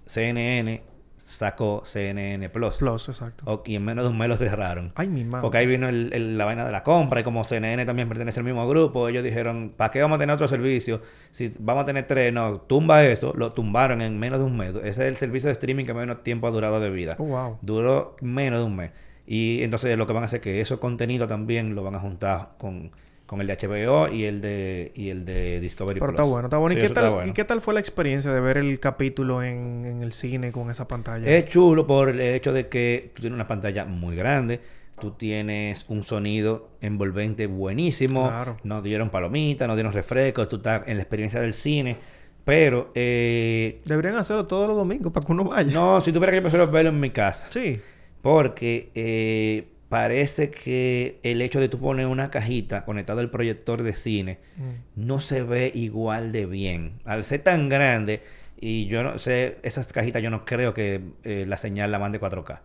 CNN 0.07 0.81
sacó 1.27 1.81
CNN 1.85 2.49
Plus. 2.49 2.77
Plus, 2.77 3.09
exacto. 3.09 3.43
O- 3.45 3.61
y 3.65 3.75
en 3.75 3.83
menos 3.83 4.05
de 4.05 4.11
un 4.11 4.17
mes 4.17 4.29
lo 4.29 4.37
cerraron. 4.37 4.93
Ay, 4.95 5.07
mi 5.09 5.23
madre. 5.25 5.41
Porque 5.41 5.57
ahí 5.57 5.65
vino 5.67 5.89
el- 5.89 6.11
el- 6.13 6.37
la 6.37 6.45
vaina 6.45 6.65
de 6.65 6.71
la 6.71 6.83
compra 6.83 7.19
y 7.19 7.23
como 7.23 7.43
CNN 7.43 7.85
también 7.85 8.07
pertenece 8.07 8.39
al 8.39 8.45
mismo 8.45 8.67
grupo, 8.67 9.09
ellos 9.09 9.23
dijeron, 9.23 9.73
¿para 9.75 9.91
qué 9.91 10.01
vamos 10.01 10.15
a 10.15 10.19
tener 10.19 10.33
otro 10.33 10.47
servicio? 10.47 11.01
Si 11.31 11.51
vamos 11.59 11.83
a 11.83 11.85
tener 11.85 12.07
tres, 12.07 12.31
no, 12.31 12.61
tumba 12.61 13.03
eso, 13.05 13.33
lo 13.35 13.49
tumbaron 13.51 14.01
en 14.01 14.17
menos 14.17 14.39
de 14.39 14.45
un 14.45 14.55
mes. 14.57 14.73
Ese 14.75 14.87
es 14.89 14.99
el 14.99 15.15
servicio 15.17 15.47
de 15.47 15.53
streaming 15.53 15.85
que 15.85 15.93
menos 15.93 16.23
tiempo 16.23 16.47
ha 16.47 16.51
durado 16.51 16.79
de 16.79 16.89
vida. 16.89 17.15
Oh, 17.19 17.25
wow. 17.25 17.57
Duró 17.61 18.15
menos 18.21 18.59
de 18.61 18.65
un 18.65 18.75
mes. 18.75 18.91
Y 19.25 19.61
entonces 19.63 19.97
lo 19.97 20.07
que 20.07 20.13
van 20.13 20.23
a 20.23 20.27
hacer 20.27 20.37
es 20.37 20.43
que 20.43 20.61
esos 20.61 20.79
contenidos 20.79 21.27
también 21.27 21.75
lo 21.75 21.83
van 21.83 21.95
a 21.95 21.99
juntar 21.99 22.51
con, 22.57 22.91
con 23.27 23.39
el 23.41 23.45
de 23.47 23.55
HBO 23.57 24.07
y 24.11 24.23
el 24.23 24.41
de, 24.41 24.91
y 24.95 25.09
el 25.09 25.23
de 25.25 25.59
Discovery 25.59 25.99
Pero 25.99 26.13
Plus. 26.13 26.19
está 26.21 26.31
bueno, 26.31 26.47
está 26.47 26.57
bueno. 26.57 26.73
Sí, 26.73 26.77
¿Y, 26.77 26.81
qué 26.81 26.87
está 26.87 27.01
tal, 27.01 27.11
bueno. 27.11 27.29
¿Y 27.29 27.33
qué 27.33 27.43
tal 27.43 27.61
fue 27.61 27.73
la 27.75 27.79
experiencia 27.81 28.31
de 28.31 28.39
ver 28.39 28.57
el 28.57 28.79
capítulo 28.79 29.43
en, 29.43 29.85
en 29.85 30.01
el 30.01 30.13
cine 30.13 30.51
con 30.51 30.71
esa 30.71 30.87
pantalla? 30.87 31.27
Es 31.27 31.45
chulo 31.47 31.85
por 31.85 32.09
el 32.09 32.19
hecho 32.21 32.51
de 32.53 32.67
que 32.69 33.11
tú 33.13 33.21
tienes 33.21 33.35
una 33.35 33.45
pantalla 33.47 33.85
muy 33.85 34.15
grande, 34.15 34.59
tú 34.99 35.11
tienes 35.11 35.85
un 35.89 36.03
sonido 36.03 36.69
envolvente 36.81 37.45
buenísimo, 37.45 38.27
Claro. 38.29 38.57
nos 38.63 38.81
dieron 38.83 39.09
palomitas, 39.11 39.67
nos 39.67 39.77
dieron 39.77 39.93
refrescos, 39.93 40.47
tú 40.49 40.55
estás 40.55 40.87
en 40.87 40.95
la 40.97 41.03
experiencia 41.03 41.39
del 41.41 41.53
cine, 41.53 41.97
pero 42.45 42.91
eh, 42.95 43.81
Deberían 43.85 44.15
hacerlo 44.15 44.47
todos 44.47 44.67
los 44.69 44.77
domingos 44.77 45.11
para 45.11 45.25
que 45.25 45.31
uno 45.33 45.43
vaya. 45.43 45.69
no, 45.71 45.99
si 46.01 46.11
tuviera 46.13 46.31
que 46.31 46.37
yo 46.37 46.41
prefiero 46.43 46.67
verlo 46.71 46.91
en 46.91 46.99
mi 47.01 47.09
casa, 47.09 47.47
Sí. 47.51 47.79
porque 48.21 48.89
eh, 48.95 49.67
parece 49.89 50.49
que 50.51 51.19
el 51.23 51.41
hecho 51.41 51.59
de 51.59 51.69
tú 51.69 51.79
poner 51.79 52.07
una 52.07 52.29
cajita 52.29 52.83
conectada 52.85 53.21
al 53.21 53.29
proyector 53.29 53.83
de 53.83 53.93
cine 53.95 54.39
Mm. 54.57 55.05
no 55.07 55.19
se 55.19 55.43
ve 55.43 55.71
igual 55.73 56.31
de 56.31 56.45
bien. 56.45 56.93
Al 57.05 57.23
ser 57.23 57.41
tan 57.41 57.69
grande, 57.69 58.21
y 58.59 58.87
yo 58.87 59.03
no 59.03 59.17
sé, 59.19 59.59
esas 59.63 59.93
cajitas 59.93 60.21
yo 60.21 60.29
no 60.29 60.43
creo 60.43 60.73
que 60.73 61.01
eh, 61.23 61.45
la 61.47 61.57
señal 61.57 61.91
la 61.91 61.99
mande 61.99 62.19
4K. 62.19 62.59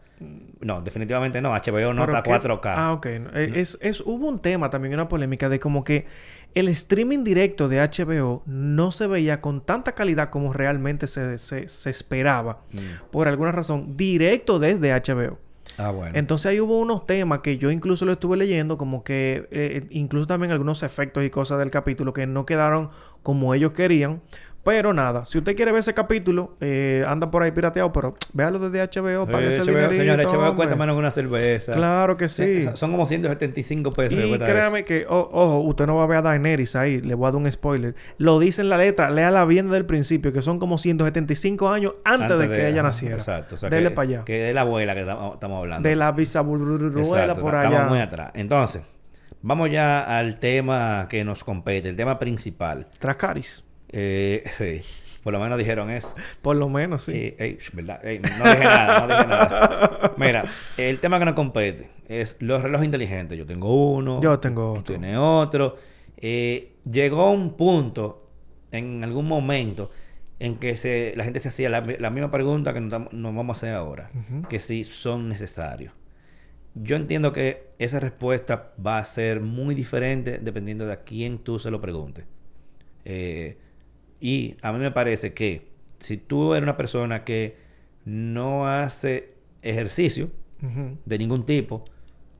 No, 0.60 0.80
definitivamente 0.80 1.42
no. 1.42 1.50
HBO 1.52 1.92
no 1.92 2.04
está 2.04 2.22
que- 2.22 2.30
4K. 2.30 2.74
Ah, 2.76 2.92
ok. 2.92 3.06
No, 3.20 3.30
eh, 3.38 3.52
Es, 3.56 3.76
es, 3.80 4.00
hubo 4.00 4.28
un 4.28 4.40
tema 4.40 4.70
también, 4.70 4.94
una 4.94 5.08
polémica 5.08 5.48
de 5.48 5.58
como 5.60 5.84
que 5.84 6.06
el 6.54 6.68
streaming 6.68 7.24
directo 7.24 7.68
de 7.68 7.80
HBO 7.80 8.42
no 8.46 8.90
se 8.92 9.06
veía 9.06 9.40
con 9.40 9.64
tanta 9.64 9.92
calidad 9.92 10.30
como 10.30 10.52
realmente 10.52 11.06
se, 11.08 11.38
se, 11.38 11.68
se 11.68 11.90
esperaba. 11.90 12.62
Mm. 12.72 13.10
Por 13.10 13.26
alguna 13.28 13.52
razón, 13.52 13.96
directo 13.96 14.58
desde 14.58 14.92
HBO. 14.92 15.38
Ah. 15.78 15.92
Entonces 16.12 16.46
ahí 16.46 16.60
hubo 16.60 16.78
unos 16.78 17.06
temas 17.06 17.40
que 17.40 17.58
yo 17.58 17.70
incluso 17.70 18.04
lo 18.04 18.12
estuve 18.12 18.36
leyendo, 18.36 18.76
como 18.76 19.04
que 19.04 19.48
eh, 19.50 19.86
incluso 19.90 20.26
también 20.26 20.52
algunos 20.52 20.82
efectos 20.82 21.24
y 21.24 21.30
cosas 21.30 21.58
del 21.58 21.70
capítulo 21.70 22.12
que 22.12 22.26
no 22.26 22.44
quedaron 22.44 22.90
como 23.22 23.54
ellos 23.54 23.72
querían. 23.72 24.20
Pero 24.64 24.92
nada, 24.92 25.26
si 25.26 25.38
usted 25.38 25.56
quiere 25.56 25.72
ver 25.72 25.80
ese 25.80 25.92
capítulo, 25.92 26.56
eh, 26.60 27.04
anda 27.08 27.28
por 27.32 27.42
ahí 27.42 27.50
pirateado, 27.50 27.92
pero 27.92 28.14
véalo 28.32 28.60
desde 28.60 28.80
HBO, 28.80 29.24
Eh, 29.28 29.48
ese 29.48 29.62
dinerito, 29.62 29.94
señores, 29.94 30.26
HBO 30.26 30.54
cuesta 30.54 30.76
menos 30.76 30.94
que 30.94 30.98
una 31.00 31.10
cerveza. 31.10 31.72
Claro 31.72 32.16
que 32.16 32.28
sí. 32.28 32.44
Eh, 32.44 32.70
Son 32.74 32.92
como 32.92 33.08
175 33.08 33.92
pesos. 33.92 34.16
Y 34.16 34.38
créame 34.38 34.84
que, 34.84 35.04
o- 35.08 35.28
ojo, 35.32 35.58
usted 35.60 35.86
no 35.86 35.96
va 35.96 36.04
a 36.04 36.06
ver 36.06 36.18
a 36.18 36.22
Daenerys 36.22 36.76
ahí, 36.76 37.00
le 37.00 37.14
voy 37.16 37.26
a 37.26 37.32
dar 37.32 37.40
un 37.40 37.50
spoiler. 37.50 37.96
Lo 38.18 38.38
dice 38.38 38.62
en 38.62 38.68
la 38.68 38.78
letra, 38.78 39.10
léala 39.10 39.44
bien 39.46 39.66
desde 39.66 39.78
el 39.78 39.86
principio, 39.86 40.32
que 40.32 40.42
son 40.42 40.60
como 40.60 40.78
175 40.78 41.68
años 41.68 41.94
antes, 42.04 42.38
de 42.38 42.48
que 42.48 42.68
ella 42.68 42.80
ajá, 42.80 42.88
naciera. 42.88 43.16
Exacto. 43.16 43.56
O 43.56 43.58
sea, 43.58 43.68
Dele 43.68 43.88
que, 43.88 43.94
para 43.96 44.08
allá. 44.08 44.24
Que 44.24 44.38
de 44.44 44.54
la 44.54 44.60
abuela 44.60 44.94
que 44.94 45.00
estamos 45.00 45.34
estamos 45.34 45.58
hablando. 45.58 45.88
De 45.88 45.96
la 45.96 46.12
bisabuela 46.12 47.34
por 47.34 47.54
Estamos 47.54 47.78
allá. 47.80 47.88
muy 47.88 47.98
atrás. 47.98 48.30
Entonces, 48.34 48.82
vamos 49.42 49.70
ya 49.72 50.02
al 50.18 50.38
tema 50.38 51.06
que 51.08 51.24
nos 51.24 51.42
compete, 51.42 51.88
el 51.88 51.96
tema 51.96 52.20
principal. 52.20 52.86
Tracaris. 53.00 53.64
Eh, 53.92 54.44
sí. 54.56 54.82
Por 55.22 55.32
lo 55.32 55.38
menos 55.38 55.56
dijeron 55.56 55.90
eso. 55.90 56.16
Por 56.40 56.56
lo 56.56 56.68
menos, 56.68 57.04
sí. 57.04 57.34
Eh, 57.38 57.58
¿verdad? 57.72 58.04
Ey, 58.04 58.18
no 58.18 58.28
dije 58.28 58.64
nada, 58.64 59.00
no 59.00 59.14
dije 59.14 59.26
nada. 59.28 60.14
Mira, 60.16 60.44
el 60.76 60.98
tema 60.98 61.18
que 61.20 61.24
nos 61.26 61.34
compete 61.34 61.90
es 62.08 62.36
los 62.40 62.62
relojes 62.62 62.84
inteligentes. 62.84 63.38
Yo 63.38 63.46
tengo 63.46 63.92
uno. 63.92 64.20
Yo 64.20 64.40
tengo 64.40 64.74
tú 64.74 64.80
otro. 64.80 64.94
tienes 64.94 65.16
otro. 65.16 65.76
Eh, 66.16 66.72
llegó 66.90 67.30
un 67.30 67.56
punto, 67.56 68.28
en 68.72 69.04
algún 69.04 69.28
momento, 69.28 69.90
en 70.40 70.56
que 70.56 70.76
se, 70.76 71.14
la 71.16 71.22
gente 71.22 71.38
se 71.38 71.48
hacía 71.48 71.68
la, 71.68 71.82
la 71.82 72.10
misma 72.10 72.32
pregunta 72.32 72.74
que 72.74 72.80
nos, 72.80 73.08
vamos 73.12 73.48
a 73.48 73.56
hacer 73.56 73.74
ahora. 73.74 74.10
Que 74.48 74.58
si 74.58 74.82
son 74.82 75.28
necesarios. 75.28 75.92
Yo 76.74 76.96
entiendo 76.96 77.32
que 77.32 77.68
esa 77.78 78.00
respuesta 78.00 78.72
va 78.84 78.98
a 78.98 79.04
ser 79.04 79.40
muy 79.40 79.74
diferente 79.74 80.38
dependiendo 80.38 80.86
de 80.86 80.94
a 80.94 81.02
quién 81.02 81.38
tú 81.38 81.60
se 81.60 81.70
lo 81.70 81.80
preguntes. 81.80 82.24
Eh, 83.04 83.58
y 84.22 84.56
a 84.62 84.72
mí 84.72 84.78
me 84.78 84.90
parece 84.92 85.34
que 85.34 85.66
si 85.98 86.16
tú 86.16 86.54
eres 86.54 86.62
una 86.62 86.76
persona 86.76 87.24
que 87.24 87.56
no 88.04 88.66
hace 88.66 89.34
ejercicio 89.62 90.30
de 91.04 91.18
ningún 91.18 91.44
tipo, 91.44 91.84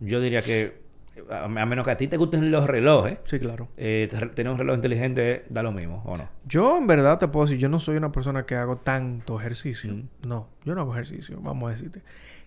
yo 0.01 0.21
diría 0.21 0.43
que 0.43 0.81
a, 1.29 1.45
a 1.45 1.49
menos 1.67 1.85
que 1.85 1.91
a 1.91 1.97
ti 1.97 2.07
te 2.09 2.17
gusten 2.17 2.51
los 2.51 2.67
relojes, 2.67 3.19
Sí, 3.25 3.39
claro. 3.39 3.69
eh, 3.77 4.09
te- 4.11 4.27
tener 4.29 4.53
un 4.53 4.59
reloj 4.59 4.77
inteligente 4.77 5.45
da 5.51 5.63
lo 5.63 5.73
mismo, 5.73 6.03
¿o 6.07 6.17
no? 6.17 6.29
Yo 6.47 6.79
en 6.79 6.87
verdad 6.87 7.19
te 7.19 7.29
puedo 7.29 7.47
decir, 7.47 7.59
yo 7.59 7.69
no 7.69 7.81
soy 7.81 7.97
una 7.97 8.13
persona 8.13 8.47
que 8.47 8.55
hago 8.55 8.77
tanto 8.77 9.39
ejercicio. 9.39 9.93
Mm. 9.93 10.09
No, 10.27 10.49
yo 10.65 10.75
no 10.75 10.81
hago 10.83 10.93
ejercicio, 10.93 11.39
vamos 11.43 11.69
a 11.69 11.73
decirte. 11.73 12.03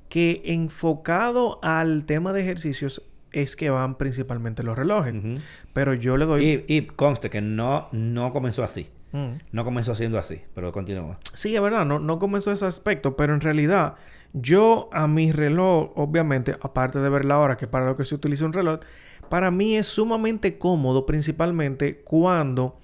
Que 0.10 0.42
enfocado 0.46 1.60
al 1.64 2.06
tema 2.06 2.32
de 2.34 2.42
ejercicios 2.42 3.02
es 3.32 3.56
que 3.56 3.70
van 3.70 3.96
principalmente 3.98 4.64
los 4.64 4.78
relojes. 4.78 5.14
Pero 5.74 5.94
yo 5.94 6.16
le 6.16 6.26
doy... 6.26 6.64
y, 6.68 6.74
y 6.78 6.82
conste 6.84 7.30
que 7.30 7.42
no, 7.42 7.90
no 7.92 8.32
comenzó 8.32 8.64
así. 8.64 8.88
Mm. 9.16 9.38
No 9.54 9.64
comenzó 9.64 9.96
siendo 9.96 10.20
así, 10.20 10.42
pero 10.54 10.74
continúa. 10.74 11.18
Sí, 11.34 11.56
es 11.56 11.62
verdad, 11.62 11.86
no, 11.86 12.00
no 12.00 12.20
comenzó 12.20 12.52
ese 12.52 12.66
aspecto, 12.66 13.16
pero 13.16 13.34
en 13.34 13.40
realidad 13.40 13.96
yo 14.34 14.90
a 14.92 15.08
mi 15.08 15.32
reloj, 15.32 15.92
obviamente, 15.96 16.58
aparte 16.60 17.00
de 17.00 17.08
ver 17.08 17.24
la 17.24 17.40
hora, 17.40 17.56
que 17.56 17.66
para 17.66 17.86
lo 17.86 17.96
que 17.96 18.04
se 18.04 18.14
utiliza 18.14 18.44
un 18.44 18.52
reloj, 18.52 18.82
para 19.30 19.52
mí 19.52 19.78
es 19.78 19.88
sumamente 19.88 20.58
cómodo, 20.58 21.06
principalmente 21.06 22.02
cuando 22.04 22.78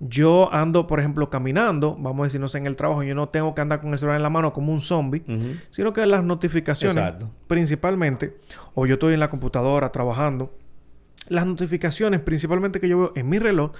yo 0.00 0.52
ando, 0.52 0.88
por 0.88 0.98
ejemplo, 0.98 1.30
caminando, 1.30 1.94
vamos 1.94 2.24
a 2.24 2.24
decir, 2.24 2.40
no 2.40 2.48
sé, 2.48 2.58
en 2.58 2.66
el 2.66 2.74
trabajo, 2.74 3.04
yo 3.04 3.14
no 3.14 3.28
tengo 3.28 3.54
que 3.54 3.60
andar 3.60 3.80
con 3.80 3.92
el 3.92 3.98
celular 4.00 4.16
en 4.16 4.24
la 4.24 4.30
mano 4.30 4.52
como 4.52 4.72
un 4.72 4.80
zombie, 4.80 5.22
sino 5.70 5.92
que 5.92 6.04
las 6.04 6.24
notificaciones, 6.24 6.96
Exacto. 6.96 7.30
principalmente, 7.46 8.36
o 8.74 8.86
yo 8.86 8.94
estoy 8.94 9.14
en 9.14 9.20
la 9.20 9.30
computadora 9.30 9.92
trabajando, 9.92 10.52
las 11.28 11.46
notificaciones 11.46 12.20
principalmente 12.20 12.80
que 12.80 12.88
yo 12.88 12.98
veo 12.98 13.12
en 13.14 13.28
mi 13.28 13.38
reloj, 13.38 13.72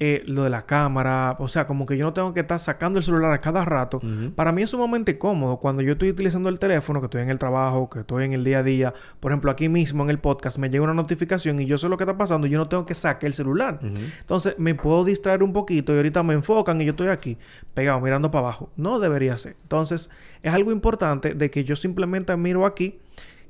eh, 0.00 0.22
lo 0.26 0.44
de 0.44 0.50
la 0.50 0.64
cámara, 0.66 1.36
o 1.38 1.48
sea, 1.48 1.66
como 1.66 1.84
que 1.84 1.96
yo 1.96 2.04
no 2.04 2.12
tengo 2.12 2.32
que 2.32 2.40
estar 2.40 2.60
sacando 2.60 2.98
el 2.98 3.04
celular 3.04 3.32
a 3.32 3.40
cada 3.40 3.64
rato. 3.64 4.00
Para 4.34 4.52
mí 4.52 4.62
es 4.62 4.70
sumamente 4.70 5.18
cómodo 5.18 5.56
cuando 5.58 5.82
yo 5.82 5.92
estoy 5.92 6.10
utilizando 6.10 6.48
el 6.48 6.58
teléfono, 6.58 7.00
que 7.00 7.06
estoy 7.06 7.22
en 7.22 7.30
el 7.30 7.38
trabajo, 7.38 7.90
que 7.90 8.00
estoy 8.00 8.24
en 8.24 8.32
el 8.32 8.44
día 8.44 8.60
a 8.60 8.62
día. 8.62 8.94
Por 9.20 9.32
ejemplo, 9.32 9.50
aquí 9.50 9.68
mismo 9.68 10.04
en 10.04 10.10
el 10.10 10.18
podcast 10.18 10.58
me 10.58 10.70
llega 10.70 10.84
una 10.84 10.94
notificación 10.94 11.60
y 11.60 11.66
yo 11.66 11.78
sé 11.78 11.88
lo 11.88 11.96
que 11.96 12.04
está 12.04 12.16
pasando 12.16 12.46
yo 12.46 12.58
no 12.58 12.68
tengo 12.68 12.86
que 12.86 12.94
sacar 12.94 13.26
el 13.26 13.34
celular. 13.34 13.80
Entonces 14.20 14.54
me 14.58 14.74
puedo 14.74 15.04
distraer 15.04 15.42
un 15.42 15.52
poquito 15.52 15.92
y 15.92 15.96
ahorita 15.96 16.22
me 16.22 16.34
enfocan 16.34 16.80
y 16.80 16.84
yo 16.84 16.90
estoy 16.90 17.08
aquí 17.08 17.38
pegado 17.74 18.00
mirando 18.00 18.30
para 18.30 18.46
abajo. 18.46 18.70
No 18.76 18.98
debería 18.98 19.36
ser. 19.36 19.56
Entonces 19.62 20.10
es 20.42 20.54
algo 20.54 20.72
importante 20.72 21.34
de 21.34 21.50
que 21.50 21.64
yo 21.64 21.76
simplemente 21.76 22.36
miro 22.36 22.66
aquí 22.66 23.00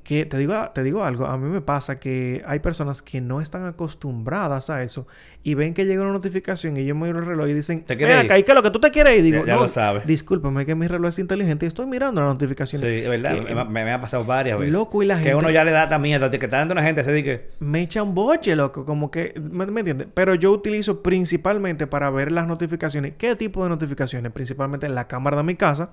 que 0.09 0.25
te 0.25 0.39
digo, 0.39 0.55
te 0.75 0.83
digo 0.83 1.05
algo, 1.05 1.27
a 1.27 1.37
mí 1.37 1.51
me 1.51 1.61
pasa 1.61 2.01
que 2.01 2.43
hay 2.47 2.61
personas 2.61 3.03
que 3.03 3.21
no 3.21 3.43
están 3.43 3.67
acostumbradas 3.67 4.71
a 4.71 4.83
eso 4.83 5.07
y 5.43 5.53
ven 5.53 5.75
que 5.75 5.85
llega 5.85 6.01
una 6.03 6.13
notificación 6.13 6.79
y 6.79 6.87
yo 6.87 6.95
me 6.95 7.09
miro 7.09 7.19
el 7.19 7.27
reloj 7.27 7.47
y 7.49 7.53
dicen, 7.53 7.85
¿Te 7.85 7.95
quieres 7.99 8.25
acá, 8.25 8.39
¿y 8.39 8.43
qué 8.43 8.53
es 8.53 8.57
lo 8.57 8.63
que 8.63 8.71
tú 8.71 8.81
te 8.81 8.91
quieres 8.91 9.19
ir? 9.19 9.23
Digo, 9.23 9.41
Ya- 9.41 9.49
ya 9.49 9.55
no, 9.57 9.63
lo 9.65 9.69
sabes. 9.69 10.07
discúlpame 10.07 10.65
que 10.65 10.75
mi 10.75 10.87
reloj 10.87 11.09
es 11.11 11.19
inteligente 11.19 11.67
y 11.67 11.69
estoy 11.69 11.85
mirando 11.85 12.23
las 12.23 12.31
Sí, 12.31 12.35
notificaciones. 12.37 12.89
es 13.03 13.07
verdad. 13.07 13.35
Que- 13.35 13.55
me, 13.55 13.65
me- 13.67 13.85
me 13.85 13.93
ha 13.93 14.01
pasado 14.01 14.25
varias 14.25 14.59
veces. 14.59 14.73
Loco, 14.73 15.03
y 15.03 15.07
la 15.07 15.17
Que 15.19 15.25
gente- 15.25 15.35
uno 15.37 15.51
ya 15.51 15.63
le 15.65 15.73
da 15.73 15.99
miedo. 15.99 16.31
de 16.31 16.39
Que 16.39 16.47
está 16.47 16.57
dando 16.57 16.73
una 16.73 16.83
gente 16.83 17.03
de 17.03 17.23
que... 17.23 17.51
me 17.61 17.83
echa 17.83 18.03
un 18.03 18.15
boche, 18.15 18.57
loco, 18.57 18.87
como 18.87 19.11
que, 19.11 19.35
¿me, 19.51 19.67
me 19.67 19.81
entiendes? 19.81 20.09
Pero 20.15 20.35
yo 20.37 20.53
utilizo 20.53 21.03
principalmente 21.03 21.87
para 21.87 22.09
ver 22.09 22.33
las 22.33 22.47
notificaciones. 22.47 23.13
¿Qué 23.19 23.37
tipo 23.37 23.63
de 23.63 23.69
notificaciones? 23.69 24.33
Principalmente 24.33 24.87
en 24.87 24.95
la 24.95 25.07
cámara 25.07 25.37
de 25.37 25.43
mi 25.43 25.55
casa, 25.57 25.91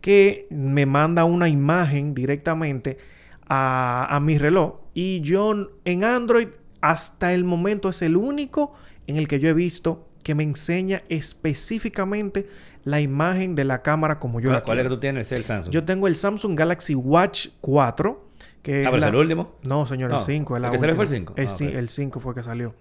que 0.00 0.46
me 0.48 0.86
manda 0.86 1.24
una 1.24 1.46
imagen 1.50 2.14
directamente 2.14 2.96
a, 3.50 4.06
a 4.08 4.20
mi 4.20 4.38
reloj. 4.38 4.76
Y 4.94 5.20
yo 5.20 5.52
en 5.84 6.04
Android, 6.04 6.48
hasta 6.80 7.34
el 7.34 7.44
momento, 7.44 7.90
es 7.90 8.00
el 8.00 8.16
único 8.16 8.72
en 9.06 9.16
el 9.16 9.28
que 9.28 9.38
yo 9.40 9.48
he 9.50 9.52
visto 9.54 10.06
que 10.24 10.34
me 10.34 10.42
enseña 10.44 11.02
específicamente 11.08 12.48
la 12.84 13.00
imagen 13.00 13.54
de 13.54 13.64
la 13.64 13.82
cámara 13.82 14.18
como 14.18 14.40
yo 14.40 14.48
¿Cuál, 14.48 14.54
la 14.60 14.62
cuál 14.62 14.78
es 14.78 14.84
que 14.84 14.88
tú 14.88 15.00
tienes? 15.00 15.30
El 15.32 15.44
Samsung. 15.44 15.72
Yo 15.72 15.84
tengo 15.84 16.06
el 16.06 16.16
Samsung 16.16 16.56
Galaxy 16.58 16.94
Watch 16.94 17.48
4. 17.60 18.28
Que 18.62 18.80
Ah, 18.80 18.84
pero 18.84 18.96
es 18.96 19.00
la- 19.00 19.08
el 19.08 19.14
último. 19.16 19.52
no, 19.64 19.86
señor, 19.86 20.10
No, 20.10 20.18
el 20.18 20.22
5. 20.22 20.56
¿el 20.56 20.70
que 20.70 20.78
salió 20.78 20.94
fue 20.94 21.04
el 21.04 21.10
5? 21.10 21.34
El, 21.36 21.46
Ah, 21.48 21.78
el 21.78 21.88
5 21.88 22.20
fue 22.20 22.34
que 22.34 22.42
salió. 22.42 22.74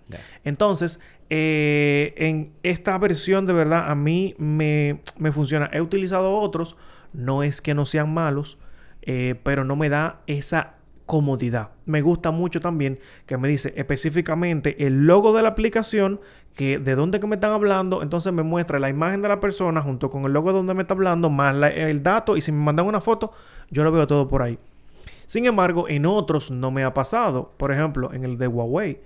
Entonces, 0.43 0.99
eh, 1.29 2.13
en 2.17 2.51
esta 2.63 2.97
versión 2.97 3.45
de 3.45 3.53
verdad 3.53 3.89
a 3.89 3.95
mí 3.95 4.35
me, 4.37 5.01
me 5.17 5.31
funciona. 5.31 5.69
He 5.71 5.79
utilizado 5.81 6.35
otros, 6.37 6.75
no 7.13 7.43
es 7.43 7.61
que 7.61 7.73
no 7.73 7.85
sean 7.85 8.13
malos, 8.13 8.57
eh, 9.01 9.35
pero 9.43 9.63
no 9.63 9.75
me 9.75 9.89
da 9.89 10.21
esa 10.27 10.73
comodidad. 11.05 11.69
Me 11.85 12.01
gusta 12.01 12.29
mucho 12.31 12.59
también 12.61 12.99
que 13.25 13.35
me 13.37 13.47
dice 13.47 13.73
específicamente 13.75 14.85
el 14.85 15.07
logo 15.07 15.33
de 15.33 15.41
la 15.41 15.49
aplicación, 15.49 16.19
que 16.55 16.77
de 16.77 16.93
dónde 16.95 17.19
que 17.19 17.25
me 17.27 17.35
están 17.35 17.51
hablando, 17.51 18.03
entonces 18.03 18.31
me 18.33 18.43
muestra 18.43 18.77
la 18.79 18.89
imagen 18.89 19.21
de 19.21 19.27
la 19.29 19.39
persona 19.39 19.81
junto 19.81 20.09
con 20.09 20.25
el 20.25 20.33
logo 20.33 20.49
de 20.51 20.57
donde 20.57 20.73
me 20.75 20.81
está 20.83 20.93
hablando, 20.93 21.29
más 21.29 21.55
la- 21.55 21.69
el 21.69 22.03
dato, 22.03 22.37
y 22.37 22.41
si 22.41 22.51
me 22.51 22.59
mandan 22.63 22.85
una 22.85 23.01
foto, 23.01 23.31
yo 23.71 23.83
lo 23.83 23.91
veo 23.91 24.05
todo 24.05 24.27
por 24.27 24.41
ahí. 24.43 24.59
Sin 25.25 25.45
embargo, 25.45 25.87
en 25.89 26.05
otros 26.05 26.51
no 26.51 26.69
me 26.71 26.83
ha 26.83 26.93
pasado. 26.93 27.53
Por 27.57 27.71
ejemplo, 27.71 28.13
en 28.13 28.23
el 28.25 28.37
de 28.37 28.47
Huawei, 28.47 28.99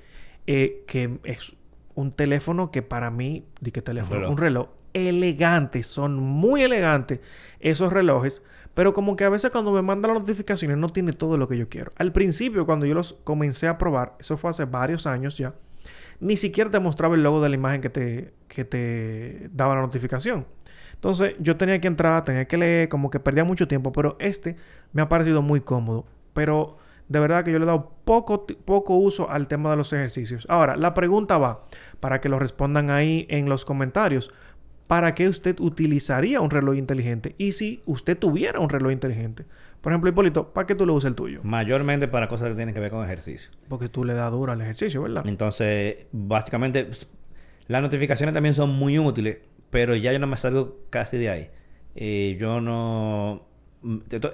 eh, 0.47 0.83
que 0.87 1.19
es 1.23 1.55
un 1.95 2.11
teléfono 2.11 2.71
que 2.71 2.81
para 2.81 3.11
mí, 3.11 3.45
di 3.61 3.71
que 3.71 3.81
teléfono, 3.81 4.15
reloj. 4.15 4.31
un 4.31 4.37
reloj 4.37 4.67
elegante, 4.93 5.83
son 5.83 6.15
muy 6.17 6.61
elegantes 6.63 7.19
esos 7.59 7.91
relojes, 7.93 8.41
pero 8.73 8.93
como 8.93 9.15
que 9.15 9.23
a 9.23 9.29
veces 9.29 9.51
cuando 9.51 9.71
me 9.71 9.81
mandan 9.81 10.13
las 10.13 10.21
notificaciones 10.21 10.77
no 10.77 10.89
tiene 10.89 11.13
todo 11.13 11.37
lo 11.37 11.47
que 11.47 11.57
yo 11.57 11.69
quiero. 11.69 11.91
Al 11.97 12.11
principio, 12.11 12.65
cuando 12.65 12.85
yo 12.85 12.93
los 12.93 13.13
comencé 13.23 13.67
a 13.67 13.77
probar, 13.77 14.15
eso 14.19 14.37
fue 14.37 14.49
hace 14.49 14.65
varios 14.65 15.05
años 15.05 15.37
ya, 15.37 15.53
ni 16.19 16.37
siquiera 16.37 16.71
te 16.71 16.79
mostraba 16.79 17.15
el 17.15 17.23
logo 17.23 17.41
de 17.41 17.49
la 17.49 17.55
imagen 17.55 17.81
que 17.81 17.89
te, 17.89 18.33
que 18.47 18.65
te 18.65 19.49
daba 19.51 19.75
la 19.75 19.81
notificación. 19.81 20.45
Entonces 20.93 21.35
yo 21.39 21.57
tenía 21.57 21.81
que 21.81 21.87
entrar, 21.87 22.23
tenía 22.23 22.45
que 22.45 22.57
leer, 22.57 22.87
como 22.87 23.09
que 23.09 23.19
perdía 23.19 23.43
mucho 23.43 23.67
tiempo, 23.67 23.91
pero 23.91 24.15
este 24.19 24.55
me 24.93 25.01
ha 25.01 25.09
parecido 25.09 25.41
muy 25.41 25.59
cómodo. 25.59 26.05
Pero 26.33 26.77
de 27.09 27.19
verdad 27.19 27.43
que 27.43 27.51
yo 27.51 27.59
le 27.59 27.65
he 27.65 27.67
dado 27.67 27.91
poco, 28.05 28.47
poco 28.47 28.95
uso 28.95 29.29
al 29.29 29.47
tema 29.47 29.69
de 29.71 29.75
los 29.75 29.91
ejercicios. 29.91 30.45
Ahora, 30.49 30.77
la 30.77 30.93
pregunta 30.93 31.37
va, 31.37 31.65
para 31.99 32.21
que 32.21 32.29
lo 32.29 32.39
respondan 32.39 32.89
ahí 32.89 33.27
en 33.29 33.49
los 33.49 33.65
comentarios, 33.65 34.31
¿para 34.93 35.15
qué 35.15 35.27
usted 35.27 35.59
utilizaría 35.59 36.39
un 36.39 36.51
reloj 36.51 36.75
inteligente? 36.75 37.33
Y 37.39 37.53
si 37.53 37.81
usted 37.87 38.15
tuviera 38.15 38.59
un 38.59 38.69
reloj 38.69 38.91
inteligente. 38.91 39.43
Por 39.81 39.91
ejemplo, 39.91 40.07
Hipólito, 40.11 40.53
¿para 40.53 40.67
qué 40.67 40.75
tú 40.75 40.85
le 40.85 40.91
usas 40.91 41.09
el 41.09 41.15
tuyo? 41.15 41.39
Mayormente 41.41 42.07
para 42.07 42.27
cosas 42.27 42.49
que 42.49 42.53
tienen 42.53 42.75
que 42.75 42.79
ver 42.79 42.91
con 42.91 43.03
ejercicio. 43.03 43.49
Porque 43.69 43.89
tú 43.89 44.03
le 44.03 44.13
das 44.13 44.31
duro 44.31 44.51
al 44.51 44.61
ejercicio, 44.61 45.01
¿verdad? 45.01 45.25
Entonces, 45.25 46.05
básicamente, 46.11 46.87
las 47.65 47.81
notificaciones 47.81 48.35
también 48.35 48.53
son 48.53 48.69
muy 48.69 48.99
útiles, 48.99 49.39
pero 49.71 49.95
ya 49.95 50.13
yo 50.13 50.19
no 50.19 50.27
me 50.27 50.37
salgo 50.37 50.77
casi 50.91 51.17
de 51.17 51.29
ahí. 51.31 51.49
Eh, 51.95 52.37
yo 52.39 52.61
no... 52.61 53.47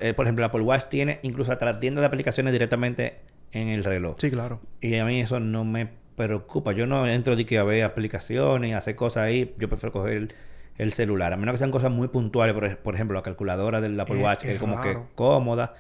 eh, 0.02 0.14
por 0.14 0.26
ejemplo, 0.26 0.44
Apple 0.44 0.64
Watch 0.64 0.90
tiene 0.90 1.20
incluso 1.22 1.54
hasta 1.54 1.64
la 1.64 1.80
tienda 1.80 2.02
de 2.02 2.08
aplicaciones 2.08 2.52
directamente 2.52 3.20
en 3.54 3.70
el 3.70 3.86
reloj. 3.86 4.18
Sí, 4.20 4.30
claro. 4.30 4.60
Y 4.82 4.94
a 4.98 5.06
mí 5.06 5.22
eso 5.22 5.40
no 5.40 5.64
me 5.64 5.88
preocupa. 6.28 6.72
Yo 6.74 6.86
no 6.88 7.08
entro 7.08 7.36
de 7.36 7.46
que 7.46 7.58
a 7.58 7.64
ver 7.64 7.84
aplicaciones, 7.84 8.76
hacer 8.76 8.96
cosas 8.96 9.24
ahí. 9.24 9.54
Yo 9.58 9.68
prefiero 9.70 9.92
coger 9.94 10.14
el, 10.18 10.34
el 10.78 10.94
celular. 10.94 11.34
A 11.34 11.38
menos 11.38 11.54
que 11.54 11.60
sean 11.60 11.72
cosas 11.72 11.92
muy 11.92 12.08
puntuales. 12.10 12.54
Por, 12.54 12.66
ej- 12.66 12.78
por 12.78 12.96
ejemplo, 12.96 13.16
la 13.16 13.24
calculadora 13.24 13.82
del 13.82 14.00
Apple 14.00 14.20
Eh, 14.20 14.24
Watch 14.24 14.44
es 14.46 14.52
es 14.56 14.60
como 14.60 14.80
que 14.82 14.98
cómoda. 15.16 15.74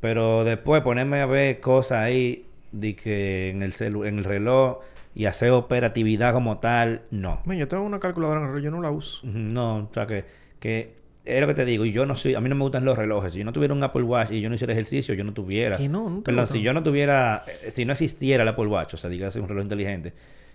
Pero 0.00 0.44
después 0.44 0.82
ponerme 0.82 1.20
a 1.20 1.26
ver 1.26 1.60
cosas 1.60 1.98
ahí 1.98 2.46
de 2.72 2.94
que 2.96 3.50
en 3.50 3.62
el 3.62 3.72
celu 3.72 4.04
en 4.04 4.18
el 4.18 4.24
reloj 4.24 4.78
y 5.14 5.26
hacer 5.26 5.50
operatividad 5.52 6.32
como 6.32 6.58
tal, 6.58 7.02
no. 7.10 7.40
Men, 7.44 7.58
yo 7.58 7.68
tengo 7.68 7.84
una 7.84 8.00
calculadora 8.00 8.40
en 8.40 8.46
el 8.46 8.52
reloj, 8.52 8.64
yo 8.64 8.70
no 8.72 8.82
la 8.82 8.90
uso. 8.90 9.20
No, 9.26 9.76
o 9.76 9.90
sea 9.94 10.06
que, 10.06 10.24
que 10.58 10.96
es 11.24 11.40
lo 11.40 11.46
que 11.46 11.54
te 11.54 11.64
digo, 11.64 11.84
y 11.84 11.92
yo 11.92 12.04
no 12.04 12.16
soy, 12.16 12.34
a 12.34 12.40
mí 12.40 12.48
no 12.48 12.54
me 12.54 12.62
gustan 12.62 12.84
los 12.84 12.98
relojes. 12.98 13.32
Si 13.32 13.38
yo 13.38 13.44
no 13.44 13.52
tuviera 13.52 13.72
un 13.72 13.82
Apple 13.82 14.02
Watch 14.02 14.30
y 14.32 14.40
yo 14.40 14.48
no 14.48 14.54
hiciera 14.54 14.72
ejercicio, 14.72 15.14
yo 15.14 15.24
no 15.24 15.32
tuviera. 15.32 15.76
Que 15.76 15.88
no, 15.88 16.10
no 16.10 16.16
te 16.18 16.24
Perdón, 16.24 16.46
si 16.46 16.60
yo 16.60 16.74
no 16.74 16.82
tuviera, 16.82 17.44
eh, 17.46 17.70
si 17.70 17.84
no 17.84 17.92
existiera 17.92 18.42
el 18.42 18.48
Apple 18.48 18.66
Watch, 18.66 18.94
o 18.94 18.96
sea, 18.96 19.08
dígase 19.08 19.40
un 19.40 19.48
reloj 19.48 19.62
inteligente, 19.62 20.12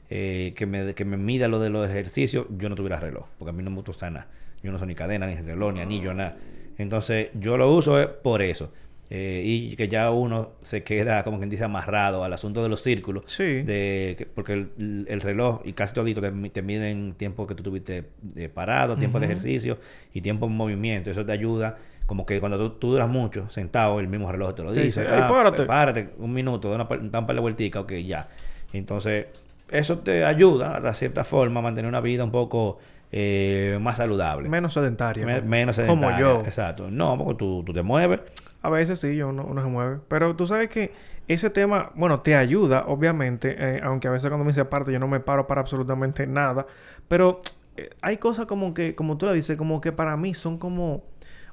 eh, 0.09 0.53
que 0.55 0.65
me, 0.65 0.93
que 0.93 1.05
me 1.05 1.17
mida 1.17 1.47
lo 1.47 1.59
de 1.59 1.71
los 1.71 1.89
ejercicios, 1.89 2.45
yo 2.57 2.69
no 2.69 2.75
tuviera 2.75 2.99
reloj, 2.99 3.25
porque 3.39 3.49
a 3.49 3.53
mí 3.53 3.63
no 3.63 3.71
me 3.71 3.81
gusta 3.81 4.09
nada. 4.09 4.27
Yo 4.61 4.71
no 4.71 4.77
soy 4.77 4.89
ni 4.89 4.95
cadena, 4.95 5.25
ni 5.25 5.35
reloj, 5.35 5.73
ni 5.73 5.79
anillo, 5.79 6.13
nada. 6.13 6.37
Entonces, 6.77 7.29
yo 7.33 7.57
lo 7.57 7.71
uso 7.71 7.99
es 7.99 8.07
por 8.07 8.41
eso. 8.41 8.71
Eh, 9.11 9.41
y 9.43 9.75
que 9.75 9.87
ya 9.87 10.11
uno 10.11 10.51
se 10.61 10.83
queda, 10.83 11.23
como 11.23 11.37
quien 11.39 11.49
dice, 11.49 11.63
amarrado 11.63 12.23
al 12.23 12.31
asunto 12.31 12.61
de 12.61 12.69
los 12.69 12.81
círculos. 12.83 13.23
Sí. 13.25 13.63
De, 13.63 14.13
que- 14.17 14.27
porque 14.27 14.53
el, 14.53 15.05
el 15.09 15.21
reloj 15.21 15.61
y 15.65 15.73
casi 15.73 15.95
todito 15.95 16.21
te, 16.21 16.31
te 16.31 16.61
miden 16.61 17.13
tiempo 17.17 17.47
que 17.47 17.55
tú 17.55 17.63
tuviste 17.63 18.05
eh, 18.35 18.49
parado, 18.49 18.97
tiempo 18.97 19.19
de 19.19 19.25
ejercicio 19.25 19.79
y 20.13 20.21
tiempo 20.21 20.45
en 20.45 20.51
movimiento. 20.53 21.09
Eso 21.09 21.25
te 21.25 21.31
ayuda, 21.31 21.77
como 22.05 22.23
que 22.25 22.39
cuando 22.39 22.57
tú, 22.59 22.69
tú 22.77 22.91
duras 22.91 23.09
mucho 23.09 23.49
sentado, 23.49 23.99
el 23.99 24.07
mismo 24.07 24.31
reloj 24.31 24.53
te 24.53 24.61
lo 24.63 24.71
dice. 24.73 24.83
dice, 24.85 25.01
"Ey, 25.01 25.21
párate". 25.27 25.63
Párate 25.65 26.09
un 26.19 26.31
minuto, 26.31 26.69
da, 26.69 26.75
una, 26.75 26.87
da 27.09 27.19
un 27.19 27.25
par 27.25 27.35
de 27.35 27.41
vuelticas, 27.41 27.81
ok, 27.81 27.93
ya. 28.05 28.27
Entonces, 28.73 29.25
eso 29.71 29.97
te 29.99 30.23
ayuda, 30.23 30.79
de 30.79 30.93
cierta 30.93 31.23
forma, 31.23 31.61
a 31.61 31.63
mantener 31.63 31.89
una 31.89 32.01
vida 32.01 32.23
un 32.23 32.31
poco 32.31 32.77
eh, 33.11 33.79
más 33.81 33.97
saludable. 33.97 34.47
Menos 34.49 34.75
sedentaria. 34.75 35.25
Me- 35.25 35.41
¿no? 35.41 35.47
menos 35.47 35.75
Como 35.77 35.87
sedentaria. 36.03 36.19
yo. 36.19 36.41
Exacto. 36.45 36.91
No, 36.91 37.17
porque 37.17 37.33
tú, 37.39 37.63
tú 37.65 37.73
te 37.73 37.81
mueves. 37.81 38.19
A 38.61 38.69
veces 38.69 38.99
sí, 38.99 39.21
uno, 39.21 39.45
uno 39.45 39.61
se 39.61 39.67
mueve. 39.69 39.99
Pero 40.07 40.35
tú 40.35 40.45
sabes 40.45 40.69
que 40.69 40.91
ese 41.27 41.49
tema, 41.49 41.91
bueno, 41.95 42.21
te 42.21 42.35
ayuda, 42.35 42.85
obviamente, 42.87 43.55
eh, 43.57 43.81
aunque 43.83 44.07
a 44.07 44.11
veces 44.11 44.29
cuando 44.29 44.43
me 44.43 44.51
dice 44.51 44.61
aparte 44.61 44.91
yo 44.91 44.99
no 44.99 45.07
me 45.07 45.19
paro 45.19 45.47
para 45.47 45.61
absolutamente 45.61 46.25
nada. 46.27 46.65
Pero 47.07 47.41
eh, 47.77 47.89
hay 48.01 48.17
cosas 48.17 48.45
como 48.47 48.73
que, 48.73 48.95
como 48.95 49.17
tú 49.17 49.25
la 49.27 49.33
dices, 49.33 49.55
como 49.57 49.79
que 49.79 49.91
para 49.91 50.17
mí 50.17 50.33
son 50.33 50.57
como, 50.57 51.03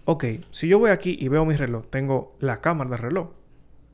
ok, 0.05 0.25
si 0.51 0.67
yo 0.69 0.79
voy 0.79 0.91
aquí 0.91 1.17
y 1.21 1.29
veo 1.29 1.45
mi 1.45 1.57
reloj, 1.57 1.85
tengo 1.91 2.35
la 2.41 2.61
cámara 2.61 2.91
del 2.91 2.99
reloj, 2.99 3.29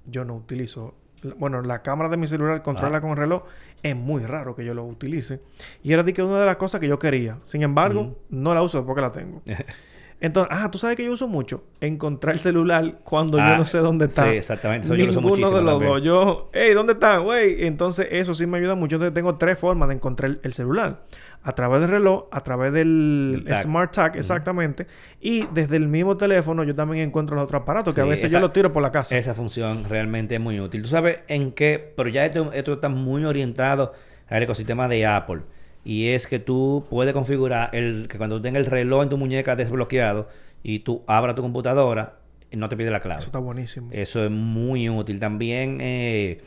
yo 0.07 0.25
no 0.25 0.35
utilizo, 0.37 0.95
bueno, 1.37 1.63
la 1.63 1.83
cámara 1.83 2.09
de 2.09 2.17
mi 2.17 2.27
celular 2.27 2.63
controla 2.63 2.99
Ah. 2.99 3.01
con 3.01 3.11
el 3.11 3.17
reloj, 3.17 3.43
es 3.83 3.95
muy 3.97 4.25
raro 4.25 4.55
que 4.57 4.65
yo 4.65 4.75
lo 4.75 4.85
utilice. 4.85 5.41
Y 5.83 5.93
era 5.93 6.03
de 6.03 6.13
que 6.13 6.23
una 6.23 6.41
de 6.41 6.47
las 6.47 6.57
cosas 6.57 6.81
que 6.81 6.89
yo 6.89 6.99
quería. 6.99 7.39
Sin 7.43 7.63
embargo, 7.63 8.17
no 8.31 8.55
la 8.55 8.63
uso 8.63 8.87
porque 8.87 9.01
la 9.03 9.13
tengo. 9.13 9.43
Entonces, 10.25 10.57
ah, 10.57 10.71
tú 10.71 10.79
sabes 10.79 10.97
que 10.97 11.05
yo 11.05 11.13
uso 11.13 11.27
mucho 11.27 11.65
encontrar 11.81 12.35
el 12.35 12.41
celular 12.41 13.01
cuando 13.03 13.39
yo 13.39 13.45
Ah, 13.45 13.57
no 13.59 13.67
sé 13.67 13.79
dónde 13.79 14.05
está. 14.07 14.25
sí, 14.31 14.37
exactamente. 14.37 14.87
Eso 14.87 14.95
yo 14.95 15.05
lo 15.07 15.11
uso 15.11 15.21
Ninguno 15.21 15.31
muchísimo 15.37 15.57
de 15.59 15.63
los 15.65 15.73
también. 15.73 15.93
dos. 15.93 16.03
Yo, 16.03 16.51
hey, 16.53 16.73
¿dónde 16.75 16.93
está, 16.93 17.19
güey? 17.19 17.67
Entonces, 17.67 18.07
eso 18.11 18.33
sí 18.33 18.47
me 18.47 18.59
ayuda 18.59 18.77
mucho. 18.77 18.97
Entonces, 18.97 19.13
tengo 19.15 19.35
tres 19.35 19.59
formas 19.59 19.89
de 19.89 19.97
encontrar 19.97 20.31
el, 20.31 20.41
el 20.45 20.53
celular: 20.53 21.03
a 21.43 21.53
través 21.53 21.81
del 21.81 21.91
reloj, 21.91 22.27
a 22.31 22.41
través 22.41 22.73
del, 22.73 23.45
tag. 23.49 23.59
Smart 23.59 23.93
Tag, 23.93 24.17
exactamente. 24.17 24.87
Y 25.21 25.47
desde 25.53 25.77
el 25.77 25.89
mismo 25.89 26.17
teléfono, 26.17 26.63
yo 26.63 26.75
también 26.75 27.09
encuentro 27.09 27.35
los 27.35 27.43
otros 27.45 27.63
aparatos 27.63 27.93
que 27.93 28.01
a 28.01 28.05
veces 28.05 28.27
esa- 28.27 28.39
yo 28.39 28.41
los 28.41 28.53
tiro 28.53 28.73
por 28.73 28.81
la 28.83 28.93
casa. 28.93 29.17
Esa 29.19 29.35
función 29.35 29.85
realmente 29.89 30.37
es 30.37 30.41
muy 30.41 30.61
útil. 30.61 30.83
¿Tú 30.83 30.89
sabes 30.89 31.25
en 31.27 31.51
qué? 31.51 31.93
Pero 31.97 32.09
ya 32.09 32.25
esto, 32.25 32.53
esto 32.53 32.75
está 32.75 32.89
muy 32.89 33.25
orientado 33.25 33.93
al 34.29 34.43
ecosistema 34.45 34.87
de 34.87 35.05
Apple. 35.05 35.41
Y 35.85 36.09
es 36.09 36.27
que 36.27 36.39
tú 36.39 36.85
puedes 36.91 37.13
configurar 37.13 37.75
el 37.75 38.07
que 38.09 38.17
cuando 38.19 38.41
tengas 38.41 38.61
el 38.61 38.67
reloj 38.71 39.03
en 39.03 39.09
tu 39.09 39.19
muñeca 39.19 39.57
desbloqueado 39.57 40.29
y 40.63 40.81
tú 40.81 41.03
abras 41.07 41.35
tu 41.35 41.43
computadora, 41.43 42.19
no 42.53 42.69
te 42.69 42.77
pide 42.77 42.91
la 42.91 43.01
clave. 43.01 43.19
Eso 43.21 43.27
está 43.29 43.39
buenísimo. 43.39 43.89
Eso 43.93 44.25
es 44.25 44.31
muy 44.31 44.89
útil. 44.89 45.19
También 45.19 45.79
eh, 45.81 46.41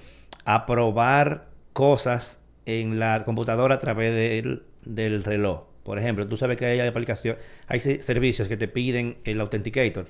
aprobar 0.45 1.47
cosas 1.73 2.39
en 2.65 2.99
la 2.99 3.23
computadora 3.25 3.75
a 3.75 3.79
través 3.79 4.13
del, 4.13 4.63
del 4.85 5.23
reloj. 5.23 5.63
Por 5.83 5.99
ejemplo, 5.99 6.27
tú 6.27 6.37
sabes 6.37 6.57
que 6.57 6.65
hay 6.65 6.79
aplicaciones, 6.79 7.41
hay 7.67 7.79
se- 7.79 8.01
servicios 8.01 8.47
que 8.47 8.57
te 8.57 8.67
piden 8.67 9.17
el 9.23 9.39
Authenticator. 9.41 10.07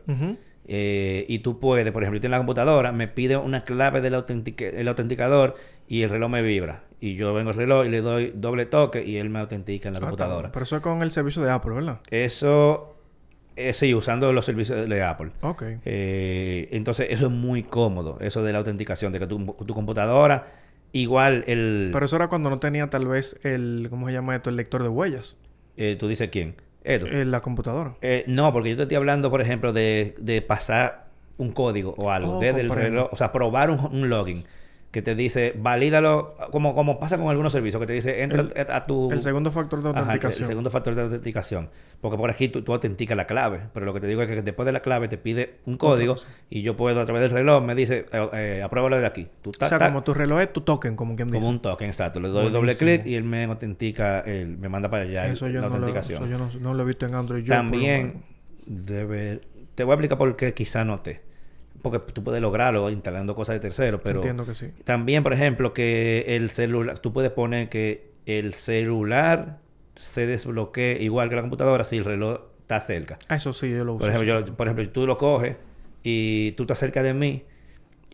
Eh, 0.68 1.26
y 1.28 1.40
tú 1.40 1.60
puedes, 1.60 1.90
por 1.92 2.02
ejemplo, 2.04 2.18
yo 2.18 2.22
tengo 2.22 2.32
la 2.32 2.38
computadora, 2.40 2.92
me 2.92 3.08
pide 3.08 3.38
una 3.38 3.64
clave 3.66 4.02
del 4.02 4.16
autentica- 4.16 4.66
el 4.74 4.88
autenticador 4.88 5.54
y 5.88 6.04
el 6.04 6.10
reloj 6.10 6.30
me 6.30 6.42
vibra. 6.42 6.84
Y 7.00 7.16
yo 7.16 7.34
vengo 7.34 7.50
al 7.52 7.56
reloj 7.56 7.86
y 7.86 7.90
le 7.90 8.02
doy 8.02 8.32
doble 8.34 8.66
toque 8.66 9.04
y 9.06 9.18
él 9.18 9.30
me 9.30 9.40
autentica 9.40 9.90
en 9.90 9.94
la 9.94 10.00
Ah, 10.00 10.02
computadora. 10.02 10.52
Pero 10.52 10.64
eso 10.64 10.76
es 10.78 10.82
con 10.82 11.02
el 11.04 11.12
servicio 11.12 11.42
de 11.44 11.52
Apple, 11.52 11.74
¿verdad? 11.76 12.00
Eso, 12.10 12.96
eh, 13.56 13.74
sí, 13.74 13.94
usando 13.94 14.32
los 14.34 14.46
servicios 14.46 14.88
de 14.90 15.04
Apple. 15.04 15.32
Ok. 15.42 15.64
Eh, 15.86 16.70
entonces, 16.72 17.08
eso 17.10 17.26
es 17.28 17.32
muy 17.32 17.64
cómodo, 17.64 18.18
eso 18.22 18.42
de 18.44 18.52
la 18.54 18.60
autenticación, 18.60 19.12
de 19.14 19.20
que 19.20 19.28
tu, 19.28 19.46
tu 19.66 19.74
computadora, 19.74 20.48
igual 20.94 21.44
el... 21.48 21.90
Pero 21.94 22.06
eso 22.06 22.16
era 22.16 22.28
cuando 22.28 22.50
no 22.50 22.58
tenía 22.60 22.90
tal 22.90 23.08
vez 23.08 23.40
el, 23.44 23.88
¿cómo 23.90 24.08
se 24.08 24.14
llama 24.14 24.36
esto? 24.36 24.50
El 24.50 24.56
lector 24.56 24.82
de 24.82 24.90
huellas. 24.90 25.38
eh, 25.78 25.98
tú 26.00 26.08
dices 26.08 26.30
quién, 26.32 26.56
Edu. 26.84 27.06
En 27.08 27.30
la 27.30 27.42
computadora. 27.42 27.96
Eh, 28.02 28.24
no, 28.28 28.52
porque 28.54 28.70
yo 28.72 28.78
te 28.78 28.84
estoy 28.84 28.96
hablando, 28.98 29.30
por 29.30 29.42
ejemplo, 29.42 29.74
de, 29.74 30.16
de 30.20 30.42
pasar 30.42 31.06
un 31.38 31.52
código 31.52 31.94
o 31.98 32.10
algo 32.12 32.38
Oh, 32.38 32.40
desde 32.40 32.62
el 32.62 32.70
reloj, 32.70 33.10
o 33.12 33.16
sea, 33.18 33.32
probar 33.34 33.70
un, 33.70 33.80
un 33.92 34.10
login 34.10 34.46
que 34.96 35.02
te 35.02 35.14
dice, 35.14 35.54
valídalo, 35.58 36.38
como, 36.52 36.74
como 36.74 36.98
pasa 36.98 37.18
con 37.18 37.28
algunos 37.28 37.52
servicios, 37.52 37.82
que 37.82 37.86
te 37.86 37.92
dice, 37.92 38.24
entra 38.24 38.46
El- 38.56 38.72
a 38.72 38.82
tu... 38.84 39.12
El 39.12 39.22
segundo 39.22 39.52
factor 39.52 39.84
de 39.84 39.90
Ajá, 39.90 40.00
el- 40.00 40.06
autenticación. 40.06 40.42
el 40.44 40.48
segundo 40.48 40.70
factor 40.72 40.96
de 40.96 41.02
autenticación. 41.02 41.70
Porque 42.00 42.16
por 42.18 42.30
aquí 42.30 42.48
tú, 42.48 42.62
tú 42.62 42.72
autenticas 42.72 43.18
la 43.18 43.28
clave. 43.28 43.60
Pero 43.74 43.86
lo 43.86 43.94
que 43.94 44.00
te 44.00 44.08
digo 44.08 44.22
es 44.22 44.30
que 44.30 44.42
después 44.42 44.66
de 44.66 44.72
la 44.72 44.80
clave 44.80 45.10
te 45.10 45.18
pide 45.18 45.56
un 45.66 45.76
código 45.76 46.16
y 46.50 46.62
yo 46.62 46.78
puedo 46.78 47.02
a 47.02 47.04
través 47.04 47.24
del 47.24 47.32
reloj 47.32 47.62
me 47.62 47.76
dice, 47.76 48.06
eh, 48.10 48.30
eh, 48.32 48.62
apruébalo 48.64 48.98
de 48.98 49.06
aquí. 49.06 49.28
Tú 49.42 49.50
o 49.50 49.52
tac, 49.54 49.68
sea, 49.78 49.78
como 49.90 50.02
tu 50.02 50.14
reloj 50.14 50.40
es 50.40 50.54
tu 50.54 50.62
token, 50.62 50.96
como 50.96 51.18
quien 51.18 51.28
dice. 51.28 51.40
como 51.40 51.50
un 51.50 51.60
token, 51.62 51.88
exacto. 51.90 52.22
Le 52.22 52.30
doy 52.30 52.50
doble 52.50 52.78
clic 52.78 53.06
y 53.06 53.16
él 53.16 53.26
me 53.26 53.44
autentica, 53.44 54.22
él 54.22 54.58
me 54.58 54.70
manda 54.70 54.90
para 54.90 55.04
allá 55.04 55.28
Eso 55.28 55.48
yo, 55.50 55.56
la 55.60 55.68
no 55.68 55.68
lo, 55.68 55.76
autenticación. 55.76 56.24
eso 56.24 56.32
yo 56.32 56.38
no, 56.38 56.50
no 56.62 56.74
lo 56.74 56.84
he 56.84 56.86
visto 56.86 57.06
en 57.06 57.16
Android. 57.16 57.44
yo, 57.44 57.54
lo 57.54 57.60
También 57.60 58.24
debe... 58.66 59.42
Te 59.76 59.84
voy 59.84 59.92
a 59.92 59.96
explicar 59.96 60.18
por 60.18 60.36
qué 60.38 60.54
quizá 60.54 60.86
no 60.86 61.02
te. 61.02 61.25
Porque 61.92 62.12
tú 62.12 62.24
puedes 62.24 62.42
lograrlo 62.42 62.90
instalando 62.90 63.36
cosas 63.36 63.56
de 63.56 63.60
terceros, 63.60 64.02
pero... 64.04 64.18
Entiendo 64.18 64.46
que 64.46 64.56
sí. 64.56 64.72
También, 64.84 65.24
por 65.24 65.34
ejemplo, 65.34 65.74
que 65.74 66.26
el 66.36 66.50
celular... 66.50 66.98
Tú 67.00 67.14
puedes 67.14 67.32
poner 67.32 67.70
que 67.70 68.12
el 68.26 68.56
celular 68.56 69.60
se 69.96 70.26
desbloquee 70.26 70.98
igual 71.02 71.30
que 71.30 71.36
la 71.36 71.42
computadora 71.42 71.84
si 71.84 71.98
el 71.98 72.06
reloj 72.06 72.42
está 72.58 72.80
cerca. 72.80 73.20
Eso 73.30 73.54
sí, 73.54 73.70
yo 73.70 73.84
lo 73.84 73.94
uso. 73.94 74.00
Por 74.00 74.10
ejemplo, 74.10 74.40
yo, 74.40 74.56
por 74.56 74.68
ejemplo, 74.68 74.90
tú 74.90 75.06
lo 75.06 75.18
coges 75.18 75.56
y 76.04 76.54
tú 76.54 76.64
estás 76.64 76.80
cerca 76.80 77.04
de 77.04 77.14
mí 77.14 77.44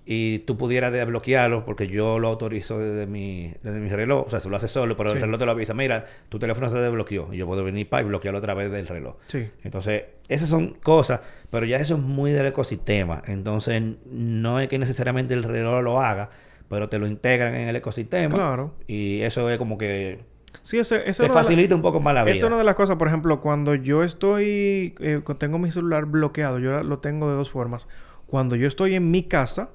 y 0.05 0.39
tú 0.39 0.57
pudieras 0.57 0.91
desbloquearlo 0.91 1.63
porque 1.63 1.87
yo 1.87 2.17
lo 2.19 2.27
autorizo 2.29 2.79
desde 2.79 3.05
mi, 3.07 3.53
desde 3.63 3.79
mi 3.79 3.89
reloj. 3.89 4.25
O 4.27 4.29
sea, 4.29 4.39
se 4.39 4.49
lo 4.49 4.55
hace 4.55 4.67
solo, 4.67 4.97
pero 4.97 5.11
Sí. 5.11 5.17
el 5.17 5.21
reloj 5.21 5.39
te 5.39 5.45
lo 5.45 5.51
avisa. 5.51 5.73
Mira, 5.73 6.05
tu 6.29 6.39
teléfono 6.39 6.69
se 6.69 6.77
desbloqueó 6.79 7.33
y 7.33 7.37
yo 7.37 7.45
puedo 7.45 7.63
venir 7.63 7.87
para 7.87 8.03
y 8.03 8.07
bloquearlo 8.07 8.39
a 8.39 8.41
través 8.41 8.71
del 8.71 8.87
reloj. 8.87 9.15
Sí. 9.27 9.47
Entonces, 9.63 10.03
esas 10.27 10.49
son 10.49 10.73
cosas, 10.81 11.19
pero 11.49 11.65
ya 11.65 11.77
eso 11.77 11.95
es 11.95 12.01
muy 12.01 12.31
del 12.31 12.47
ecosistema. 12.47 13.21
Entonces, 13.27 13.81
no 14.05 14.59
es 14.59 14.67
que 14.69 14.79
necesariamente 14.79 15.33
el 15.33 15.43
reloj 15.43 15.83
lo 15.83 16.01
haga, 16.01 16.29
pero 16.67 16.89
te 16.89 16.97
lo 16.99 17.05
integran 17.07 17.53
en 17.53 17.67
el 17.69 17.75
ecosistema. 17.75 18.33
Claro. 18.33 18.73
Y 18.87 19.21
eso 19.21 19.49
es 19.49 19.57
como 19.57 19.77
que 19.77 20.19
Sí, 20.63 20.79
ese, 20.79 21.09
ese 21.09 21.23
te 21.23 21.27
la- 21.29 21.33
facilita 21.33 21.75
un 21.75 21.81
poco 21.81 21.99
más 22.01 22.13
la 22.13 22.23
vida. 22.23 22.33
Esa 22.33 22.45
es 22.45 22.49
una 22.49 22.57
de 22.57 22.63
las 22.65 22.75
cosas, 22.75 22.97
por 22.97 23.07
ejemplo, 23.07 23.39
cuando 23.39 23.75
yo 23.75 24.03
estoy, 24.03 24.95
eh, 24.99 25.21
tengo 25.37 25.59
mi 25.59 25.71
celular 25.71 26.05
bloqueado, 26.05 26.59
yo 26.59 26.81
lo 26.83 26.99
tengo 26.99 27.29
de 27.29 27.35
dos 27.35 27.49
formas. 27.51 27.87
Cuando 28.27 28.55
yo 28.55 28.67
estoy 28.67 28.95
en 28.95 29.11
mi 29.11 29.23
casa, 29.23 29.69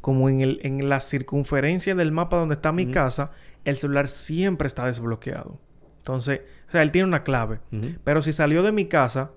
como 0.00 0.28
en, 0.28 0.40
el, 0.40 0.60
en 0.62 0.88
la 0.88 1.00
circunferencia 1.00 1.94
del 1.94 2.12
mapa 2.12 2.36
donde 2.36 2.54
está 2.54 2.72
mi 2.72 2.90
casa, 2.90 3.30
el 3.64 3.76
celular 3.76 4.08
siempre 4.08 4.66
está 4.66 4.86
desbloqueado. 4.86 5.58
Entonces, 5.98 6.40
o 6.68 6.72
sea, 6.72 6.82
él 6.82 6.90
tiene 6.90 7.06
una 7.06 7.22
clave. 7.22 7.60
Pero 8.04 8.22
si 8.22 8.32
salió 8.32 8.62
de 8.62 8.72
mi 8.72 8.86
casa, 8.86 9.30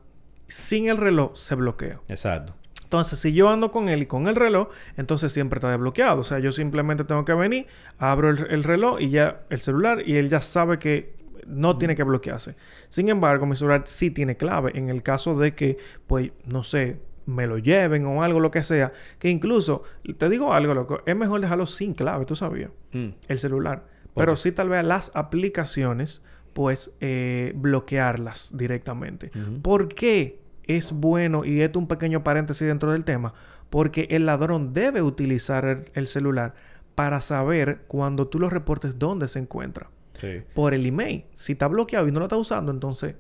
sin 0.48 0.90
el 0.90 0.98
reloj, 0.98 1.36
se 1.36 1.56
bloquea. 1.56 2.00
Exacto. 2.08 2.56
Entonces, 2.84 3.20
si 3.20 3.34
yo 3.34 3.50
ando 3.50 3.72
con 3.72 3.90
él 3.90 4.04
y 4.04 4.06
con 4.06 4.28
el 4.28 4.36
reloj, 4.36 4.70
entonces 4.96 5.32
siempre 5.32 5.58
está 5.58 5.70
desbloqueado. 5.70 6.22
O 6.22 6.24
sea, 6.24 6.40
yo 6.40 6.52
simplemente 6.52 7.04
tengo 7.04 7.26
que 7.26 7.34
venir, 7.34 7.68
abro 7.98 8.30
el, 8.30 8.48
el 8.50 8.64
reloj 8.64 9.02
y 9.02 9.10
ya 9.10 9.42
el 9.50 9.60
celular 9.60 10.02
y 10.06 10.18
él 10.18 10.30
ya 10.30 10.42
sabe 10.42 10.80
que 10.80 11.16
no 11.46 11.78
tiene 11.78 11.96
que 11.96 12.04
bloquearse. 12.04 12.56
Sin 12.90 13.10
embargo, 13.10 13.46
mi 13.46 13.56
celular 13.56 13.84
sí 13.86 14.12
tiene 14.12 14.38
clave 14.38 14.72
en 14.76 14.90
el 14.90 15.04
caso 15.04 15.36
de 15.36 15.54
que, 15.54 15.78
pues, 16.08 16.32
no 16.46 16.64
sé, 16.64 17.00
me 17.26 17.48
lo 17.48 17.58
lleven 17.58 18.06
o 18.06 18.24
algo, 18.24 18.40
lo 18.40 18.52
que 18.52 18.64
sea. 18.64 18.94
Que 19.20 19.30
incluso, 19.30 19.84
te 20.18 20.30
digo 20.30 20.54
algo, 20.54 20.74
loco, 20.74 21.02
es 21.06 21.16
mejor 21.16 21.42
dejarlo 21.42 21.66
sin 21.66 21.94
clave, 21.94 22.26
¿tú 22.26 22.36
sabías? 22.36 22.72
Mm. 22.92 23.10
El 23.28 23.40
celular. 23.40 23.86
¿Por 24.14 24.24
Pero 24.24 24.34
qué? 24.34 24.38
sí 24.38 24.52
tal 24.52 24.70
vez 24.70 24.86
las 24.86 25.12
aplicaciones, 25.16 26.24
pues, 26.54 26.96
eh, 27.02 27.54
bloquearlas 27.56 28.56
directamente. 28.58 29.32
Ujú. 29.36 29.62
¿Por 29.62 29.88
qué 29.90 30.40
es 30.64 30.92
bueno? 30.92 31.46
Y 31.46 31.62
esto 31.62 31.80
un 31.80 31.88
pequeño 31.88 32.24
paréntesis 32.24 32.68
dentro 32.68 32.92
del 32.92 33.04
tema. 33.04 33.34
Porque 33.70 34.08
el 34.12 34.26
ladrón 34.26 34.74
debe 34.74 35.02
utilizar 35.02 35.66
el, 35.66 35.92
el 35.94 36.08
celular 36.08 36.54
para 36.94 37.20
saber 37.20 37.82
cuando 37.88 38.28
tú 38.28 38.40
lo 38.40 38.50
reportes 38.50 38.98
dónde 38.98 39.28
se 39.28 39.40
encuentra. 39.40 39.90
Sí. 40.14 40.44
Por 40.54 40.74
el 40.74 40.86
email. 40.86 41.26
Si 41.34 41.54
está 41.54 41.68
bloqueado 41.68 42.08
y 42.08 42.12
no 42.12 42.20
lo 42.20 42.26
está 42.26 42.38
usando, 42.38 42.72
entonces... 42.72 43.16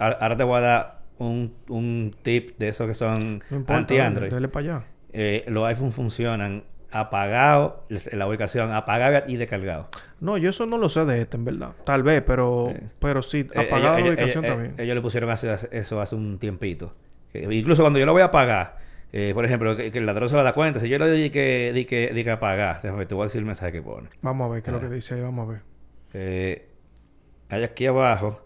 Ahora 0.00 0.36
te 0.36 0.42
voy 0.44 0.58
a 0.58 0.60
dar 0.60 1.03
un, 1.18 1.54
un 1.68 2.10
tip 2.22 2.58
de 2.58 2.68
esos 2.68 2.86
que 2.86 2.94
son 2.94 3.42
No 3.50 3.64
anti-Android. 3.68 4.30
Dale 4.30 4.48
para 4.48 4.74
allá. 4.76 4.84
Eh, 5.12 5.44
los 5.48 5.64
iPhone 5.66 5.92
funcionan 5.92 6.64
apagado, 6.90 7.84
la 8.12 8.26
ubicación 8.28 8.72
apagada 8.72 9.24
y 9.26 9.36
descargado. 9.36 9.88
No, 10.20 10.38
yo 10.38 10.50
eso 10.50 10.64
no 10.66 10.78
lo 10.78 10.88
sé 10.88 11.04
de 11.04 11.20
este, 11.22 11.36
en 11.36 11.44
verdad. 11.44 11.72
Tal 11.84 12.02
vez, 12.04 12.22
pero... 12.24 12.70
Eh. 12.70 12.82
Pero 13.00 13.20
sí, 13.22 13.46
Eh, 13.52 13.66
apagada 13.66 13.98
ellos- 13.98 14.06
la 14.06 14.14
ubicación 14.14 14.44
ellos- 14.44 14.56
también. 14.56 14.74
Ellos 14.78 14.94
le 14.94 15.00
pusieron 15.02 15.30
hace- 15.30 15.56
eso 15.72 16.00
hace 16.00 16.14
un 16.14 16.38
tiempito. 16.38 16.94
Que 17.32 17.42
incluso 17.52 17.82
cuando 17.82 17.98
yo 17.98 18.06
lo 18.06 18.12
voy 18.12 18.22
a 18.22 18.26
apagar, 18.26 18.76
eh, 19.12 19.32
por 19.34 19.44
ejemplo, 19.44 19.76
que, 19.76 19.90
que 19.90 19.98
el 19.98 20.06
ladrón 20.06 20.28
se 20.28 20.36
va 20.36 20.42
a 20.42 20.44
dar 20.44 20.54
cuenta, 20.54 20.78
si 20.78 20.88
yo 20.88 20.98
le 20.98 21.10
di 21.10 21.30
que, 21.30 21.72
di 21.74 21.84
que, 21.84 22.12
di 22.14 22.22
que 22.22 22.30
apagar, 22.30 22.80
te 22.80 22.90
voy 22.90 23.22
a 23.22 23.24
decir 23.24 23.40
el 23.40 23.44
mensaje 23.46 23.72
que 23.72 23.82
pone. 23.82 24.08
Vamos 24.22 24.48
a 24.48 24.54
ver 24.54 24.62
qué 24.62 24.70
es 24.70 24.72
lo 24.72 24.78
Ah. 24.78 24.82
que 24.88 24.94
dice 24.94 25.14
ahí. 25.14 25.20
Vamos 25.20 25.48
a 25.48 25.52
ver. 25.52 26.68
Hay 27.50 27.62
aquí 27.64 27.86
abajo, 27.86 28.40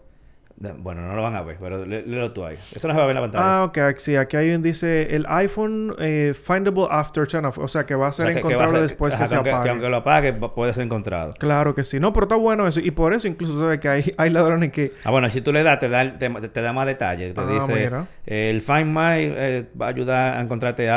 Bueno, 0.59 1.07
no 1.07 1.15
lo 1.15 1.21
van 1.21 1.35
a 1.37 1.41
ver, 1.41 1.55
pero 1.57 1.85
léelo 1.85 2.33
tú 2.33 2.45
ahí. 2.45 2.57
Eso 2.73 2.89
no 2.89 2.93
se 2.93 2.97
va 2.97 3.05
a 3.05 3.07
ver 3.07 3.15
en 3.15 3.21
la 3.21 3.29
pantalla. 3.29 3.59
Ah, 3.59 3.63
ok. 3.63 3.97
Sí, 3.97 4.17
aquí 4.17 4.35
hay 4.35 4.51
un 4.51 4.61
dice 4.61 5.15
el 5.15 5.25
iPhone 5.29 5.95
eh, 5.99 6.33
findable 6.33 6.85
after 6.89 7.25
turn 7.25 7.45
off. 7.45 7.57
O 7.59 7.67
sea, 7.69 7.85
que 7.85 7.95
va 7.95 8.07
a 8.07 8.11
ser 8.11 8.37
encontrable 8.37 8.81
después 8.81 9.15
que, 9.15 9.25
se 9.25 9.35
apague. 9.35 9.63
Que, 9.63 9.69
aunque 9.69 9.87
lo 9.87 9.97
apague, 9.97 10.33
puede 10.33 10.73
ser 10.73 10.83
encontrado. 10.83 11.31
Claro 11.39 11.73
que 11.73 11.85
sí. 11.85 11.99
No, 11.99 12.11
pero 12.11 12.25
está 12.25 12.35
bueno 12.35 12.67
eso. 12.67 12.81
Y 12.81 12.91
por 12.91 13.13
eso 13.13 13.27
incluso 13.29 13.57
sabes 13.57 13.79
que 13.79 13.87
hay, 13.87 14.13
hay 14.17 14.29
ladrones 14.31 14.73
que... 14.73 14.91
Ah, 15.05 15.11
bueno, 15.11 15.29
si 15.29 15.39
tú 15.39 15.53
le 15.53 15.63
das, 15.63 15.79
te 15.79 15.87
da, 15.87 16.17
te, 16.17 16.61
da 16.61 16.73
más 16.73 16.85
detalles. 16.85 17.33
Te 17.33 17.41
ah, 17.41 17.45
dice, 17.45 17.91
el 18.25 18.61
Find 18.61 18.87
My 18.87 19.15
eh, 19.15 19.65
va 19.79 19.85
a 19.85 19.89
ayudar 19.89 20.37
a 20.37 20.41
encontrarte 20.41 20.89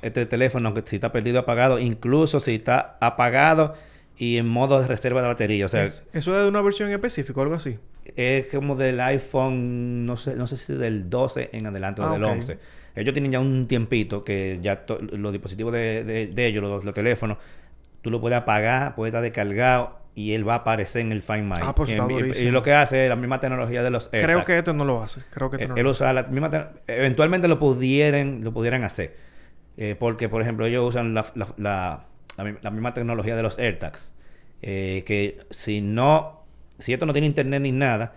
este 0.00 0.24
teléfono, 0.24 0.68
aunque 0.68 0.82
si 0.86 0.96
está 0.96 1.12
perdido 1.12 1.40
apagado. 1.40 1.78
Incluso 1.78 2.40
si 2.40 2.54
está 2.54 2.96
apagado 3.00 3.74
y 4.16 4.36
en 4.36 4.46
modo 4.46 4.80
de 4.80 4.86
reserva 4.86 5.22
de 5.22 5.28
batería. 5.28 5.66
O 5.66 5.68
sea, 5.68 5.84
¿Eso 5.84 6.02
es 6.12 6.24
de 6.24 6.48
una 6.48 6.60
versión 6.60 6.90
específica 6.92 7.40
o 7.40 7.42
algo 7.42 7.54
así? 7.54 7.78
Es 8.16 8.48
como 8.48 8.76
del 8.76 9.00
iPhone, 9.00 10.06
no 10.06 10.16
sé, 10.16 10.34
no 10.34 10.46
sé 10.46 10.56
si 10.56 10.74
del 10.74 11.08
12 11.08 11.50
en 11.52 11.66
adelante 11.66 12.02
o 12.02 12.06
ah, 12.06 12.12
del 12.12 12.24
11. 12.24 12.58
Ellos 12.96 13.12
tienen 13.12 13.32
ya 13.32 13.40
un 13.40 13.66
tiempito 13.66 14.24
que 14.24 14.58
ya 14.60 14.84
los 15.12 15.32
dispositivos 15.32 15.72
de, 15.72 16.30
de, 16.32 16.46
ellos, 16.46 16.84
los, 16.84 16.94
teléfonos, 16.94 17.38
tú 18.02 18.10
lo 18.10 18.20
puedes 18.20 18.36
apagar, 18.36 18.94
puede 18.94 19.10
estar 19.10 19.22
descargado 19.22 20.00
y 20.14 20.32
él 20.32 20.46
va 20.48 20.54
a 20.54 20.56
aparecer 20.58 21.02
en 21.02 21.12
el 21.12 21.22
Find 21.22 21.44
My. 21.44 21.60
Ah, 21.62 21.74
pues 21.74 21.90
está 21.90 22.06
y, 22.10 22.46
y, 22.46 22.50
lo 22.50 22.62
que 22.62 22.74
hace 22.74 23.04
es 23.04 23.08
la 23.08 23.16
misma 23.16 23.38
tecnología 23.38 23.82
de 23.82 23.90
los 23.90 24.12
AirTags. 24.12 24.32
Creo 24.32 24.44
que 24.44 24.58
esto 24.58 24.72
no 24.72 24.84
lo 24.84 25.02
hace. 25.02 25.20
Creo 25.30 25.50
que 25.50 25.56
esto 25.58 25.68
no 25.68 25.76
él 25.76 25.86
usa 25.86 26.12
la 26.12 26.24
misma... 26.24 26.50
Eventualmente 26.88 27.46
lo 27.46 27.58
pudieran, 27.58 28.42
lo 28.42 28.52
pudieran 28.52 28.82
hacer. 28.82 29.16
Eh, 29.76 29.94
porque, 29.98 30.28
por 30.28 30.42
ejemplo, 30.42 30.66
ellos 30.66 30.86
usan 30.86 31.14
la, 31.14 31.24
la 31.56 32.06
la, 32.44 32.70
misma 32.70 32.94
tecnología 32.94 33.36
de 33.36 33.42
los 33.42 33.58
AirTags. 33.58 34.12
Eh, 34.62 35.04
que 35.06 35.38
si 35.50 35.80
no, 35.80 36.39
si 36.80 36.92
esto 36.92 37.06
no 37.06 37.12
tiene 37.12 37.26
internet 37.26 37.62
ni 37.62 37.72
nada, 37.72 38.12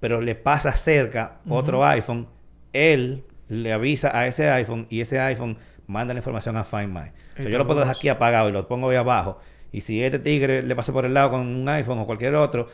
pero 0.00 0.20
le 0.20 0.34
pasa 0.34 0.72
cerca 0.72 1.40
otro 1.48 1.84
iPhone, 1.86 2.28
él 2.72 3.24
le 3.48 3.72
avisa 3.72 4.16
a 4.16 4.26
ese 4.26 4.50
iPhone 4.50 4.86
y 4.90 5.00
ese 5.00 5.20
iPhone 5.20 5.58
manda 5.86 6.14
la 6.14 6.20
información 6.20 6.56
a 6.56 6.64
Find 6.64 6.88
My. 6.88 7.48
yo 7.50 7.58
lo 7.58 7.66
puedo 7.66 7.80
dejar 7.80 7.96
aquí 7.96 8.08
apagado 8.08 8.48
y 8.48 8.52
lo 8.52 8.66
pongo 8.68 8.90
ahí 8.90 8.96
abajo. 8.96 9.38
Y 9.72 9.82
si 9.82 10.02
este 10.02 10.18
tigre 10.18 10.62
le 10.62 10.74
pasa 10.74 10.92
por 10.92 11.04
el 11.04 11.14
lado 11.14 11.30
con 11.30 11.40
un 11.40 11.68
iPhone 11.68 11.98
o 11.98 12.06
cualquier 12.06 12.34
otro, 12.34 12.68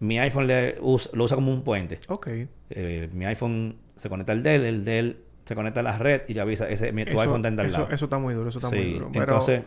mi 0.00 0.18
iPhone 0.18 0.46
le 0.46 0.76
lo 0.76 1.24
usa 1.24 1.36
como 1.36 1.52
un 1.52 1.62
puente. 1.62 2.00
Ok. 2.08 2.28
Eh, 2.70 3.08
mi 3.12 3.24
iPhone 3.26 3.76
se 3.96 4.08
conecta 4.08 4.32
al 4.32 4.42
Dell, 4.42 4.64
el 4.64 4.84
Dell 4.84 5.18
se 5.44 5.54
conecta 5.54 5.80
a 5.80 5.82
la 5.82 5.98
red 5.98 6.22
y 6.28 6.34
le 6.34 6.40
avisa, 6.40 6.68
ese, 6.68 6.92
tu 6.92 7.20
iPhone 7.20 7.44
está 7.44 7.62
al 7.62 7.72
lado. 7.72 7.88
Eso 7.90 8.06
está 8.06 8.18
muy 8.18 8.34
duro, 8.34 8.48
eso 8.48 8.58
está 8.58 8.70
muy 8.70 8.94
duro. 8.94 9.10
entonces 9.12 9.62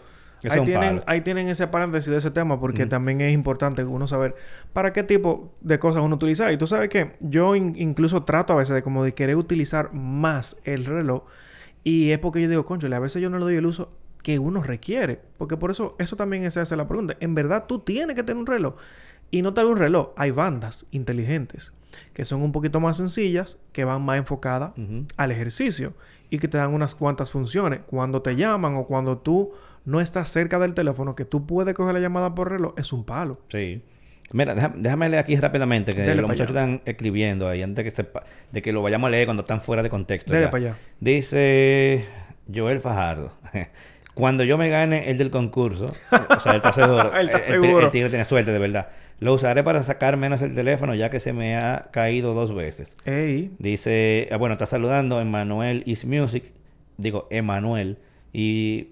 ahí, 0.50 0.64
tienen, 0.64 1.04
ahí 1.06 1.22
tienen 1.22 1.48
ese 1.48 1.68
paréntesis 1.68 2.10
de 2.10 2.18
ese 2.18 2.32
tema 2.32 2.60
porque 2.60 2.86
también 2.86 3.22
es 3.22 3.34
importante 3.34 3.84
uno 3.84 4.08
saber 4.08 4.36
para 4.74 4.93
qué 4.93 5.04
tipo 5.04 5.54
de 5.62 5.80
cosas 5.80 6.02
uno 6.04 6.16
utiliza. 6.16 6.52
Y 6.52 6.58
tú 6.58 6.68
sabes 6.68 6.89
que 6.89 7.14
yo 7.20 7.56
incluso 7.56 8.24
trato 8.24 8.54
a 8.54 8.58
veces 8.58 8.76
de 8.76 8.82
como 8.84 9.04
de 9.04 9.14
querer 9.14 9.36
utilizar 9.36 9.93
más 9.93 10.58
el 10.64 10.86
reloj 10.86 11.24
y 11.86 12.12
es 12.12 12.20
porque 12.20 12.41
yo 12.41 12.50
digo, 12.50 12.66
concho, 12.66 12.88
a 12.93 13.00
veces 13.00 13.22
yo 13.22 13.30
no 13.30 13.38
le 13.38 13.46
doy 13.46 13.56
el 13.56 13.66
uso 13.68 13.91
que 14.24 14.39
uno 14.39 14.64
requiere. 14.64 15.22
Porque 15.38 15.56
por 15.56 15.70
eso, 15.70 15.96
eso 16.00 16.16
también 16.16 16.50
se 16.50 16.60
hace 16.60 16.76
la 16.76 16.88
pregunta. 16.88 17.16
En 17.20 17.36
verdad, 17.36 17.66
tú 17.68 17.78
tienes 17.80 18.16
que 18.16 18.24
tener 18.24 18.39
un 18.39 18.48
reloj. 18.48 18.74
Y 19.30 19.43
no 19.43 19.54
tener 19.54 19.72
un 19.72 19.78
reloj. 19.78 20.10
Hay 20.18 20.32
bandas 20.32 20.88
inteligentes 20.89 21.74
que 22.14 22.26
son 22.26 22.41
un 22.41 22.52
poquito 22.52 22.80
más 22.80 22.98
sencillas, 22.98 23.60
que 23.72 23.86
van 23.86 24.02
más 24.02 24.18
enfocadas 24.18 24.74
al 25.16 25.32
ejercicio 25.32 25.93
y 26.30 26.39
que 26.39 26.48
te 26.48 26.58
dan 26.58 26.74
unas 26.74 26.96
cuantas 26.96 27.30
funciones. 27.30 27.82
Cuando 27.86 28.24
te 28.24 28.36
llaman 28.36 28.76
o 28.76 28.86
cuando 28.86 29.20
tú 29.20 29.54
no 29.86 30.01
estás 30.01 30.29
cerca 30.29 30.59
del 30.59 30.73
teléfono, 30.73 31.15
que 31.15 31.25
tú 31.25 31.45
puedes 31.45 31.73
coger 31.73 31.93
la 31.93 31.99
llamada 31.99 32.36
por 32.36 32.51
reloj, 32.51 32.73
es 32.77 32.91
un 32.91 33.05
palo. 33.05 33.39
Sí. 33.49 33.81
Mira, 34.33 34.55
déjame, 34.75 35.09
leer 35.09 35.23
aquí 35.23 35.36
rápidamente, 35.36 35.93
que 35.95 36.15
los 36.15 36.27
muchachos 36.27 36.55
están 36.55 36.81
escribiendo 36.86 37.47
ahí 37.47 37.61
antes 37.61 37.77
de 37.77 37.83
que, 37.83 37.91
sepa, 37.91 38.23
de 38.51 38.61
que 38.61 38.73
lo 38.73 38.81
vayamos 38.81 39.07
a 39.07 39.11
leer 39.11 39.27
cuando 39.27 39.41
están 39.41 39.61
fuera 39.61 39.83
de 39.83 39.89
contexto. 39.89 40.33
Dale 40.33 40.47
para 40.47 40.57
allá. 40.57 40.77
Dice 40.99 42.05
Joel 42.53 42.81
Fajardo. 42.81 43.31
cuando 44.15 44.43
yo 44.43 44.57
me 44.57 44.69
gane 44.69 45.11
el 45.11 45.17
del 45.17 45.29
concurso, 45.29 45.93
o 46.36 46.39
sea, 46.39 46.53
el 46.53 46.61
tasador, 46.61 47.11
el, 47.19 47.29
el, 47.29 47.91
tigre 47.91 48.09
tiene 48.09 48.25
suerte, 48.25 48.51
de 48.51 48.59
verdad. 48.59 48.89
Lo 49.19 49.33
usaré 49.33 49.63
para 49.63 49.83
sacar 49.83 50.17
menos 50.17 50.41
el 50.41 50.55
teléfono, 50.55 50.95
ya 50.95 51.09
que 51.09 51.19
se 51.19 51.31
me 51.31 51.55
ha 51.55 51.89
caído 51.91 52.33
dos 52.33 52.53
veces. 52.53 52.97
Ey. 53.05 53.51
Dice, 53.59 54.27
ah, 54.31 54.38
bueno, 54.38 54.53
está 54.53 54.65
saludando 54.65 55.21
Emanuel 55.21 55.83
Is 55.86 56.05
Music. 56.05 56.51
Digo, 56.97 57.27
Emanuel. 57.29 57.97
Y 58.33 58.89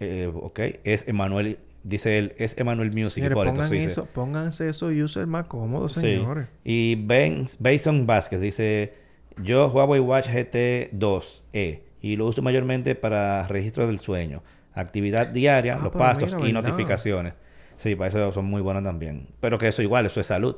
eh, 0.00 0.30
ok, 0.32 0.60
es 0.84 1.06
Emanuel, 1.08 1.58
dice 1.82 2.18
él, 2.18 2.34
es 2.38 2.56
Emanuel 2.58 2.92
Music. 2.92 3.32
pongan 3.32 3.72
eso, 3.74 4.06
pónganse 4.06 4.68
esos 4.68 4.92
users 4.92 5.26
más 5.26 5.46
cómodos, 5.46 5.92
señores. 5.92 6.46
Y 6.64 6.96
ben, 6.96 7.46
Bason 7.58 8.06
Vázquez 8.06 8.40
dice, 8.40 8.94
yo 9.42 9.68
Huawei 9.68 10.00
Watch 10.00 10.28
GT 10.28 10.92
2E 10.92 11.80
y 12.00 12.16
lo 12.16 12.26
uso 12.26 12.42
mayormente 12.42 12.94
para 12.94 13.46
registro 13.48 13.86
del 13.86 14.00
sueño, 14.00 14.42
actividad 14.74 15.28
diaria, 15.28 15.76
ah, 15.76 15.82
los 15.82 15.92
pasos 15.92 16.36
y 16.44 16.52
notificaciones. 16.52 17.34
Sí, 17.76 17.94
para 17.94 18.08
eso 18.08 18.32
son 18.32 18.44
muy 18.46 18.60
buenos 18.60 18.82
también. 18.82 19.28
Pero 19.40 19.56
que 19.56 19.68
eso 19.68 19.82
igual, 19.82 20.06
eso 20.06 20.20
es 20.20 20.26
salud. 20.26 20.56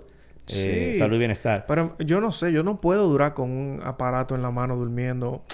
Eh, 0.55 0.95
salud 0.99 1.17
y 1.17 1.19
bienestar. 1.19 1.65
Pero 1.69 1.97
yo 1.99 2.21
no 2.21 2.33
sé, 2.33 2.53
yo 2.53 2.63
no 2.63 2.81
puedo 2.81 3.09
durar 3.09 3.35
con 3.35 3.51
un 3.51 3.83
aparato 3.85 4.35
en 4.35 4.43
la 4.43 4.51
mano 4.51 4.77
durmiendo. 4.77 5.45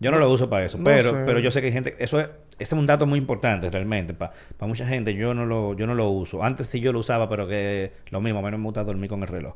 Yo 0.00 0.10
no 0.10 0.18
lo 0.18 0.30
uso 0.32 0.48
para 0.48 0.64
eso, 0.64 0.78
pero, 0.82 1.12
pero 1.26 1.40
yo 1.40 1.50
sé 1.50 1.60
que 1.60 1.66
hay 1.66 1.72
gente, 1.74 1.94
eso 1.98 2.18
es, 2.18 2.28
ese 2.60 2.74
es 2.74 2.78
un 2.78 2.86
dato 2.86 3.06
muy 3.06 3.18
importante 3.18 3.70
realmente, 3.70 4.12
para 4.14 4.32
mucha 4.60 4.86
gente 4.86 5.14
yo 5.14 5.32
no, 5.32 5.46
lo, 5.46 5.74
yo 5.74 5.86
no 5.86 5.94
lo 5.94 6.10
uso. 6.10 6.44
Antes 6.44 6.66
sí 6.66 6.80
yo 6.80 6.92
lo 6.92 6.98
usaba, 7.00 7.28
pero 7.28 7.48
que 7.48 7.92
lo 8.10 8.20
mismo, 8.20 8.40
a 8.40 8.42
mí 8.42 8.50
no 8.50 8.58
me 8.58 8.64
gusta 8.64 8.84
dormir 8.84 9.08
con 9.08 9.22
el 9.22 9.28
reloj. 9.28 9.54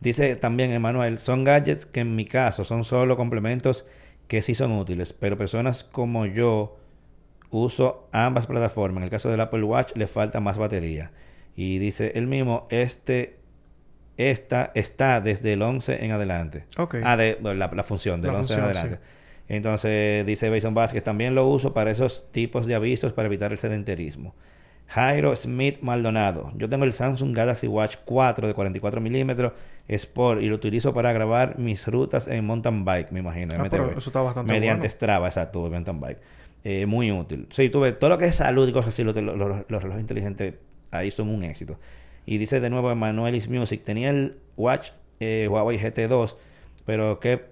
Dice 0.00 0.34
también 0.34 0.72
Emanuel, 0.72 1.18
son 1.18 1.44
gadgets 1.44 1.86
que 1.86 2.00
en 2.00 2.16
mi 2.16 2.24
caso 2.24 2.64
son 2.64 2.84
solo 2.84 3.16
complementos 3.16 3.86
que 4.26 4.42
sí 4.42 4.54
son 4.54 4.72
útiles, 4.72 5.12
pero 5.12 5.38
personas 5.38 5.84
como 5.84 6.26
yo 6.26 6.76
uso 7.50 8.08
ambas 8.10 8.46
plataformas. 8.46 8.98
En 8.98 9.04
el 9.04 9.10
caso 9.10 9.30
del 9.30 9.40
Apple 9.40 9.62
Watch 9.62 9.92
le 9.94 10.06
falta 10.06 10.40
más 10.40 10.58
batería. 10.58 11.12
Y 11.54 11.78
dice 11.78 12.12
el 12.16 12.26
mismo, 12.26 12.66
este 12.70 13.38
esta 14.16 14.70
está 14.74 15.20
desde 15.20 15.52
el 15.52 15.62
11 15.62 16.04
en 16.04 16.12
adelante. 16.12 16.64
Ah, 17.04 17.16
de, 17.16 17.38
la, 17.40 17.82
función 17.82 18.20
del 18.20 18.34
11 18.34 18.54
en 18.54 18.60
adelante. 18.60 18.98
Entonces 19.50 20.24
dice 20.24 20.48
Bason 20.48 20.74
Vázquez, 20.74 21.02
también 21.02 21.34
lo 21.34 21.44
uso 21.48 21.74
para 21.74 21.90
esos 21.90 22.24
tipos 22.30 22.66
de 22.66 22.76
avisos 22.76 23.12
para 23.12 23.26
evitar 23.26 23.50
el 23.50 23.58
sedentarismo. 23.58 24.32
Jairo 24.86 25.34
Smith 25.34 25.80
Maldonado. 25.80 26.52
Yo 26.54 26.68
tengo 26.68 26.84
el 26.84 26.92
Samsung 26.92 27.36
Galaxy 27.36 27.66
Watch 27.66 27.96
4 28.04 28.46
de 28.46 28.54
44 28.54 29.00
milímetros 29.00 29.52
Sport 29.88 30.42
y 30.42 30.46
lo 30.46 30.54
utilizo 30.54 30.94
para 30.94 31.12
grabar 31.12 31.58
mis 31.58 31.84
rutas 31.88 32.28
en 32.28 32.44
mountain 32.44 32.84
bike, 32.84 33.10
me 33.10 33.18
imagino. 33.18 33.56
Ah, 33.58 33.66
eso 33.66 34.10
está 34.10 34.20
bastante 34.20 34.52
Mediante 34.52 34.88
Strava, 34.88 35.26
exacto, 35.26 35.68
mountain 35.68 35.98
bike. 35.98 36.18
Eh, 36.62 36.86
muy 36.86 37.10
útil. 37.10 37.48
Sí, 37.50 37.70
tuve 37.70 37.90
todo 37.90 38.10
lo 38.10 38.18
que 38.18 38.26
es 38.26 38.36
salud 38.36 38.68
y 38.68 38.72
cosas 38.72 38.94
así, 38.94 39.02
los, 39.02 39.16
relojes 39.16 40.00
inteligentes 40.00 40.54
ahí 40.92 41.10
son 41.10 41.28
un 41.28 41.42
éxito. 41.42 41.76
Y 42.24 42.38
dice 42.38 42.60
de 42.60 42.70
nuevo 42.70 42.92
Emanuelis 42.92 43.48
Music, 43.48 43.82
tenía 43.82 44.10
el 44.10 44.36
Watch 44.56 44.90
eh, 45.18 45.48
Huawei 45.50 45.76
GT2, 45.76 46.36
pero 46.84 47.18
¿qué 47.18 47.49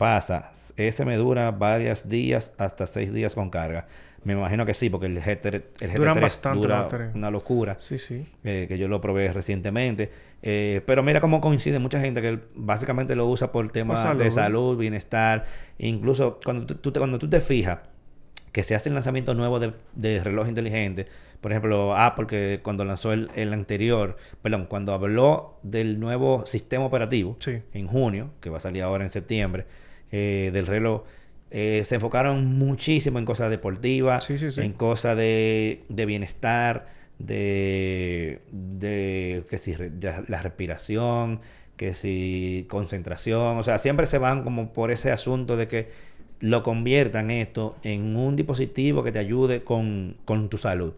pasa? 0.00 0.50
Ese 0.78 1.04
me 1.04 1.16
dura 1.16 1.50
varios 1.50 2.08
días, 2.08 2.54
hasta 2.56 2.86
seis 2.86 3.12
días 3.12 3.34
con 3.34 3.50
carga. 3.50 3.86
Me 4.24 4.32
imagino 4.32 4.64
que 4.64 4.72
sí, 4.72 4.88
porque 4.88 5.06
el 5.06 5.20
GT, 5.20 5.46
el 5.80 5.92
GT3 5.92 6.54
dura 6.54 6.88
una 7.14 7.30
locura. 7.30 7.76
Sí, 7.78 7.98
sí. 7.98 8.26
Eh, 8.44 8.64
que 8.66 8.78
yo 8.78 8.88
lo 8.88 9.02
probé 9.02 9.30
recientemente. 9.30 10.10
Eh, 10.42 10.80
pero 10.86 11.02
mira 11.02 11.20
cómo 11.20 11.42
coincide 11.42 11.78
mucha 11.78 12.00
gente 12.00 12.22
que 12.22 12.38
básicamente 12.54 13.14
lo 13.14 13.26
usa 13.26 13.52
por 13.52 13.70
temas 13.72 14.16
de 14.16 14.30
salud, 14.30 14.78
bienestar. 14.78 15.44
incluso 15.78 16.38
cuando 16.42 16.64
tú, 16.66 16.92
cuando 16.94 17.18
tú 17.18 17.28
te 17.28 17.40
fijas 17.40 17.80
que 18.52 18.62
se 18.62 18.74
hace 18.74 18.88
el 18.88 18.94
lanzamiento 18.94 19.34
nuevo 19.34 19.60
de, 19.60 20.20
reloj 20.24 20.48
inteligente, 20.48 21.06
por 21.42 21.52
ejemplo, 21.52 21.94
Apple 21.94 22.26
que 22.26 22.60
cuando 22.62 22.86
lanzó 22.86 23.12
el, 23.12 23.30
el 23.34 23.52
anterior, 23.52 24.16
perdón, 24.40 24.64
cuando 24.66 24.94
habló 24.94 25.58
del 25.62 26.00
nuevo 26.00 26.46
sistema 26.46 26.86
operativo 26.86 27.36
en 27.74 27.86
junio, 27.86 28.30
que 28.40 28.48
va 28.48 28.56
a 28.56 28.60
salir 28.60 28.82
ahora 28.82 29.04
en 29.04 29.10
septiembre, 29.10 29.66
eh, 30.12 30.50
del 30.52 30.66
reloj, 30.66 31.02
eh, 31.50 31.82
se 31.84 31.96
enfocaron 31.96 32.46
muchísimo 32.58 33.18
en 33.18 33.24
cosas 33.24 33.50
deportivas, 33.50 34.28
en 34.30 34.72
cosas 34.72 35.16
de, 35.16 35.82
de 35.88 36.06
bienestar, 36.06 36.88
de, 37.18 38.40
de 38.50 39.44
que 39.50 39.58
si 39.58 39.74
la 40.28 40.42
respiración, 40.42 41.40
que 41.76 41.94
si 41.94 42.66
concentración, 42.68 43.58
o 43.58 43.62
sea, 43.62 43.78
siempre 43.78 44.06
se 44.06 44.18
van 44.18 44.44
como 44.44 44.72
por 44.72 44.90
ese 44.90 45.10
asunto 45.10 45.56
de 45.56 45.66
que 45.66 45.88
lo 46.40 46.62
conviertan 46.62 47.30
esto 47.30 47.76
en 47.82 48.16
un 48.16 48.36
dispositivo 48.36 49.02
que 49.02 49.12
te 49.12 49.18
ayude 49.18 49.62
con, 49.62 50.16
con 50.24 50.48
tu 50.48 50.56
salud. 50.58 50.94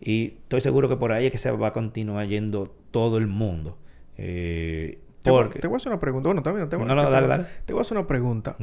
Y 0.00 0.34
estoy 0.42 0.60
seguro 0.60 0.88
que 0.88 0.96
por 0.96 1.12
ahí 1.12 1.26
es 1.26 1.32
que 1.32 1.38
se 1.38 1.50
va 1.50 1.68
a 1.68 1.72
continuar 1.72 2.28
yendo 2.28 2.72
todo 2.90 3.18
el 3.18 3.26
mundo. 3.26 3.76
Eh, 4.16 4.98
te, 5.24 5.30
voy, 5.30 5.74
a 5.74 5.76
hacer 5.76 5.90
una 5.90 6.00
pregunta. 6.00 6.28
Bueno, 6.28 6.42
también 6.42 6.68
te, 6.68 6.76
voy, 6.76 6.86
no, 6.86 6.94
no, 6.94 7.10
dale, 7.10 7.26
dale. 7.26 7.46
te 7.64 7.72
voy 7.72 7.80
a 7.80 7.82
hacer 7.82 7.96
una 7.96 8.06
pregunta. 8.06 8.56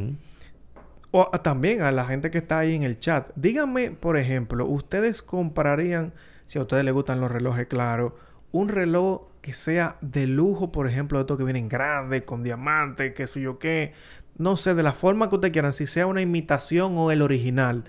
O 1.09 1.29
también 1.41 1.81
a 1.81 1.91
la 1.91 2.05
gente 2.05 2.29
que 2.29 2.37
está 2.37 2.59
ahí 2.59 2.75
en 2.75 2.83
el 2.83 2.99
chat. 2.99 3.31
Díganme, 3.35 3.91
por 3.91 4.15
ejemplo, 4.17 4.65
¿ustedes 4.65 5.21
comprarían, 5.21 6.13
si 6.45 6.59
a 6.59 6.61
ustedes 6.61 6.85
les 6.85 6.93
gustan 6.93 7.19
los 7.19 7.31
relojes, 7.31 7.67
claro, 7.67 8.15
un 8.51 8.69
reloj 8.69 9.23
que 9.41 9.53
sea 9.53 9.97
de 10.01 10.27
lujo, 10.27 10.71
por 10.71 10.87
ejemplo, 10.87 11.17
de 11.17 11.23
estos 11.23 11.37
que 11.37 11.43
vienen 11.43 11.67
grandes, 11.67 12.23
con 12.23 12.43
diamantes, 12.43 13.13
qué 13.15 13.27
sé 13.27 13.41
yo 13.41 13.57
qué. 13.57 13.93
No 14.37 14.55
sé, 14.55 14.75
de 14.75 14.83
la 14.83 14.93
forma 14.93 15.29
que 15.29 15.35
ustedes 15.35 15.51
quieran, 15.51 15.73
si 15.73 15.87
sea 15.87 16.05
una 16.05 16.21
imitación 16.21 16.97
o 16.97 17.11
el 17.11 17.21
original. 17.21 17.85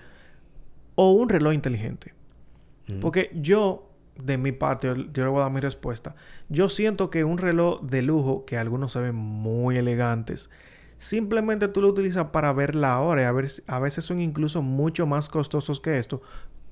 O 0.95 1.11
un 1.11 1.29
reloj 1.29 1.53
inteligente. 1.53 2.13
Mm. 2.87 2.99
Porque 2.99 3.29
yo, 3.35 3.89
de 4.21 4.37
mi 4.37 4.51
parte, 4.51 4.87
yo 4.87 4.95
yo 4.95 5.23
le 5.23 5.29
voy 5.29 5.39
a 5.39 5.43
dar 5.43 5.51
mi 5.51 5.59
respuesta. 5.59 6.15
Yo 6.49 6.69
siento 6.69 7.09
que 7.09 7.23
un 7.23 7.37
reloj 7.37 7.81
de 7.81 8.01
lujo, 8.01 8.45
que 8.45 8.57
algunos 8.57 8.91
se 8.91 8.99
ven 8.99 9.15
muy 9.15 9.77
elegantes, 9.77 10.49
simplemente 10.97 11.67
tú 11.67 11.81
lo 11.81 11.89
utilizas 11.89 12.27
para 12.27 12.53
ver 12.53 12.75
la 12.75 12.99
hora. 12.99 13.23
Y 13.23 13.25
a, 13.25 13.31
ver, 13.31 13.49
a 13.67 13.79
veces 13.79 14.05
son 14.05 14.19
incluso 14.21 14.61
mucho 14.61 15.05
más 15.05 15.29
costosos 15.29 15.79
que 15.79 15.97
esto. 15.97 16.21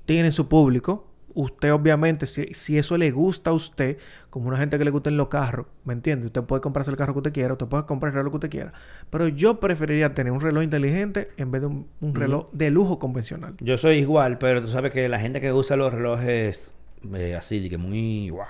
Tienen 0.06 0.32
su 0.32 0.48
público. 0.48 1.08
Usted, 1.34 1.72
obviamente, 1.72 2.26
si, 2.26 2.52
si 2.52 2.76
eso 2.76 2.98
le 2.98 3.10
gusta 3.10 3.50
a 3.50 3.52
usted, 3.54 3.96
como 4.28 4.48
una 4.48 4.58
gente 4.58 4.76
que 4.76 4.84
le 4.84 4.90
gusten 4.90 5.16
los 5.16 5.28
carros, 5.28 5.66
¿me 5.84 5.94
entiende? 5.94 6.26
Usted 6.26 6.42
puede 6.42 6.60
comprarse 6.60 6.90
el 6.90 6.98
carro 6.98 7.14
que 7.14 7.20
usted 7.20 7.32
quiera, 7.32 7.54
usted 7.54 7.68
puede 7.68 7.86
comprar 7.86 8.10
el 8.12 8.16
reloj 8.16 8.32
que 8.32 8.36
usted 8.36 8.50
quiera. 8.50 8.74
Pero 9.08 9.28
yo 9.28 9.58
preferiría 9.58 10.12
tener 10.12 10.30
un 10.30 10.42
reloj 10.42 10.62
inteligente 10.62 11.30
en 11.38 11.50
vez 11.50 11.62
de 11.62 11.68
un, 11.68 11.86
reloj 12.14 12.50
de 12.52 12.70
lujo 12.70 12.98
convencional. 12.98 13.54
Yo 13.60 13.78
soy 13.78 13.96
igual, 13.96 14.36
pero 14.36 14.60
tú 14.60 14.68
sabes 14.68 14.92
que 14.92 15.08
la 15.08 15.18
gente 15.18 15.40
que 15.40 15.54
usa 15.54 15.76
los 15.76 15.94
relojes 15.94 16.74
eh, 17.14 17.34
así, 17.34 17.60
de 17.60 17.68
que 17.68 17.78
muy... 17.78 18.30
guau, 18.30 18.46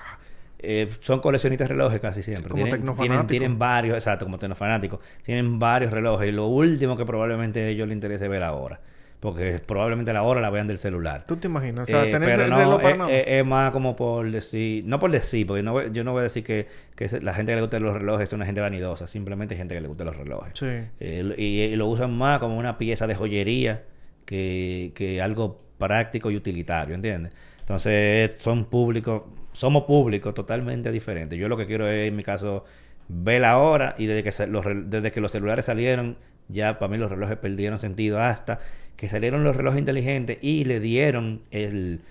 eh, 0.59 0.87
son 1.01 1.19
coleccionistas 1.19 1.67
de 1.67 1.73
relojes 1.75 1.99
casi 1.99 2.23
siempre. 2.23 2.49
Como 2.49 2.63
tienen, 2.63 2.95
tienen, 2.95 3.27
tienen 3.27 3.59
varios, 3.59 3.95
exacto, 3.95 4.25
como 4.25 4.37
tecnofanáticos. 4.37 4.99
Tienen 5.23 5.59
varios 5.59 5.91
relojes 5.91 6.29
y 6.29 6.31
lo 6.31 6.47
último 6.47 6.95
que 6.95 7.05
probablemente 7.05 7.61
a 7.61 7.67
ellos 7.67 7.87
les 7.87 7.95
interese 7.95 8.27
ver 8.29 8.43
ahora. 8.43 8.79
Porque 9.19 9.59
probablemente 9.65 10.11
la 10.11 10.23
hora 10.23 10.41
la 10.41 10.49
vean 10.49 10.67
del 10.67 10.77
celular. 10.77 11.23
¿Tú 11.25 11.37
te 11.37 11.47
imaginas? 11.47 11.87
O 11.87 11.91
sea, 11.91 12.05
Eh, 12.05 12.11
tener 12.11 12.29
pero 12.29 12.43
el 12.43 12.49
no, 12.49 12.57
reloj 12.57 12.81
para 12.81 13.09
es, 13.09 13.45
más 13.45 13.71
como 13.71 13.95
por 13.95 14.29
decir, 14.29 14.85
no 14.85 14.99
por 14.99 15.11
decir, 15.11 15.47
porque 15.47 15.63
no, 15.63 15.85
yo 15.87 16.03
no 16.03 16.11
voy 16.11 16.19
a 16.19 16.23
decir 16.23 16.43
que, 16.43 16.67
que 16.95 17.07
la 17.21 17.33
gente 17.33 17.53
que 17.53 17.55
le 17.55 17.61
gusta 17.61 17.79
los 17.79 17.93
relojes 17.93 18.29
es 18.29 18.33
una 18.33 18.45
gente 18.45 18.59
vanidosa, 18.59 19.07
simplemente 19.07 19.55
gente 19.55 19.75
que 19.75 19.81
le 19.81 19.87
gusta 19.87 20.03
los 20.03 20.17
relojes. 20.17 20.51
Sí. 20.55 20.65
Eh, 20.99 21.35
y, 21.37 21.61
y 21.61 21.75
lo 21.77 21.87
usan 21.87 22.13
más 22.17 22.39
como 22.39 22.57
una 22.57 22.77
pieza 22.77 23.07
de 23.07 23.15
joyería 23.15 23.83
que, 24.25 24.91
que 24.93 25.21
algo 25.21 25.61
práctico 25.77 26.29
y 26.29 26.35
utilitario, 26.35 26.93
¿entiendes? 26.93 27.33
Entonces 27.63 28.31
son 28.39 28.65
públicos, 28.65 29.23
somos 29.53 29.83
públicos 29.83 30.33
totalmente 30.33 30.91
diferentes. 30.91 31.39
Yo 31.39 31.47
lo 31.47 31.55
que 31.55 31.65
quiero 31.65 31.87
es, 31.87 32.09
en 32.09 32.15
mi 32.15 32.23
caso, 32.23 32.65
ver 33.07 33.41
la 33.41 33.57
hora 33.57 33.95
y 33.97 34.05
desde 34.05 34.23
que, 34.23 34.47
los, 34.47 34.65
desde 34.89 35.11
que 35.11 35.21
los 35.21 35.31
celulares 35.31 35.65
salieron, 35.65 36.17
ya 36.49 36.77
para 36.77 36.91
mí 36.91 36.97
los 36.97 37.09
relojes 37.09 37.37
perdieron 37.37 37.79
sentido 37.79 38.19
hasta 38.19 38.59
que 38.97 39.07
salieron 39.07 39.45
los 39.45 39.55
relojes 39.55 39.79
inteligentes 39.79 40.37
y 40.41 40.65
le 40.65 40.81
dieron 40.81 41.41
el, 41.51 42.01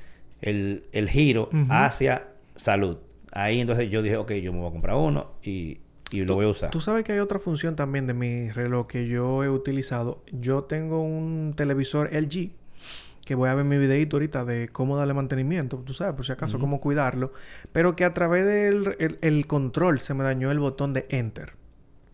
el, 0.40 0.84
el 0.92 1.10
giro 1.10 1.50
hacia 1.68 2.28
salud. 2.56 2.96
Ahí 3.30 3.60
entonces 3.60 3.90
yo 3.90 4.00
dije, 4.00 4.16
ok, 4.16 4.32
yo 4.32 4.52
me 4.52 4.60
voy 4.60 4.68
a 4.68 4.72
comprar 4.72 4.96
uno 4.96 5.32
y, 5.42 5.80
y 6.10 6.24
lo 6.24 6.34
voy 6.34 6.46
a 6.46 6.48
usar. 6.48 6.70
Tú 6.70 6.80
sabes 6.80 7.04
que 7.04 7.12
hay 7.12 7.18
otra 7.18 7.38
función 7.38 7.76
también 7.76 8.06
de 8.06 8.14
mi 8.14 8.50
reloj 8.50 8.86
que 8.86 9.06
yo 9.06 9.44
he 9.44 9.50
utilizado. 9.50 10.22
Yo 10.32 10.64
tengo 10.64 11.02
un 11.02 11.52
televisor 11.56 12.10
LG 12.10 12.50
que 13.24 13.34
voy 13.34 13.48
a 13.48 13.54
ver 13.54 13.64
mi 13.64 13.78
videito 13.78 14.16
ahorita 14.16 14.44
de 14.44 14.68
cómo 14.68 14.96
darle 14.96 15.14
mantenimiento, 15.14 15.78
tú 15.78 15.94
sabes, 15.94 16.14
por 16.14 16.26
si 16.26 16.32
acaso, 16.32 16.58
cómo 16.58 16.80
cuidarlo. 16.80 17.32
Pero 17.72 17.96
que 17.96 18.04
a 18.04 18.14
través 18.14 18.44
del 18.44 18.96
el, 18.98 19.18
el 19.20 19.46
control 19.46 20.00
se 20.00 20.14
me 20.14 20.24
dañó 20.24 20.50
el 20.50 20.58
botón 20.58 20.92
de 20.92 21.06
Enter. 21.08 21.54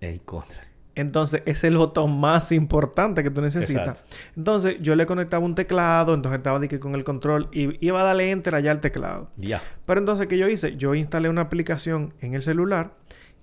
Ey, 0.01 0.21
contra. 0.25 0.69
Entonces, 0.99 1.43
es 1.47 1.63
el 1.63 1.77
botón 1.77 2.19
más 2.19 2.51
importante 2.51 3.23
que 3.23 3.31
tú 3.31 3.41
necesitas. 3.41 4.01
Exacto. 4.01 4.17
Entonces, 4.37 4.79
yo 4.81 4.97
le 4.97 5.07
conectaba 5.07 5.45
un 5.45 5.55
teclado, 5.55 6.13
entonces 6.13 6.39
estaba 6.39 6.61
que 6.61 6.81
con 6.81 6.97
el 6.97 7.05
control 7.05 7.49
y 7.53 7.87
iba 7.87 8.01
a 8.01 8.05
darle 8.05 8.33
Enter 8.33 8.57
allá 8.57 8.73
al 8.73 8.81
teclado. 8.81 9.31
Ya. 9.37 9.63
Pero 9.87 10.01
entonces, 10.01 10.27
¿qué 10.27 10.37
yo 10.37 10.49
hice? 10.49 10.77
Yo 10.77 10.97
instalé 10.97 11.29
una 11.29 11.43
aplicación 11.43 12.15
en 12.21 12.35
el 12.35 12.43
celular 12.43 12.95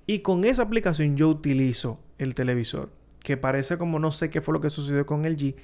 y 0.05 0.19
con 0.19 0.43
esa 0.43 0.63
aplicación 0.63 1.15
yo 1.15 1.29
utilizo 1.29 2.01
el 2.17 2.35
televisor. 2.35 2.89
Que 3.21 3.37
parece 3.37 3.77
como 3.77 3.99
no 3.99 4.11
sé 4.11 4.29
qué 4.29 4.41
fue 4.41 4.53
lo 4.53 4.59
que 4.59 4.69
sucedió 4.69 5.05
con 5.05 5.23
el 5.23 5.37
G. 5.37 5.55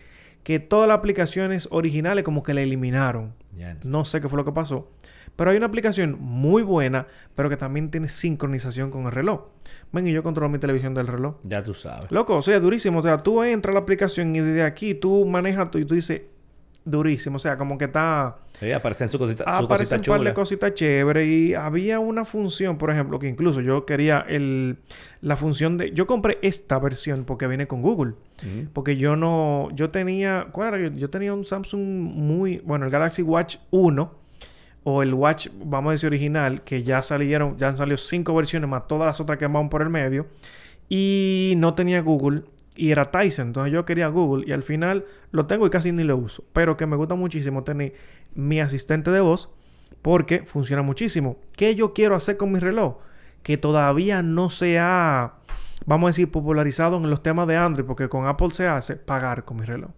Que 0.43 0.59
todas 0.59 0.87
las 0.87 0.97
aplicaciones 0.97 1.67
originales 1.71 2.23
como 2.23 2.43
que 2.43 2.53
la 2.53 2.61
eliminaron. 2.61 3.33
No 3.83 4.05
sé 4.05 4.21
qué 4.21 4.29
fue 4.29 4.37
lo 4.37 4.45
que 4.45 4.51
pasó. 4.51 4.89
Pero 5.35 5.51
hay 5.51 5.57
una 5.57 5.67
aplicación 5.67 6.17
muy 6.19 6.61
buena, 6.61 7.07
pero 7.35 7.49
que 7.49 7.57
también 7.57 7.89
tiene 7.89 8.09
sincronización 8.09 8.91
con 8.91 9.05
el 9.05 9.11
reloj. 9.11 9.45
Ven, 9.91 10.07
y 10.07 10.11
yo 10.11 10.23
controlo 10.23 10.49
mi 10.49 10.59
televisión 10.59 10.93
del 10.93 11.07
reloj. 11.07 11.35
Ya 11.43 11.63
tú 11.63 11.73
sabes. 11.73 12.11
Loco, 12.11 12.35
o 12.35 12.41
sea, 12.41 12.59
durísimo. 12.59 12.99
O 12.99 13.03
sea, 13.03 13.17
tú 13.19 13.41
entras 13.43 13.71
a 13.71 13.75
la 13.75 13.79
aplicación 13.79 14.35
y 14.35 14.39
desde 14.39 14.63
aquí 14.63 14.93
tú 14.93 15.25
manejas 15.25 15.71
tú 15.71 15.77
y 15.77 15.85
tú 15.85 15.95
dices 15.95 16.21
durísimo. 16.85 17.35
O 17.35 17.39
sea, 17.39 17.57
como 17.57 17.77
que 17.77 17.85
está... 17.85 18.37
Sí, 18.59 18.71
aparecen 18.71 19.09
su 19.09 19.17
cosita, 19.19 19.43
su 19.43 19.65
Aparece 19.65 19.95
cosita 19.95 20.11
un 20.11 20.17
par 20.17 20.27
de 20.27 20.33
cositas 20.33 20.73
chéveres 20.73 21.27
y 21.27 21.53
había 21.53 21.99
una 21.99 22.25
función, 22.25 22.77
por 22.77 22.91
ejemplo, 22.91 23.19
que 23.19 23.27
incluso 23.27 23.61
yo 23.61 23.85
quería 23.85 24.25
el, 24.27 24.77
la 25.21 25.35
función 25.35 25.77
de... 25.77 25.91
Yo 25.91 26.07
compré 26.07 26.39
esta 26.41 26.79
versión 26.79 27.25
porque 27.25 27.47
viene 27.47 27.67
con 27.67 27.81
Google. 27.81 28.13
Porque 28.73 28.97
yo 28.97 29.15
no... 29.15 29.69
Yo 29.73 29.91
tenía... 29.91 30.47
¿Cuál 30.51 30.73
era? 30.73 30.89
Yo, 30.89 30.95
yo 30.95 31.09
tenía 31.09 31.33
un 31.33 31.45
Samsung 31.45 31.81
muy... 31.81 32.57
Bueno, 32.59 32.85
el 32.85 32.91
Galaxy 32.91 33.21
Watch 33.21 33.57
1 33.69 34.21
o 34.83 35.03
el 35.03 35.13
Watch, 35.13 35.49
vamos 35.63 35.89
a 35.89 35.91
decir 35.91 36.07
original, 36.07 36.63
que 36.63 36.81
ya 36.81 37.01
salieron... 37.03 37.57
Ya 37.57 37.67
han 37.67 37.77
salido 37.77 37.97
cinco 37.97 38.33
versiones 38.33 38.69
más 38.69 38.87
todas 38.87 39.05
las 39.05 39.19
otras 39.19 39.37
que 39.37 39.45
van 39.45 39.69
por 39.69 39.83
el 39.83 39.89
medio. 39.89 40.27
Y 40.89 41.53
no 41.57 41.75
tenía 41.75 42.01
Google. 42.01 42.43
Y 42.75 42.91
era 42.91 43.05
Tyson. 43.05 43.47
Entonces 43.47 43.73
yo 43.73 43.85
quería 43.85 44.07
Google. 44.07 44.45
Y 44.47 44.51
al 44.51 44.63
final 44.63 45.05
lo 45.31 45.45
tengo 45.45 45.67
y 45.67 45.69
casi 45.69 45.91
ni 45.91 46.03
lo 46.03 46.17
uso. 46.17 46.43
Pero 46.53 46.77
que 46.77 46.85
me 46.85 46.95
gusta 46.95 47.15
muchísimo 47.15 47.63
tener 47.63 47.93
mi 48.33 48.59
asistente 48.59 49.11
de 49.11 49.19
voz. 49.19 49.49
Porque 50.01 50.43
funciona 50.43 50.81
muchísimo. 50.81 51.37
¿Qué 51.55 51.75
yo 51.75 51.93
quiero 51.93 52.15
hacer 52.15 52.37
con 52.37 52.51
mi 52.51 52.59
reloj? 52.59 52.97
Que 53.43 53.57
todavía 53.57 54.21
no 54.23 54.49
se 54.49 54.79
ha, 54.79 55.33
vamos 55.85 56.07
a 56.07 56.11
decir, 56.11 56.31
popularizado 56.31 56.97
en 56.97 57.09
los 57.09 57.21
temas 57.21 57.47
de 57.47 57.57
Android. 57.57 57.85
Porque 57.85 58.09
con 58.09 58.27
Apple 58.27 58.51
se 58.51 58.67
hace 58.67 58.95
pagar 58.95 59.43
con 59.43 59.57
mi 59.57 59.65
reloj. 59.65 59.91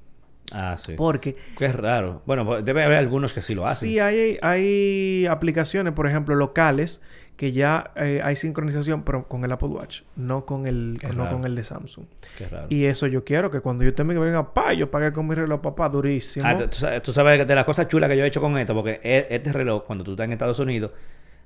Ah, 0.52 0.78
sí. 0.78 0.94
Porque 0.96 1.36
Qué 1.58 1.72
raro. 1.72 2.22
Bueno, 2.26 2.46
pues, 2.46 2.64
debe 2.64 2.84
haber 2.84 2.98
algunos 2.98 3.34
que 3.34 3.42
sí 3.42 3.56
lo 3.56 3.66
hacen. 3.66 3.90
Sí, 3.90 4.00
hay, 4.00 4.38
hay 4.42 5.26
aplicaciones, 5.26 5.94
por 5.94 6.08
ejemplo, 6.08 6.36
locales 6.36 7.02
que 7.36 7.52
ya 7.52 7.92
eh, 7.96 8.22
hay 8.24 8.36
sincronización, 8.36 9.04
pero 9.04 9.28
con 9.28 9.44
el 9.44 9.52
Apple 9.52 9.70
Watch, 9.70 10.02
no 10.16 10.46
con 10.46 10.68
el, 10.68 10.98
Qué 11.00 11.08
no 11.08 11.24
raro. 11.26 11.38
con 11.38 11.46
el 11.46 11.56
de 11.56 11.64
Samsung. 11.64 12.06
Qué 12.38 12.48
raro. 12.48 12.68
Y 12.70 12.86
eso 12.86 13.08
yo 13.08 13.24
quiero 13.24 13.50
que 13.50 13.60
cuando 13.60 13.84
yo 13.84 13.94
también 13.96 14.22
venga, 14.22 14.54
pa, 14.54 14.74
yo 14.74 14.92
pague 14.92 15.12
con 15.12 15.28
mi 15.28 15.34
reloj, 15.36 15.60
papá, 15.62 15.90
durísimo. 15.90 16.46
Ah, 16.48 16.56
tú, 16.56 16.68
tú 17.04 17.12
sabes, 17.12 17.48
de 17.48 17.56
las 17.56 17.66
cosas 17.66 17.88
chulas 17.88 18.10
que 18.10 18.18
yo 18.18 18.24
he 18.24 18.28
hecho 18.28 18.40
con 18.42 18.58
esto, 18.58 18.74
porque 18.76 19.00
e- 19.04 19.28
este 19.30 19.52
reloj, 19.52 19.84
cuando 19.84 20.04
tú 20.04 20.12
estás 20.12 20.26
en 20.26 20.34
Estados 20.34 20.60
Unidos, 20.60 20.92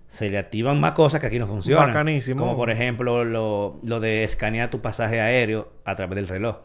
se 0.08 0.30
le 0.30 0.38
activan 0.38 0.80
más 0.80 0.94
cosas 0.94 1.20
que 1.20 1.28
aquí 1.28 1.38
no 1.38 1.48
funcionan. 1.48 1.88
Bacanísimo. 1.88 2.40
Como 2.40 2.56
por 2.56 2.72
ejemplo 2.72 3.26
lo, 3.26 3.80
lo 3.84 4.00
de 4.00 4.24
escanear 4.24 4.70
tu 4.70 4.80
pasaje 4.82 5.20
aéreo 5.20 5.70
a 5.84 5.96
través 5.96 6.16
del 6.16 6.28
reloj. 6.30 6.60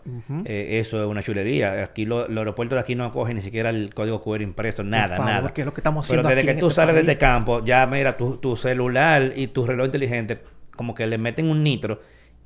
Eh, 0.45 0.79
eso 0.81 1.03
es 1.03 1.09
una 1.09 1.23
chulería. 1.23 1.83
Aquí 1.83 2.05
lo- 2.05 2.29
los 2.29 2.39
aeropuertos 2.39 2.77
de 2.77 2.81
aquí 2.81 2.95
no 2.95 3.13
cogen 3.13 3.37
ni 3.37 3.43
siquiera 3.43 3.71
el 3.71 3.93
código 3.95 4.23
QR 4.23 4.43
impreso, 4.43 4.85
nada, 4.85 5.17
favor, 5.17 5.33
nada. 5.33 5.53
que 5.53 5.63
es 5.63 5.67
lo 5.67 5.75
que 5.75 5.81
estamos 5.81 6.07
Pero 6.09 6.21
haciendo 6.21 6.29
desde 6.29 6.41
aquí 6.41 6.47
que 6.47 6.53
en 6.53 6.61
tú 6.61 6.67
este 6.69 6.77
sales 6.77 6.95
país. 6.95 7.07
desde 7.07 7.19
campo, 7.19 7.65
ya 7.65 7.85
mira, 7.87 8.17
tu, 8.17 8.37
tu 8.37 8.57
celular 8.57 9.33
y 9.35 9.49
tu 9.49 9.67
reloj 9.67 9.87
inteligente, 9.87 10.41
como 10.77 10.95
que 10.95 11.07
le 11.09 11.19
meten 11.19 11.51
un 11.51 11.65
nitro 11.65 12.01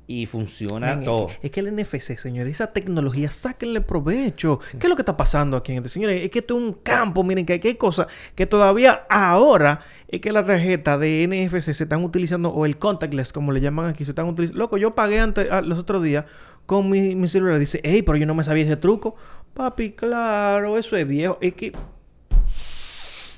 y 0.09 0.25
funciona 0.25 0.93
es 0.93 1.03
todo. 1.03 1.27
que- 1.27 1.37
Es 1.47 1.51
que 1.51 1.59
el 1.59 1.67
NFC, 1.75 2.15
señores, 2.17 2.51
esa 2.53 2.71
tecnología, 2.73 3.29
sáquenle 3.29 3.81
provecho. 3.81 4.59
¿Qué 4.71 4.77
es 4.77 4.89
lo 4.89 4.95
que 4.95 5.01
está 5.01 5.17
pasando 5.17 5.57
aquí? 5.57 5.73
Gente? 5.73 5.89
Señores, 5.89 6.21
es 6.23 6.29
que 6.31 6.39
esto 6.39 6.55
es 6.57 6.63
un 6.63 6.73
campo, 6.73 7.23
miren 7.25 7.45
que 7.45 7.53
aquí 7.53 7.67
hay 7.67 7.75
cosas 7.75 8.07
que 8.33 8.45
todavía 8.47 9.03
ahora 9.09 9.81
es 10.09 10.21
que 10.21 10.31
la 10.31 10.45
tarjeta 10.45 10.97
de 10.97 11.27
NFC 11.27 11.73
se 11.73 11.83
están 11.83 12.03
utilizando, 12.03 12.49
o 12.49 12.65
el 12.65 12.77
contactless, 12.77 13.33
como 13.33 13.51
le 13.51 13.59
llaman 13.61 13.87
aquí, 13.87 14.05
se 14.05 14.11
están 14.11 14.27
utilizando. 14.27 14.59
Loco, 14.59 14.77
yo 14.77 14.95
pagué 14.95 15.19
antes, 15.19 15.47
ah, 15.51 15.61
los 15.61 15.77
otros 15.79 16.01
días 16.03 16.25
con 16.65 16.89
mi, 16.89 17.15
mi 17.15 17.27
celular. 17.27 17.59
Dice, 17.59 17.81
hey, 17.83 18.01
pero 18.03 18.17
yo 18.17 18.25
no 18.25 18.33
me 18.35 18.43
sabía 18.43 18.63
ese 18.63 18.77
truco. 18.77 19.15
Papi, 19.53 19.91
claro, 19.91 20.77
eso 20.77 20.95
es 20.97 21.07
viejo. 21.07 21.37
Es 21.41 21.53
que 21.53 21.71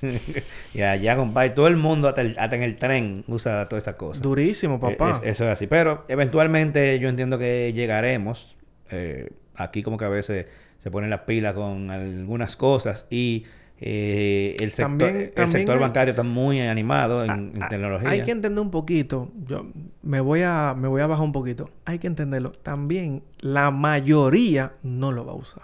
y 0.73 0.81
allá, 0.81 1.15
compadre, 1.17 1.49
todo 1.49 1.67
el 1.67 1.75
mundo, 1.75 2.07
hasta, 2.07 2.21
el- 2.21 2.35
hasta 2.39 2.55
en 2.55 2.63
el 2.63 2.77
tren, 2.77 3.23
usa 3.27 3.67
todas 3.67 3.83
esas 3.83 3.95
cosas. 3.95 4.21
durísimo, 4.21 4.79
papá. 4.79 5.09
Eh, 5.09 5.11
es- 5.11 5.21
eso 5.37 5.43
es 5.45 5.49
así. 5.51 5.67
Pero 5.67 6.05
eventualmente 6.07 6.99
yo 6.99 7.09
entiendo 7.09 7.37
que 7.37 7.73
llegaremos. 7.73 8.55
Eh, 8.91 9.29
aquí 9.55 9.83
como 9.83 9.97
que 9.97 10.05
a 10.05 10.09
veces 10.09 10.45
se 10.79 10.89
ponen 10.91 11.09
las 11.09 11.21
pilas 11.21 11.53
con 11.53 11.91
algunas 11.91 12.55
cosas 12.55 13.07
y 13.09 13.43
eh, 13.81 14.55
el, 14.59 14.71
sector, 14.71 14.85
También- 14.97 15.15
el 15.21 15.31
también 15.31 15.51
sector 15.51 15.75
hay- 15.75 15.81
bancario 15.81 16.09
está 16.11 16.23
muy 16.23 16.59
animado 16.59 17.23
en, 17.23 17.29
Ah, 17.29 17.35
en 17.35 17.63
ah, 17.63 17.67
tecnología. 17.69 18.09
Hay 18.09 18.23
que 18.23 18.31
entender 18.31 18.61
un 18.61 18.71
poquito. 18.71 19.29
Yo 19.47 19.65
me 20.03 20.19
voy 20.19 20.41
a 20.43 20.75
me 20.77 20.87
voy 20.87 21.01
a 21.01 21.07
bajar 21.07 21.23
un 21.25 21.31
poquito. 21.31 21.69
Hay 21.85 21.99
que 21.99 22.07
entenderlo. 22.07 22.51
También 22.51 23.23
la 23.39 23.71
mayoría 23.71 24.73
no 24.83 25.11
lo 25.11 25.25
va 25.25 25.31
a 25.31 25.35
usar. 25.35 25.63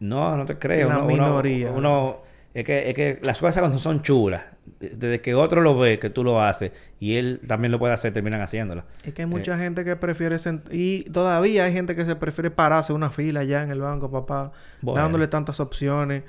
No, 0.00 0.36
no 0.36 0.46
te 0.46 0.58
creo. 0.58 0.88
La 0.88 0.98
uno, 0.98 1.06
minoría. 1.06 1.70
uno- 1.72 2.18
es, 2.54 2.64
que, 2.64 2.88
es 2.90 2.94
que 2.94 3.18
las 3.24 3.38
cosas 3.40 3.60
cuando 3.60 3.78
son 3.78 4.02
chulas, 4.02 4.42
desde 4.80 5.20
que 5.20 5.34
otro 5.34 5.60
lo 5.62 5.78
ve, 5.78 5.98
que 5.98 6.10
tú 6.10 6.22
lo 6.24 6.42
haces, 6.42 6.72
y 7.00 7.14
él 7.16 7.40
también 7.46 7.72
lo 7.72 7.78
puede 7.78 7.94
hacer, 7.94 8.12
terminan 8.12 8.40
haciéndola. 8.42 8.84
Es 9.04 9.14
que 9.14 9.22
hay 9.22 9.26
mucha 9.26 9.56
gente 9.56 9.84
que 9.84 9.96
prefiere 9.96 10.36
y 10.70 11.04
todavía 11.04 11.64
hay 11.64 11.72
gente 11.72 11.94
que 11.94 12.04
se 12.04 12.14
prefiere 12.16 12.50
pararse 12.50 12.92
una 12.92 13.10
fila 13.10 13.40
allá 13.40 13.62
en 13.62 13.70
el 13.70 13.80
banco, 13.80 14.10
papá, 14.10 14.52
Bueno. 14.82 15.00
dándole 15.00 15.28
tantas 15.28 15.60
opciones. 15.60 16.24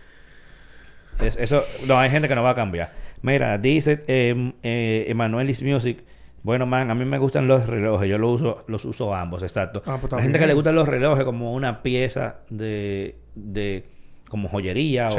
Es- 1.20 1.38
eso, 1.38 1.64
no, 1.88 1.98
hay 1.98 2.10
gente 2.10 2.28
que 2.28 2.36
no 2.36 2.44
va 2.44 2.52
a 2.52 2.56
cambiar. 2.56 2.92
Mira, 3.22 3.58
dice 3.58 4.04
eh, 4.08 4.54
eh, 4.64 5.06
Emanuel 5.08 5.50
is 5.50 5.62
Music. 5.64 6.04
Bueno, 6.42 6.66
man, 6.66 6.92
a 6.92 6.96
mí 6.96 7.06
me 7.06 7.18
gustan 7.20 7.48
los 7.48 7.68
relojes. 7.68 8.10
Yo 8.10 8.18
los 8.18 8.42
uso, 8.42 8.66
los 8.68 8.84
uso 8.84 9.16
ambos, 9.16 9.44
exacto. 9.44 9.82
Ah, 9.86 9.98
pues 10.02 10.12
La 10.12 10.18
está 10.18 10.22
gente 10.24 10.40
que 10.40 10.48
le 10.48 10.54
gustan 10.54 10.76
los 10.76 10.88
relojes 10.88 11.24
como 11.24 11.54
una 11.54 11.82
pieza 11.82 12.40
de, 12.50 13.16
de 13.36 13.86
como 14.28 14.50
joyería 14.50 15.10
Sí. 15.12 15.18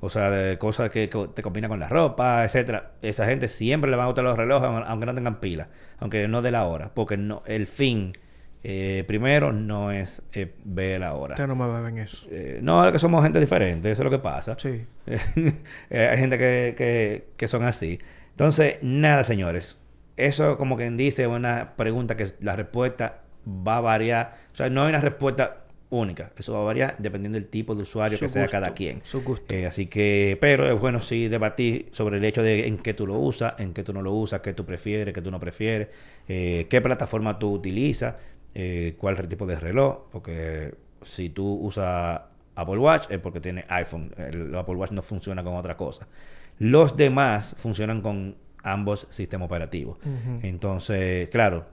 o, 0.00 0.06
o 0.06 0.10
sea, 0.10 0.28
de 0.30 0.58
cosas 0.58 0.90
que 0.90 1.08
te 1.34 1.42
combinan 1.42 1.70
con 1.70 1.80
la 1.80 1.88
ropa, 1.88 2.44
etcétera. 2.44 2.90
Esa 3.00 3.24
gente 3.24 3.48
siempre 3.48 3.90
le 3.90 3.96
van 3.96 4.04
a 4.04 4.08
gustar 4.08 4.24
los 4.24 4.36
relojes, 4.36 4.68
aun- 4.68 4.84
aunque 4.86 5.06
no 5.06 5.14
tengan 5.14 5.40
pila, 5.40 5.68
aunque 5.98 6.28
no 6.28 6.42
de 6.42 6.50
la 6.50 6.66
hora, 6.66 6.90
porque 6.92 7.16
no, 7.16 7.42
el 7.46 7.66
fin 7.66 8.12
eh, 8.68 9.04
primero 9.06 9.52
no 9.52 9.92
es 9.92 10.22
eh, 10.32 10.52
ver 10.64 10.98
la 10.98 11.14
hora. 11.14 11.34
Ustedes 11.34 11.48
no 11.48 11.54
me 11.54 11.72
beben 11.72 11.98
eso. 11.98 12.26
Eh, 12.28 12.58
no, 12.60 12.84
es 12.84 12.90
que 12.90 12.98
somos 12.98 13.22
gente 13.22 13.38
diferente, 13.38 13.92
eso 13.92 14.02
es 14.02 14.04
lo 14.04 14.10
que 14.10 14.18
pasa. 14.18 14.58
Sí. 14.58 14.84
Eh, 15.88 16.08
hay 16.10 16.18
gente 16.18 16.36
que, 16.36 16.74
que, 16.76 17.28
que 17.36 17.46
son 17.46 17.62
así. 17.62 18.00
Entonces, 18.30 18.78
nada, 18.82 19.22
señores. 19.22 19.78
Eso, 20.16 20.56
como 20.56 20.76
quien 20.76 20.96
dice, 20.96 21.22
es 21.22 21.28
una 21.28 21.76
pregunta 21.76 22.16
que 22.16 22.32
la 22.40 22.56
respuesta 22.56 23.20
va 23.46 23.76
a 23.76 23.80
variar. 23.80 24.34
O 24.52 24.56
sea, 24.56 24.68
no 24.68 24.82
hay 24.82 24.88
una 24.88 25.00
respuesta 25.00 25.66
única. 25.90 26.32
Eso 26.36 26.52
va 26.54 26.60
a 26.60 26.64
variar 26.64 26.96
dependiendo 26.98 27.38
del 27.38 27.46
tipo 27.46 27.76
de 27.76 27.84
usuario 27.84 28.18
Su 28.18 28.24
que 28.24 28.28
sea 28.28 28.48
cada 28.48 28.74
quien. 28.74 29.00
Su 29.04 29.22
gusto. 29.22 29.54
Eh, 29.54 29.66
así 29.66 29.86
que, 29.86 30.36
pero 30.40 30.68
es 30.68 30.80
bueno 30.80 31.00
sí 31.00 31.28
debatir 31.28 31.88
sobre 31.92 32.18
el 32.18 32.24
hecho 32.24 32.42
de 32.42 32.66
en 32.66 32.78
qué 32.78 32.94
tú 32.94 33.06
lo 33.06 33.14
usas, 33.14 33.54
en 33.60 33.72
qué 33.72 33.84
tú 33.84 33.92
no 33.92 34.02
lo 34.02 34.12
usas, 34.12 34.40
qué 34.40 34.52
tú 34.52 34.64
prefieres, 34.64 35.14
qué 35.14 35.22
tú 35.22 35.30
no 35.30 35.38
prefieres, 35.38 35.88
eh, 36.26 36.66
qué 36.68 36.80
plataforma 36.80 37.38
tú 37.38 37.52
utilizas, 37.52 38.16
eh, 38.54 38.94
cuál 38.98 39.14
es 39.14 39.20
el 39.20 39.28
tipo 39.28 39.46
de 39.46 39.56
reloj, 39.56 40.08
porque 40.10 40.74
si 41.02 41.30
tú 41.30 41.46
usas 41.62 42.20
Apple 42.54 42.78
Watch 42.78 43.06
es 43.10 43.18
porque 43.18 43.40
tiene 43.40 43.64
iPhone, 43.68 44.12
el 44.16 44.54
Apple 44.54 44.76
Watch 44.76 44.92
no 44.92 45.02
funciona 45.02 45.44
con 45.44 45.54
otra 45.54 45.76
cosa. 45.76 46.06
Los 46.58 46.96
demás 46.96 47.54
funcionan 47.58 48.00
con 48.00 48.36
ambos 48.62 49.06
sistemas 49.10 49.46
operativos. 49.46 49.98
Entonces, 50.42 51.28
claro, 51.28 51.66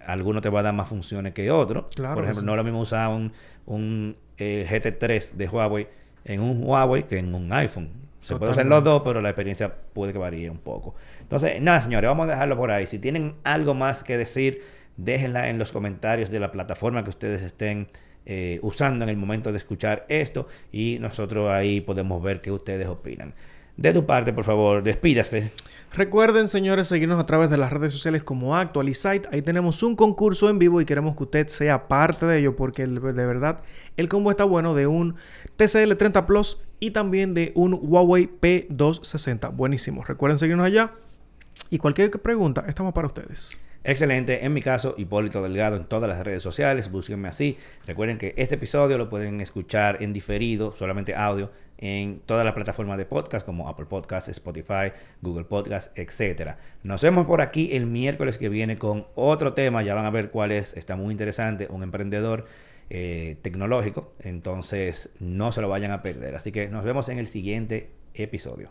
alguno 0.00 0.40
te 0.40 0.48
va 0.50 0.60
a 0.60 0.62
dar 0.64 0.74
más 0.74 0.88
funciones 0.88 1.32
que 1.32 1.50
otro. 1.50 1.88
Claro 1.94 2.14
Por 2.14 2.24
ejemplo, 2.24 2.42
sí. 2.42 2.46
no 2.46 2.52
es 2.52 2.56
lo 2.56 2.64
mismo 2.64 2.80
usar 2.80 3.08
un, 3.08 3.32
un 3.66 4.16
eh, 4.36 4.66
GT3 4.68 5.32
de 5.32 5.48
Huawei 5.48 5.88
en 6.24 6.40
un 6.40 6.62
Huawei 6.62 7.04
que 7.04 7.18
en 7.18 7.34
un 7.34 7.52
iPhone. 7.52 7.90
Se 8.20 8.36
puede 8.36 8.50
usar 8.50 8.66
los 8.66 8.78
Totalmente. 8.80 8.90
dos, 8.90 9.02
pero 9.04 9.20
la 9.20 9.30
experiencia 9.30 9.74
puede 9.94 10.12
que 10.12 10.18
varíe 10.18 10.50
un 10.50 10.58
poco. 10.58 10.94
Entonces, 11.20 11.60
nada, 11.62 11.80
señores, 11.80 12.08
vamos 12.08 12.28
a 12.28 12.32
dejarlo 12.32 12.56
por 12.56 12.70
ahí. 12.70 12.86
Si 12.86 12.98
tienen 12.98 13.34
algo 13.44 13.74
más 13.74 14.02
que 14.02 14.18
decir, 14.18 14.60
déjenla 14.98 15.48
en 15.48 15.58
los 15.58 15.72
comentarios 15.72 16.30
de 16.30 16.40
la 16.40 16.52
plataforma 16.52 17.02
que 17.02 17.10
ustedes 17.10 17.42
estén 17.42 17.88
eh, 18.26 18.58
usando 18.62 19.04
en 19.04 19.08
el 19.08 19.16
momento 19.16 19.52
de 19.52 19.56
escuchar 19.56 20.04
esto 20.10 20.48
y 20.70 20.98
nosotros 21.00 21.48
ahí 21.50 21.80
podemos 21.80 22.22
ver 22.22 22.42
qué 22.42 22.52
ustedes 22.52 22.86
opinan. 22.86 23.32
De 23.78 23.92
tu 23.92 24.04
parte, 24.04 24.32
por 24.32 24.42
favor, 24.42 24.82
despídase. 24.82 25.52
Recuerden, 25.94 26.48
señores, 26.48 26.88
seguirnos 26.88 27.20
a 27.20 27.26
través 27.26 27.48
de 27.48 27.56
las 27.56 27.72
redes 27.72 27.92
sociales 27.92 28.24
como 28.24 28.56
Actualizite. 28.56 29.28
Ahí 29.30 29.40
tenemos 29.40 29.84
un 29.84 29.94
concurso 29.94 30.50
en 30.50 30.58
vivo 30.58 30.80
y 30.80 30.84
queremos 30.84 31.16
que 31.16 31.22
usted 31.22 31.46
sea 31.46 31.86
parte 31.86 32.26
de 32.26 32.40
ello 32.40 32.56
porque 32.56 32.84
de 32.86 32.98
verdad 32.98 33.60
el 33.96 34.08
combo 34.08 34.32
está 34.32 34.42
bueno 34.42 34.74
de 34.74 34.88
un 34.88 35.14
TCL 35.56 35.94
30 35.96 36.26
Plus 36.26 36.60
y 36.80 36.90
también 36.90 37.34
de 37.34 37.52
un 37.54 37.78
Huawei 37.80 38.28
P260. 38.28 39.54
Buenísimo. 39.54 40.02
Recuerden 40.02 40.38
seguirnos 40.38 40.66
allá 40.66 40.90
y 41.70 41.78
cualquier 41.78 42.10
pregunta, 42.10 42.64
estamos 42.66 42.92
para 42.92 43.06
ustedes. 43.06 43.60
Excelente. 43.84 44.44
En 44.44 44.52
mi 44.52 44.60
caso, 44.60 44.94
Hipólito 44.98 45.42
Delgado 45.42 45.76
en 45.76 45.84
todas 45.84 46.08
las 46.08 46.24
redes 46.24 46.42
sociales. 46.42 46.90
Búsquenme 46.90 47.28
así. 47.28 47.56
Recuerden 47.86 48.18
que 48.18 48.34
este 48.36 48.56
episodio 48.56 48.98
lo 48.98 49.08
pueden 49.08 49.40
escuchar 49.40 50.02
en 50.02 50.12
diferido, 50.12 50.74
solamente 50.76 51.14
audio, 51.14 51.50
en 51.78 52.20
todas 52.26 52.44
las 52.44 52.54
plataformas 52.54 52.98
de 52.98 53.06
podcast 53.06 53.46
como 53.46 53.68
Apple 53.68 53.86
Podcasts, 53.86 54.28
Spotify, 54.28 54.92
Google 55.22 55.44
Podcasts, 55.44 55.92
etcétera. 55.94 56.56
Nos 56.82 57.02
vemos 57.02 57.26
por 57.26 57.40
aquí 57.40 57.70
el 57.76 57.86
miércoles 57.86 58.36
que 58.36 58.48
viene 58.48 58.76
con 58.78 59.06
otro 59.14 59.54
tema. 59.54 59.82
Ya 59.82 59.94
van 59.94 60.04
a 60.04 60.10
ver 60.10 60.30
cuál 60.30 60.52
es. 60.52 60.76
Está 60.76 60.96
muy 60.96 61.12
interesante. 61.12 61.68
Un 61.70 61.84
emprendedor 61.84 62.46
eh, 62.90 63.36
tecnológico. 63.42 64.12
Entonces, 64.18 65.10
no 65.20 65.52
se 65.52 65.60
lo 65.60 65.68
vayan 65.68 65.92
a 65.92 66.02
perder. 66.02 66.34
Así 66.34 66.50
que 66.50 66.68
nos 66.68 66.84
vemos 66.84 67.08
en 67.08 67.18
el 67.18 67.26
siguiente 67.26 67.90
episodio. 68.14 68.70